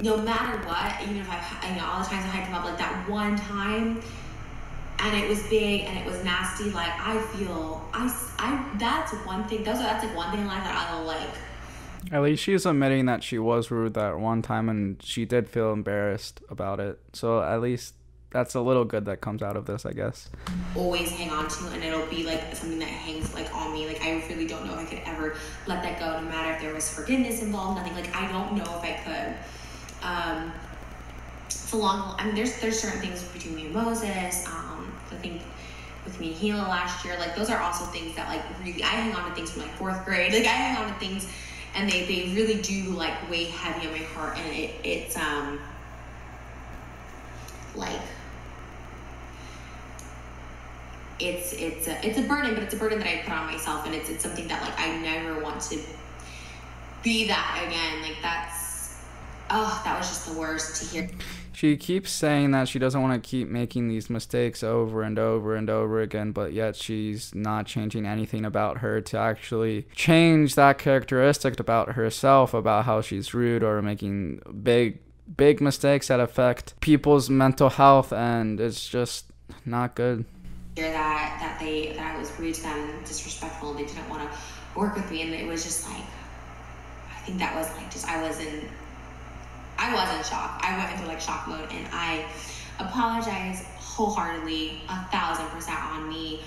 [0.00, 2.64] no matter what, even if I, you know, all the times I hyped them up,
[2.64, 4.00] like that one time,
[5.00, 6.70] and it was big and it was nasty.
[6.70, 8.06] Like I feel, I,
[8.38, 9.64] I that's one thing.
[9.64, 11.28] Those are that's like one thing in life that I like.
[12.12, 15.72] At least she's admitting that she was rude that one time, and she did feel
[15.72, 16.98] embarrassed about it.
[17.12, 17.94] So at least
[18.30, 20.28] that's a little good that comes out of this, I guess.
[20.76, 24.02] always hang on to and it'll be like something that hangs like on me like
[24.02, 25.34] i really don't know if i could ever
[25.66, 28.62] let that go no matter if there was forgiveness involved nothing like i don't know
[28.62, 29.34] if i could
[30.06, 30.52] um
[31.46, 34.67] it's a long i mean there's there's certain things between me and moses um
[35.20, 35.42] think
[36.04, 38.86] with me and Hila last year like those are also things that like really i
[38.86, 41.28] hang on to things from like fourth grade like i hang on to things
[41.74, 45.60] and they they really do like weigh heavy on my heart and it it's um
[47.74, 48.00] like
[51.20, 53.86] it's it's a, it's a burden, but it's a burden that I put on myself,
[53.86, 55.80] and it's it's something that like I never want to
[57.02, 58.02] be that again.
[58.02, 58.96] Like that's
[59.50, 61.10] oh, that was just the worst to hear.
[61.58, 65.56] She keeps saying that she doesn't want to keep making these mistakes over and over
[65.56, 70.78] and over again, but yet she's not changing anything about her to actually change that
[70.78, 75.00] characteristic about herself, about how she's rude or making big,
[75.36, 79.24] big mistakes that affect people's mental health, and it's just
[79.66, 80.24] not good.
[80.76, 84.38] Hear that that they that I was rude to them, disrespectful, they didn't want to
[84.78, 86.04] work with me, and it was just like
[87.10, 88.68] I think that was like just I was in
[89.78, 90.60] I was in shock.
[90.62, 92.26] I went into like shock mode, and I
[92.78, 96.40] apologize wholeheartedly, a thousand percent on me.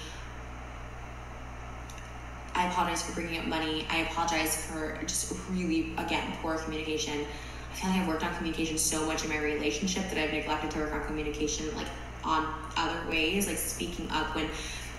[2.53, 3.87] I apologize for bringing up money.
[3.89, 7.25] I apologize for just really, again, poor communication.
[7.71, 10.71] I feel like I've worked on communication so much in my relationship that I've neglected
[10.71, 11.87] to work on communication, like
[12.23, 14.49] on other ways, like speaking up when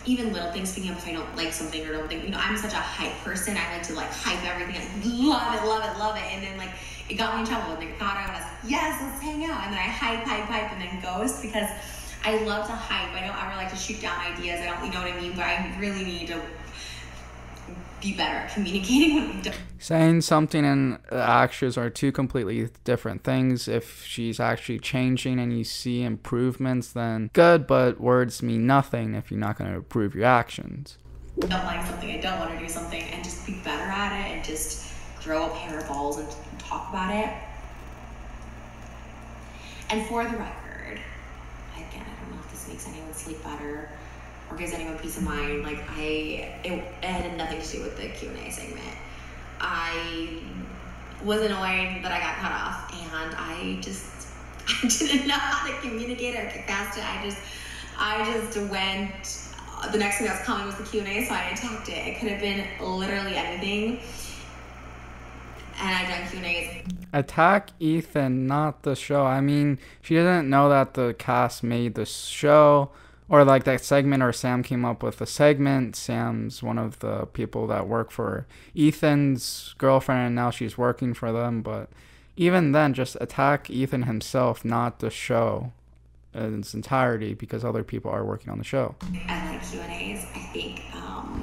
[0.05, 2.41] even little things, speaking up if I don't like something or don't think, you know,
[2.41, 3.57] I'm such a hype person.
[3.57, 4.83] I like to like hype everything.
[4.83, 6.25] I love it, love it, love it.
[6.33, 6.71] And then like
[7.12, 7.74] it got me in trouble.
[7.74, 9.64] And they thought I was, yes, let's hang out.
[9.64, 11.68] And then I hype, hype, hype, and then ghost because
[12.24, 13.12] I love to hype.
[13.14, 14.60] I don't ever like to shoot down ideas.
[14.60, 15.32] I don't, you know what I mean?
[15.32, 16.40] But I really need to
[18.01, 19.51] be better at communicating when we.
[19.78, 23.68] Saying something and actions are two completely different things.
[23.68, 29.30] If she's actually changing and you see improvements, then good, but words mean nothing if
[29.30, 30.98] you're not going to improve your actions.
[31.39, 34.36] don't like something, I don't want to do something, and just be better at it
[34.36, 36.28] and just grow a pair of balls and
[36.73, 37.31] talk about it.
[39.90, 41.01] And for the record,
[41.77, 43.90] again, I don't know if this makes anyone sleep better
[44.51, 45.65] or gives anyone peace of mind.
[45.65, 48.97] Like I, it, it had nothing to do with the Q and A segment.
[49.61, 50.40] I
[51.23, 54.28] was annoyed that I got cut off, and I just
[54.82, 57.05] I didn't know how to communicate or get past it.
[57.05, 57.39] I just
[57.99, 59.39] I just went.
[59.90, 62.07] The next thing that was coming was the Q and A, so I attacked it.
[62.07, 64.01] It could have been literally anything,
[65.78, 66.82] and I done Q and A's
[67.12, 69.24] Attack Ethan, not the show.
[69.24, 72.90] I mean, she doesn't know that the cast made the show
[73.28, 75.97] or like that segment or Sam came up with a segment.
[75.97, 78.47] Sam's one of the people that work for
[78.77, 81.90] Ethan's girlfriend and now she's working for them, but
[82.36, 85.73] even then just attack Ethan himself, not the show
[86.35, 88.94] in its entirety because other people are working on the show.
[89.28, 90.24] and like Q and A's.
[90.35, 91.41] I think um,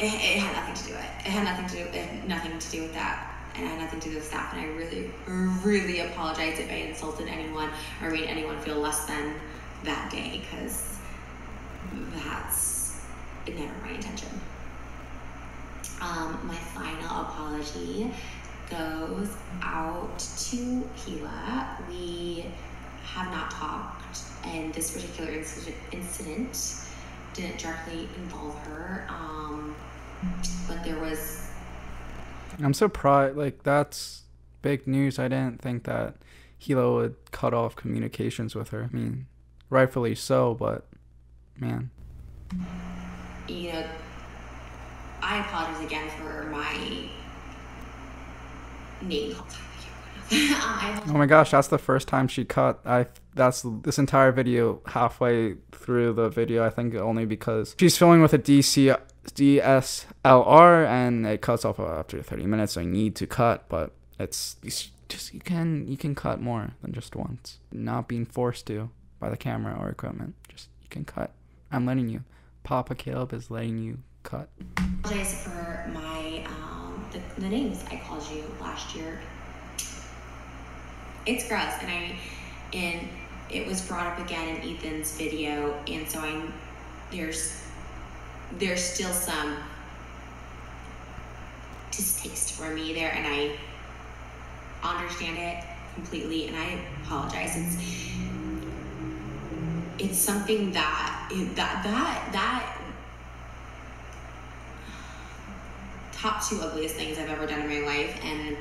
[0.00, 1.26] it, it had nothing to do with it.
[1.26, 2.28] It had nothing to do.
[2.28, 4.52] Nothing to do with that, and had nothing to do with staff.
[4.54, 5.10] And I really,
[5.62, 7.70] really apologize if I insulted anyone
[8.02, 9.34] or made anyone feel less than
[9.84, 10.98] that day, because
[12.14, 13.00] that's
[13.46, 14.28] never my intention.
[16.00, 18.10] Um, my final apology
[18.70, 19.28] goes
[19.62, 21.88] out to Hila.
[21.88, 22.46] We
[23.04, 26.86] have not talked, and this particular incident, incident
[27.34, 29.06] didn't directly involve her.
[29.08, 29.74] Um,
[30.68, 31.50] but there was
[32.62, 33.36] I'm surprised.
[33.36, 34.22] Like that's
[34.62, 35.18] big news.
[35.18, 36.16] I didn't think that
[36.60, 38.88] Hila would cut off communications with her.
[38.92, 39.26] I mean,
[39.70, 40.86] rightfully so, but
[41.58, 41.90] man,
[43.48, 43.86] you know,
[45.22, 47.08] I apologize again for my
[49.02, 49.36] name
[50.32, 52.80] oh my gosh, that's the first time she cut.
[52.86, 56.64] I that's this entire video halfway through the video.
[56.64, 62.22] I think only because she's filming with a DC DSLR and it cuts off after
[62.22, 62.74] 30 minutes.
[62.74, 66.70] So I need to cut, but it's, it's just you can you can cut more
[66.80, 67.58] than just once.
[67.72, 70.34] Not being forced to by the camera or equipment.
[70.48, 71.32] Just you can cut.
[71.70, 72.22] I'm letting you.
[72.62, 74.48] Papa Caleb is letting you cut.
[75.00, 79.20] apologize for my um, the, the names I called you last year.
[81.26, 82.16] It's gross, and I
[82.72, 83.08] and
[83.50, 86.42] it was brought up again in Ethan's video, and so I
[87.10, 87.64] there's
[88.58, 89.56] there's still some
[91.90, 93.56] distaste for me there, and I
[94.82, 95.64] understand it
[95.94, 97.56] completely, and I apologize.
[97.56, 98.10] It's
[99.98, 102.76] it's something that that that that
[106.12, 108.56] top two ugliest things I've ever done in my life, and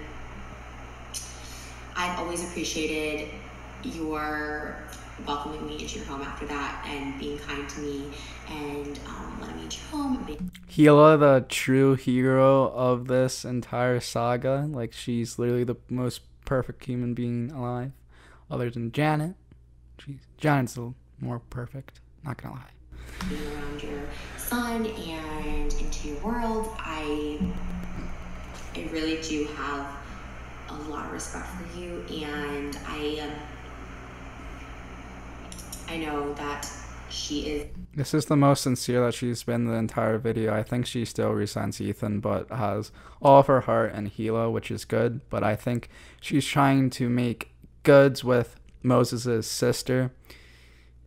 [1.95, 3.29] I've always appreciated
[3.83, 4.83] your
[5.25, 8.05] welcoming me into your home after that and being kind to me
[8.49, 10.51] and um, me into your home.
[10.67, 14.67] Gila, the true hero of this entire saga.
[14.69, 17.91] Like she's literally the most perfect human being alive,
[18.49, 19.35] other than Janet.
[19.99, 21.99] She's Janet's the more perfect.
[22.23, 23.27] Not gonna lie.
[23.29, 24.01] being around your
[24.37, 26.69] son and into your world.
[26.77, 27.39] I
[28.75, 29.87] I really do have
[30.69, 33.31] a lot of respect for you, and I um,
[35.87, 36.71] I know that
[37.09, 40.53] she is This is the most sincere that she's been the entire video.
[40.53, 42.91] I think she still resents Ethan, but has
[43.21, 45.21] all of her heart and Gila, which is good.
[45.29, 45.89] But I think
[46.21, 47.51] she's trying to make
[47.83, 50.11] goods with Moses' sister,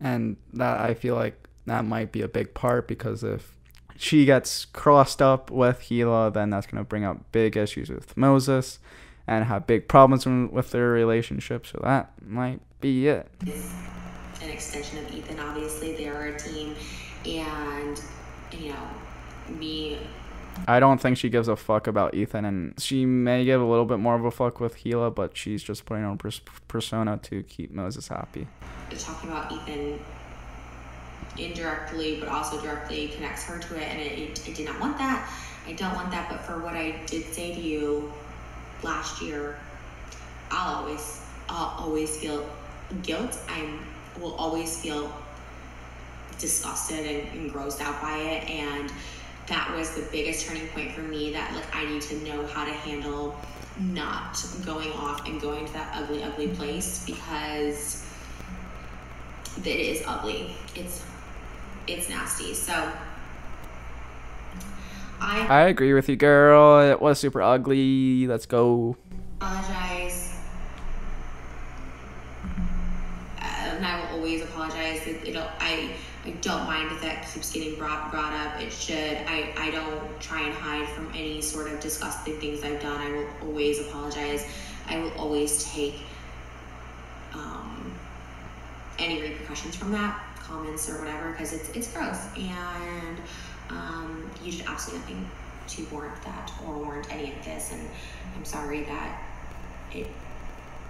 [0.00, 3.56] and that I feel like that might be a big part because if
[3.96, 8.80] she gets crossed up with Gila, then that's gonna bring up big issues with Moses,
[9.26, 11.66] and have big problems with their relationship.
[11.66, 13.28] So that might be it.
[14.42, 15.40] An extension of Ethan.
[15.40, 16.74] Obviously, they are a team,
[17.24, 18.00] and
[18.52, 18.88] you know,
[19.58, 19.98] me
[20.68, 23.84] I don't think she gives a fuck about Ethan, and she may give a little
[23.84, 27.42] bit more of a fuck with Gila, but she's just putting on pers- persona to
[27.44, 28.46] keep Moses happy.
[28.98, 29.98] talking about Ethan
[31.38, 34.98] indirectly, but also directly connects her to it, and it, it, I did not want
[34.98, 35.28] that.
[35.66, 38.12] I don't want that, but for what I did say to you
[38.82, 39.58] last year,
[40.50, 42.48] I'll always, I'll always feel
[43.02, 43.38] guilt.
[43.48, 43.78] I
[44.20, 45.12] will always feel
[46.38, 48.92] disgusted and, and grossed out by it, and
[49.48, 51.32] that was the biggest turning point for me.
[51.32, 53.36] That like I need to know how to handle
[53.78, 58.06] not going off and going to that ugly, ugly place because
[59.58, 60.54] it is ugly.
[60.74, 61.04] It's
[61.86, 62.54] it's nasty.
[62.54, 62.72] So
[65.20, 66.80] I I agree with you, girl.
[66.80, 68.26] It was super ugly.
[68.26, 68.96] Let's go.
[69.40, 70.36] apologize.
[73.40, 75.04] Uh, and I will always apologize.
[75.08, 75.90] It, it'll, I,
[76.24, 78.60] I don't mind if that keeps getting brought brought up.
[78.60, 79.18] It should.
[79.26, 83.00] I, I don't try and hide from any sort of disgusting things I've done.
[83.00, 84.46] I will always apologize.
[84.86, 85.96] I will always take
[87.34, 87.92] um,
[89.00, 93.18] any repercussions from that, comments or whatever, because it's it's gross and
[93.70, 95.30] um, you did absolutely nothing
[95.66, 97.72] to warrant that or warrant any of this.
[97.72, 97.88] And
[98.36, 99.22] I'm sorry that
[99.92, 100.06] it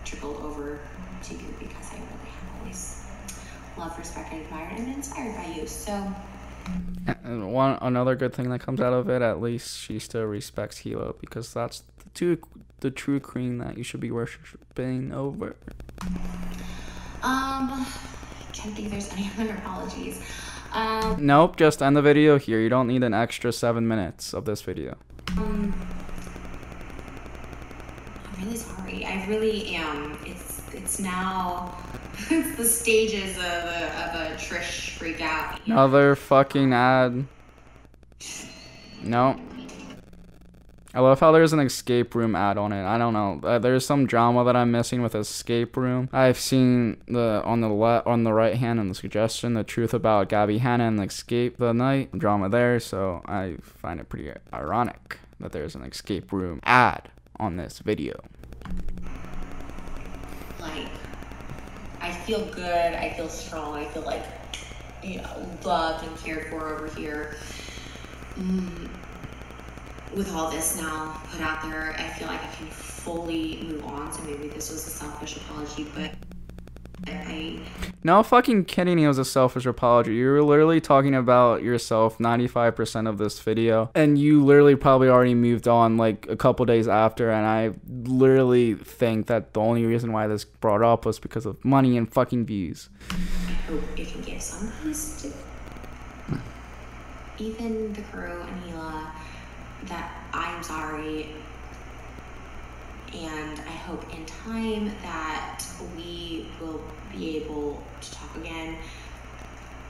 [0.04, 0.80] trickled over
[1.22, 2.21] to you because I really
[2.62, 3.04] always
[3.78, 5.66] loved, respected, admired, and been inspired by you.
[5.66, 6.12] So
[7.24, 10.80] And one another good thing that comes out of it, at least she still respects
[10.82, 12.38] Hila because that's the two
[12.80, 15.54] the true queen that you should be worshiping over.
[17.22, 17.86] um, I
[18.52, 20.20] can't think there's any other apologies.
[20.72, 22.58] Um, Nope, just end the video here.
[22.58, 24.96] You don't need an extra seven minutes of this video.
[25.36, 25.72] um,
[28.34, 29.04] I'm really sorry.
[29.04, 30.18] I really am.
[30.26, 31.76] It's it's now
[32.30, 35.60] it's the stages of a, of a Trish freak out.
[35.66, 37.26] Another fucking ad.
[39.02, 39.38] No.
[40.94, 42.84] I love how there's an escape room ad on it.
[42.84, 43.40] I don't know.
[43.42, 46.10] Uh, there's some drama that I'm missing with escape room.
[46.12, 49.94] I've seen the on the left on the right hand in the suggestion the truth
[49.94, 52.78] about Gabby Hanna and escape the night drama there.
[52.78, 58.22] So I find it pretty ironic that there's an escape room ad on this video.
[60.62, 60.88] Like
[62.00, 64.24] I feel good, I feel strong, I feel like
[65.02, 67.36] you know loved and cared for over here.
[68.38, 68.88] Mm,
[70.14, 74.12] with all this now put out there, I feel like I can fully move on.
[74.12, 76.12] So maybe this was a selfish apology, but
[78.04, 80.14] No fucking kidding, it was a selfish apology.
[80.14, 85.34] You were literally talking about yourself 95% of this video, and you literally probably already
[85.36, 87.30] moved on like a couple days after.
[87.30, 91.64] And I literally think that the only reason why this brought up was because of
[91.64, 92.88] money and fucking views.
[93.10, 95.32] I hope it can give some peace to
[97.38, 99.10] Ethan, the crew, and Hila
[99.84, 101.28] that I'm sorry.
[103.14, 105.64] And I hope in time that
[105.96, 106.82] we will
[107.12, 108.76] be able to talk again.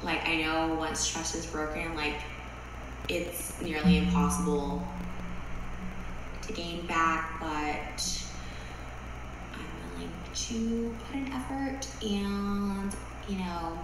[0.03, 2.21] Like, I know once trust is broken, like,
[3.09, 4.83] it's nearly impossible
[6.43, 8.23] to gain back, but
[9.55, 12.93] I'm willing to put an effort and,
[13.29, 13.79] you know,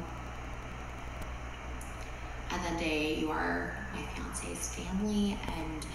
[2.51, 5.87] at the day, you are my fiance's family, and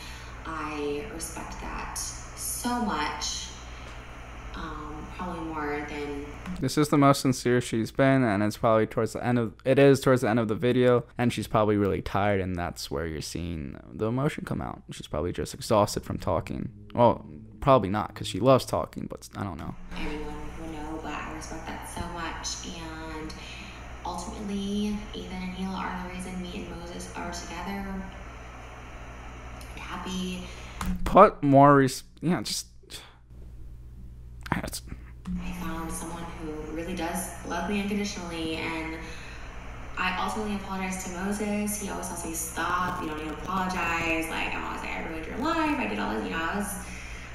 [0.46, 2.00] I respect that
[2.36, 3.48] so much.
[4.56, 6.26] Um, probably more than
[6.62, 9.80] This is the most sincere she's been, and it's probably towards the end of it
[9.80, 13.08] is towards the end of the video, and she's probably really tired, and that's where
[13.08, 14.84] you're seeing the emotion come out.
[14.92, 16.70] She's probably just exhausted from talking.
[16.94, 17.26] Well,
[17.62, 19.74] probably not, because she loves talking, but I don't know.
[19.98, 22.68] anyone would know, but I respect that so much.
[23.20, 23.34] And
[24.06, 28.04] ultimately, Ethan and Hila are the reason me and Moses are together and
[29.78, 30.44] happy.
[31.14, 32.66] Put more res- yeah, just.
[34.52, 34.82] It's-
[35.46, 38.98] I found someone who really does love me unconditionally, and
[39.96, 41.80] I ultimately apologize to Moses.
[41.80, 43.04] He always tells me, "Stop!
[43.04, 45.78] You don't need to apologize." Like I'm always like, "I ruined your life.
[45.78, 46.24] I did all this.
[46.26, 46.84] You know, I was,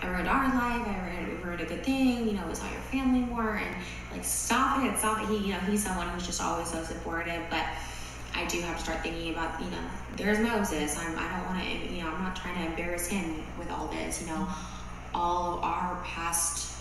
[0.02, 0.88] I ruined our life.
[0.88, 2.26] I ruined, ruined a good thing.
[2.26, 3.76] You know, it was how your family more." And
[4.10, 5.28] like, stop it, stop it.
[5.28, 7.64] He, you know, he's someone who's just always so supportive, but.
[8.34, 9.82] I do have to start thinking about, you know,
[10.16, 10.96] there's Moses.
[10.98, 13.88] I'm, I don't want to, you know, I'm not trying to embarrass him with all
[13.88, 14.20] this.
[14.20, 14.48] You know,
[15.14, 16.76] all our past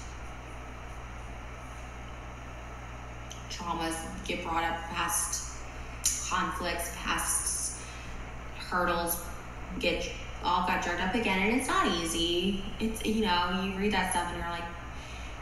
[3.49, 3.95] traumas
[4.25, 5.57] get brought up past
[6.29, 7.79] conflicts, past
[8.57, 9.23] hurdles,
[9.79, 10.09] get
[10.43, 12.63] all got dragged up again, and it's not easy.
[12.79, 14.63] It's you know you read that stuff and you're like,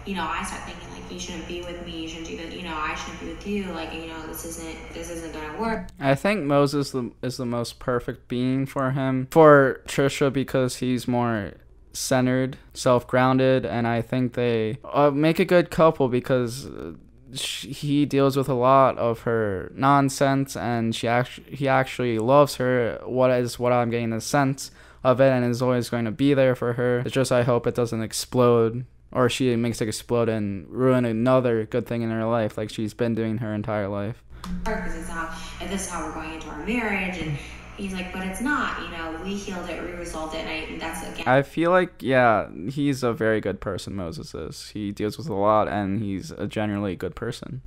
[0.06, 2.54] you know, I start thinking like you shouldn't be with me, you shouldn't do that,
[2.56, 5.60] you know, I shouldn't be with you, like you know this isn't this isn't gonna
[5.60, 5.88] work.
[6.00, 9.28] I think Moses is the most perfect being for him.
[9.32, 11.54] For Trisha, because he's more
[11.94, 16.66] centered, self grounded, and I think they uh, make a good couple because.
[16.68, 16.94] uh,
[17.34, 23.02] he deals with a lot of her nonsense, and she actually he actually loves her.
[23.04, 24.72] What is what I'm getting the sense
[25.04, 27.00] of it, and is always going to be there for her.
[27.00, 31.66] It's just I hope it doesn't explode, or she makes it explode and ruin another
[31.66, 34.22] good thing in her life, like she's been doing her entire life.
[34.64, 37.38] Because this is how and this is how we're going into our marriage, and
[37.78, 38.82] he's like, but it's not.
[38.84, 41.28] You know, we healed it, we resolved it, and I that's again.
[41.28, 43.96] I feel like yeah, he's a very good person.
[43.96, 44.70] Moses is.
[44.70, 47.62] He deals with a lot, and he's a generally good person.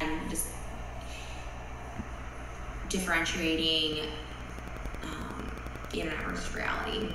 [0.00, 0.48] and just
[2.88, 4.08] differentiating
[5.02, 5.50] um,
[5.90, 7.12] the internet versus reality.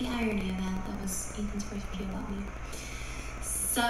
[0.00, 2.38] The irony of that, that was Ethan's first video about me.
[3.42, 3.82] So,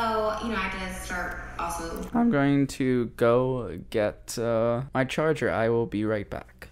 [0.42, 5.52] you know, I had to start also I'm going to go get uh, my charger.
[5.52, 6.68] I will be right back.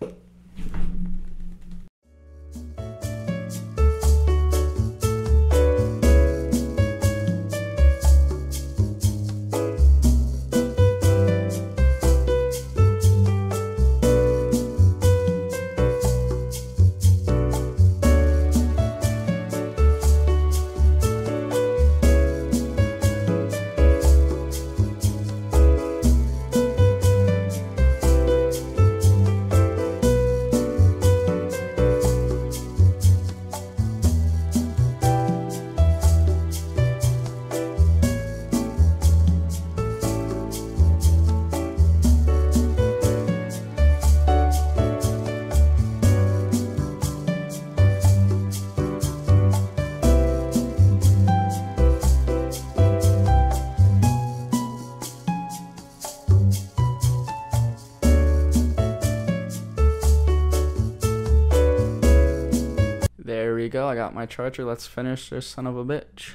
[63.88, 64.64] I got my charger.
[64.64, 66.34] Let's finish this son of a bitch.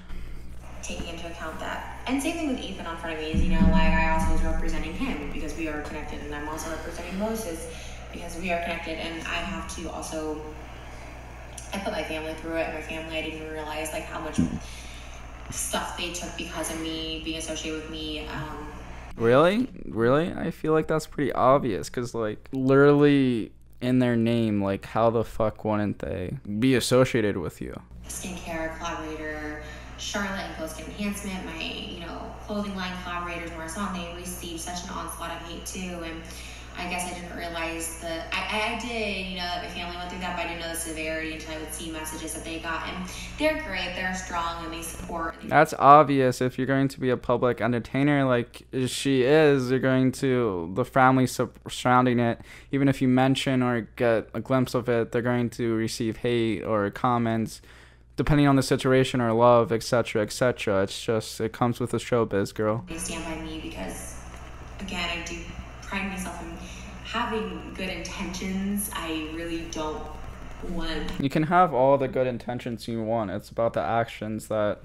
[0.82, 2.02] taking into account that.
[2.08, 4.34] And same thing with Ethan on front of me is, you know, like I also
[4.34, 7.68] was representing him because we are connected, and I'm also representing Moses
[8.12, 10.42] because we are connected, and I have to also.
[11.74, 14.20] I put my family through it, and my family, I didn't even realize like how
[14.20, 14.40] much
[15.52, 18.28] stuff they took because of me being associated with me.
[18.28, 18.68] Um,
[19.16, 19.68] Really?
[19.86, 20.34] Really?
[20.34, 23.52] I feel like that's pretty obvious because, like, literally
[23.84, 27.80] in their name, like, how the fuck wouldn't they be associated with you?
[28.08, 29.64] skincare collaborator,
[29.98, 34.90] Charlotte and Post Enhancement, my you know clothing line collaborators, Marsan, they received such an
[34.90, 36.22] onslaught of hate too, and
[36.78, 40.10] I guess I didn't realize that I, I did, you know, that my family went
[40.10, 42.60] through that, but I didn't know the severity until I would see messages that they
[42.60, 45.36] got, and they're great, they're strong, and they support.
[45.44, 50.12] That's obvious if you're going to be a public entertainer like she is, you're going
[50.14, 52.40] to, the family su- surrounding it,
[52.72, 56.64] even if you mention or get a glimpse of it, they're going to receive hate
[56.64, 57.62] or comments
[58.16, 60.84] depending on the situation or love, etc., etc.
[60.84, 62.84] It's just, it comes with the showbiz, girl.
[62.88, 64.20] They stand by me because,
[64.80, 65.40] again, I do
[65.82, 66.53] pride myself in
[67.14, 68.90] having good intentions.
[68.92, 70.02] I really don't
[70.70, 73.30] want You can have all the good intentions you want.
[73.30, 74.80] It's about the actions that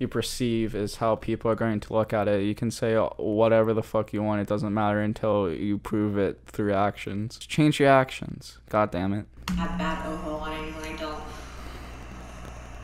[0.00, 2.42] you perceive is how people are going to look at it.
[2.42, 4.40] You can say whatever the fuck you want.
[4.40, 7.38] It doesn't matter until you prove it through actions.
[7.38, 8.58] Change your actions.
[8.68, 9.26] God damn it.
[9.50, 10.82] have bad oho on anyone.
[10.82, 11.22] I don't,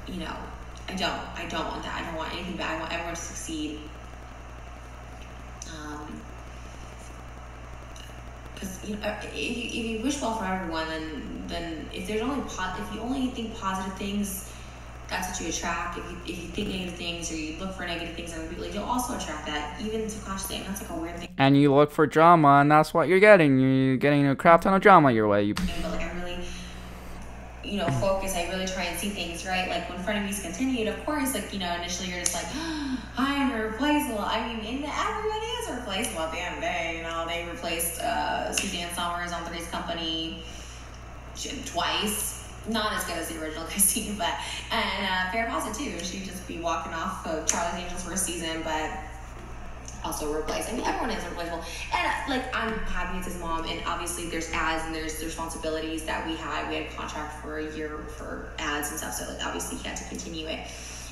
[0.07, 0.37] you know,
[0.89, 1.21] I don't.
[1.35, 2.01] I don't want that.
[2.01, 2.77] I don't want anything bad.
[2.77, 3.81] I want everyone to succeed.
[5.75, 6.21] Um,
[8.57, 12.23] because you know, if you, if you wish well for everyone, then then if there's
[12.23, 14.51] only po- if you only think positive things,
[15.09, 15.99] that's what you attract.
[15.99, 18.49] If you, if you think negative things or you look for negative things in other
[18.49, 20.57] people, like, you'll also attract that, even subconsciously.
[20.57, 21.29] And that's like a weird thing.
[21.39, 23.59] And you look for drama, and that's what you're getting.
[23.61, 25.45] You're getting a crap ton of drama your way.
[25.45, 26.39] You but like I really,
[27.67, 28.35] you know, focus.
[28.35, 29.69] I really try and see things right.
[29.69, 32.47] Like when frenemies continued, of course, like you know, initially you're just like,
[33.19, 34.21] I'm irreplaceable.
[34.21, 36.95] I mean, and everybody is replaceable at the end of the day.
[36.99, 40.43] You know, they replaced uh, Suzanne Somers on Three's Company
[41.65, 42.45] twice.
[42.69, 44.35] Not as good as the original Christine, but
[44.71, 46.05] and uh, Farrah Fawcett too.
[46.05, 48.91] She'd just be walking off of Charlie's Angels for a season, but
[50.07, 50.69] also replace.
[50.69, 51.65] I mean, everyone is replaceable.
[51.93, 55.27] And uh, like, I'm happy it's his mom, and obviously there's ads and there's the
[55.27, 56.69] responsibilities that we had.
[56.69, 59.89] We had a contract for a year for ads and stuff, so like obviously he
[59.89, 60.61] had to continue it.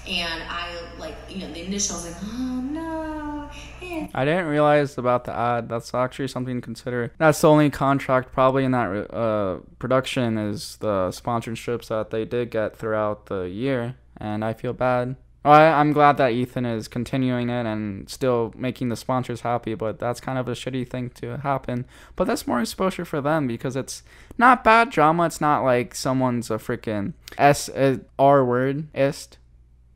[0.06, 0.68] And I
[0.98, 3.50] like, you know, the initials like, oh no,
[3.82, 4.06] eh.
[4.14, 5.68] I didn't realize about the ad.
[5.70, 7.12] That's actually something to consider.
[7.18, 12.50] That's the only contract probably in that uh, production is the sponsorships that they did
[12.50, 15.16] get throughout the year, and I feel bad.
[15.44, 19.98] I, I'm glad that Ethan is continuing it and still making the sponsors happy, but
[19.98, 21.84] that's kind of a shitty thing to happen.
[22.16, 24.02] But that's more exposure for them because it's
[24.38, 25.26] not bad drama.
[25.26, 29.36] It's not like someone's a freaking S uh, word ist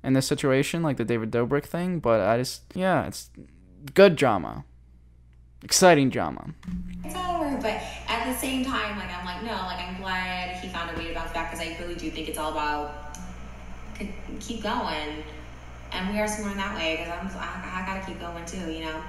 [0.04, 1.98] in this situation, like the David Dobrik thing.
[1.98, 3.30] But I just yeah, it's
[3.94, 4.64] good drama,
[5.62, 6.54] exciting drama.
[7.04, 7.56] it's over.
[7.56, 10.98] But at the same time, like I'm like, no, like I'm glad he found a
[10.98, 13.17] way to bounce back because I really do think it's all about
[14.40, 15.24] keep going.
[15.92, 18.70] And we are somewhere in that way because I'm I, I gotta keep going too,
[18.70, 19.00] you know.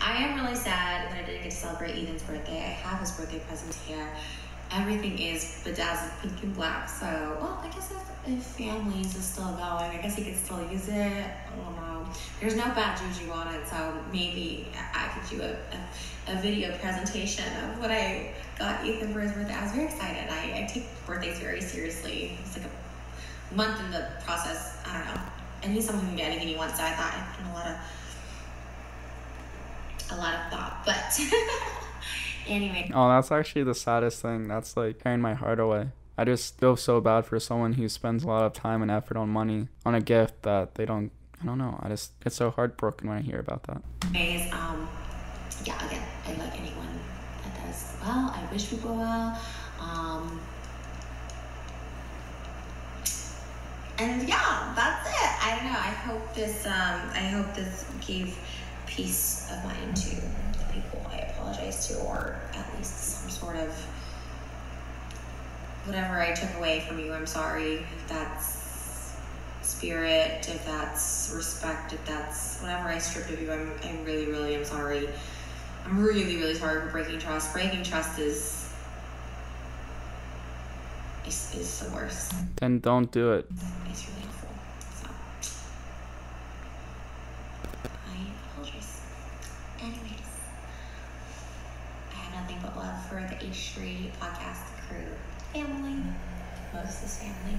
[0.00, 2.58] I am really sad that I didn't get to celebrate Ethan's birthday.
[2.58, 4.06] I have his birthday presents here,
[4.72, 6.88] everything is bedazzled pink and black.
[6.88, 7.06] So,
[7.40, 10.88] well, I guess if, if families is still going, I guess you could still use
[10.88, 10.94] it.
[10.94, 12.06] I don't know.
[12.40, 16.76] There's no bad juju on it, so maybe I could do a, a, a video
[16.78, 19.54] presentation of what I got Ethan for his birthday.
[19.54, 20.30] I was very excited.
[20.30, 22.36] I, I take birthdays very seriously.
[22.42, 22.70] It's like a
[23.54, 24.78] month in the process.
[24.86, 25.20] I don't know.
[25.62, 27.50] And he's someone who can get anything he wants, so I thought I put in
[27.50, 27.76] a lot of
[30.10, 30.82] a lot of thought.
[30.84, 31.20] But
[32.48, 32.90] anyway.
[32.94, 34.48] Oh, that's actually the saddest thing.
[34.48, 35.88] That's like tearing my heart away.
[36.18, 39.16] I just feel so bad for someone who spends a lot of time and effort
[39.16, 41.10] on money on a gift that they don't.
[41.42, 41.78] I don't know.
[41.82, 43.82] I just get so heartbroken when I hear about that.
[44.14, 44.88] Anyways, um,
[45.64, 46.88] yeah, again, I like anyone
[47.44, 48.32] that does well.
[48.34, 49.38] I wish people well.
[49.78, 50.40] Um,
[53.98, 55.44] and yeah, that's it.
[55.44, 55.78] I don't know.
[55.78, 56.66] I hope this.
[56.66, 58.36] Um, I hope this gave
[58.86, 63.70] peace of mind to the people I apologize to, or at least some sort of
[65.86, 67.12] whatever I took away from you.
[67.12, 69.16] I'm sorry if that's
[69.62, 73.52] spirit, if that's respect, if that's whatever I stripped of you.
[73.52, 75.08] I'm, I really, really am sorry.
[75.84, 77.52] I'm really, really sorry for breaking trust.
[77.52, 78.65] Breaking trust is
[81.26, 82.32] is, is the worst.
[82.56, 83.46] Then don't do it.
[83.90, 84.48] It's really awful.
[84.92, 85.08] So
[87.82, 88.16] I
[88.52, 89.00] apologize.
[89.80, 90.32] Anyways,
[92.12, 95.06] I have nothing but love for the H3 podcast crew,
[95.52, 96.02] family,
[96.72, 97.58] Moses family,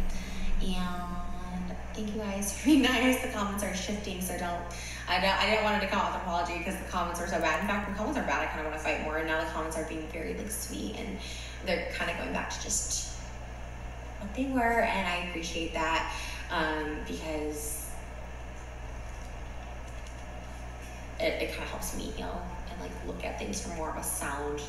[0.61, 3.21] and thank you guys for being nice.
[3.21, 4.61] The comments are shifting, so don't.
[5.09, 5.35] I don't.
[5.35, 7.61] I didn't want to come out apology because the comments were so bad.
[7.61, 9.17] In fact, when comments are bad, I kind of want to fight more.
[9.17, 11.17] And now the comments are being very like sweet, and
[11.65, 13.16] they're kind of going back to just
[14.19, 16.13] what they were, and I appreciate that
[16.51, 17.89] um, because
[21.19, 22.41] it, it kind of helps me heal
[22.71, 24.61] and like look at things from more of a sound,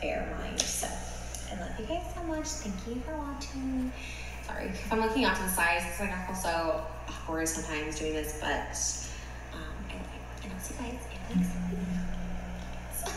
[0.00, 0.60] fair mind.
[0.60, 0.86] So
[1.52, 2.46] I love you guys so much.
[2.46, 3.92] Thank you for watching.
[4.46, 5.86] Sorry if I'm looking off to the.
[5.88, 8.76] It's like I feel so awkward sometimes doing this, but
[9.56, 10.44] um, I love you.
[10.44, 11.00] And I'll see you guys
[11.30, 11.52] in the next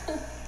[0.08, 0.22] video.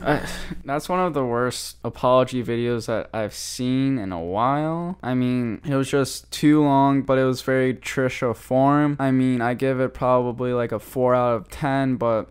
[0.64, 4.98] That's one of the worst apology videos that I've seen in a while.
[5.02, 8.96] I mean, it was just too long, but it was very Trisha form.
[8.98, 12.30] I mean, I give it probably like a 4 out of 10, but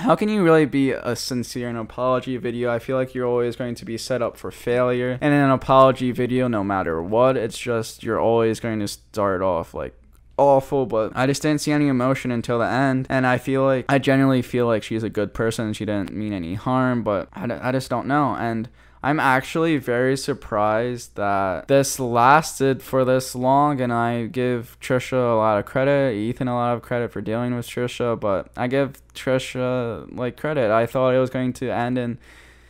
[0.00, 2.72] how can you really be a sincere in an apology video?
[2.72, 5.18] I feel like you're always going to be set up for failure.
[5.20, 9.42] And in an apology video, no matter what, it's just you're always going to start
[9.42, 9.94] off like
[10.40, 13.06] awful, but I just didn't see any emotion until the end.
[13.10, 15.72] And I feel like, I genuinely feel like she's a good person.
[15.72, 18.34] She didn't mean any harm, but I, I just don't know.
[18.34, 18.68] And
[19.02, 25.36] I'm actually very surprised that this lasted for this long, and I give Trisha a
[25.36, 29.00] lot of credit, Ethan a lot of credit for dealing with Trisha, but I give
[29.14, 30.70] Trisha like credit.
[30.70, 32.18] I thought it was going to end in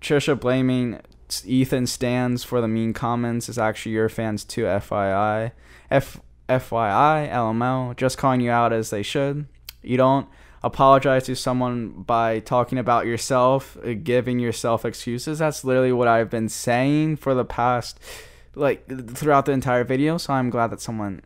[0.01, 1.01] Trisha blaming
[1.45, 5.53] Ethan stands for the mean comments is actually your fans too, FYI.
[5.91, 9.47] F FYI, LML, just calling you out as they should.
[9.83, 10.27] You don't
[10.63, 15.39] apologize to someone by talking about yourself, uh, giving yourself excuses.
[15.39, 17.99] That's literally what I've been saying for the past,
[18.55, 20.19] like, throughout the entire video.
[20.19, 21.23] So I'm glad that someone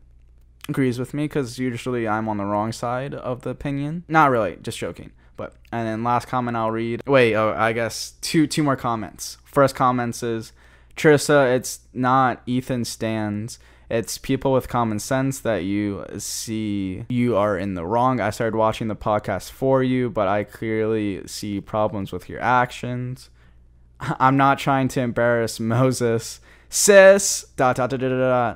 [0.69, 4.05] agrees with me because usually I'm on the wrong side of the opinion.
[4.09, 5.13] Not really, just joking.
[5.37, 7.03] But and then last comment I'll read.
[7.07, 9.39] Wait, oh, I guess two two more comments.
[9.45, 10.53] First comments is
[10.97, 11.57] Trissa.
[11.57, 13.59] It's not Ethan stands
[13.91, 18.21] it's people with common sense that you see you are in the wrong.
[18.21, 23.31] I started watching the podcast for you, but I clearly see problems with your actions.
[24.01, 26.41] I'm not trying to embarrass Moses.
[26.71, 28.11] Sis, dot, dot, dot, dot,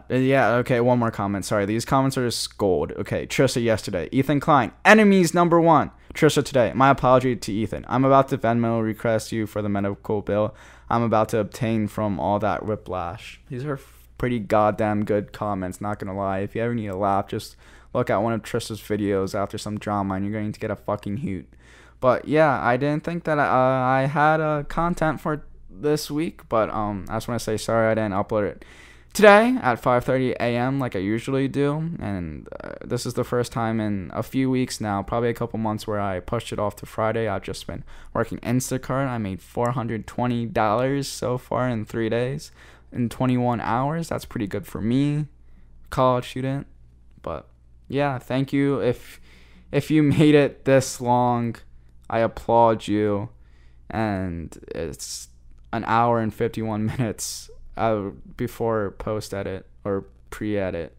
[0.09, 0.19] dot.
[0.21, 1.45] Yeah, okay, one more comment.
[1.45, 2.91] Sorry, these comments are just gold.
[2.93, 4.09] Okay, Trisha yesterday.
[4.11, 5.93] Ethan Klein, enemies number one.
[6.15, 6.73] Trisha today.
[6.75, 7.85] My apology to Ethan.
[7.89, 10.53] I'm about to Venmo request you for the medical bill
[10.91, 13.41] I'm about to obtain from all that whiplash.
[13.49, 13.77] These are
[14.19, 16.41] pretty goddamn good comments, not gonna lie.
[16.41, 17.57] If you ever need a laugh, just
[17.95, 20.77] look at one of Trisha's videos after some drama and you're going to get a
[20.77, 21.49] fucking hoot.
[22.01, 26.71] But yeah, I didn't think that uh, I had uh, content for this week, but
[26.71, 28.65] um, I just want to say sorry I didn't upload it
[29.13, 30.79] today at 5:30 a.m.
[30.79, 34.81] like I usually do, and uh, this is the first time in a few weeks
[34.81, 37.27] now, probably a couple months, where I pushed it off to Friday.
[37.29, 37.85] I've just been
[38.15, 39.09] working Instacart.
[39.09, 42.53] I made $420 so far in three days,
[42.93, 44.09] in 21 hours.
[44.09, 45.27] That's pretty good for me,
[45.91, 46.67] college student.
[47.23, 47.47] But
[47.89, 49.21] yeah, thank you if
[49.73, 51.57] if you made it this long.
[52.11, 53.29] I applaud you,
[53.91, 55.29] and it's
[55.73, 60.97] an hour and 51 minutes uh, before post edit or pre edit.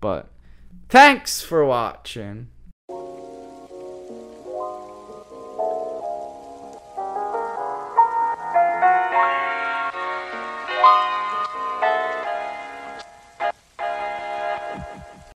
[0.00, 0.28] But
[0.88, 2.48] thanks for watching.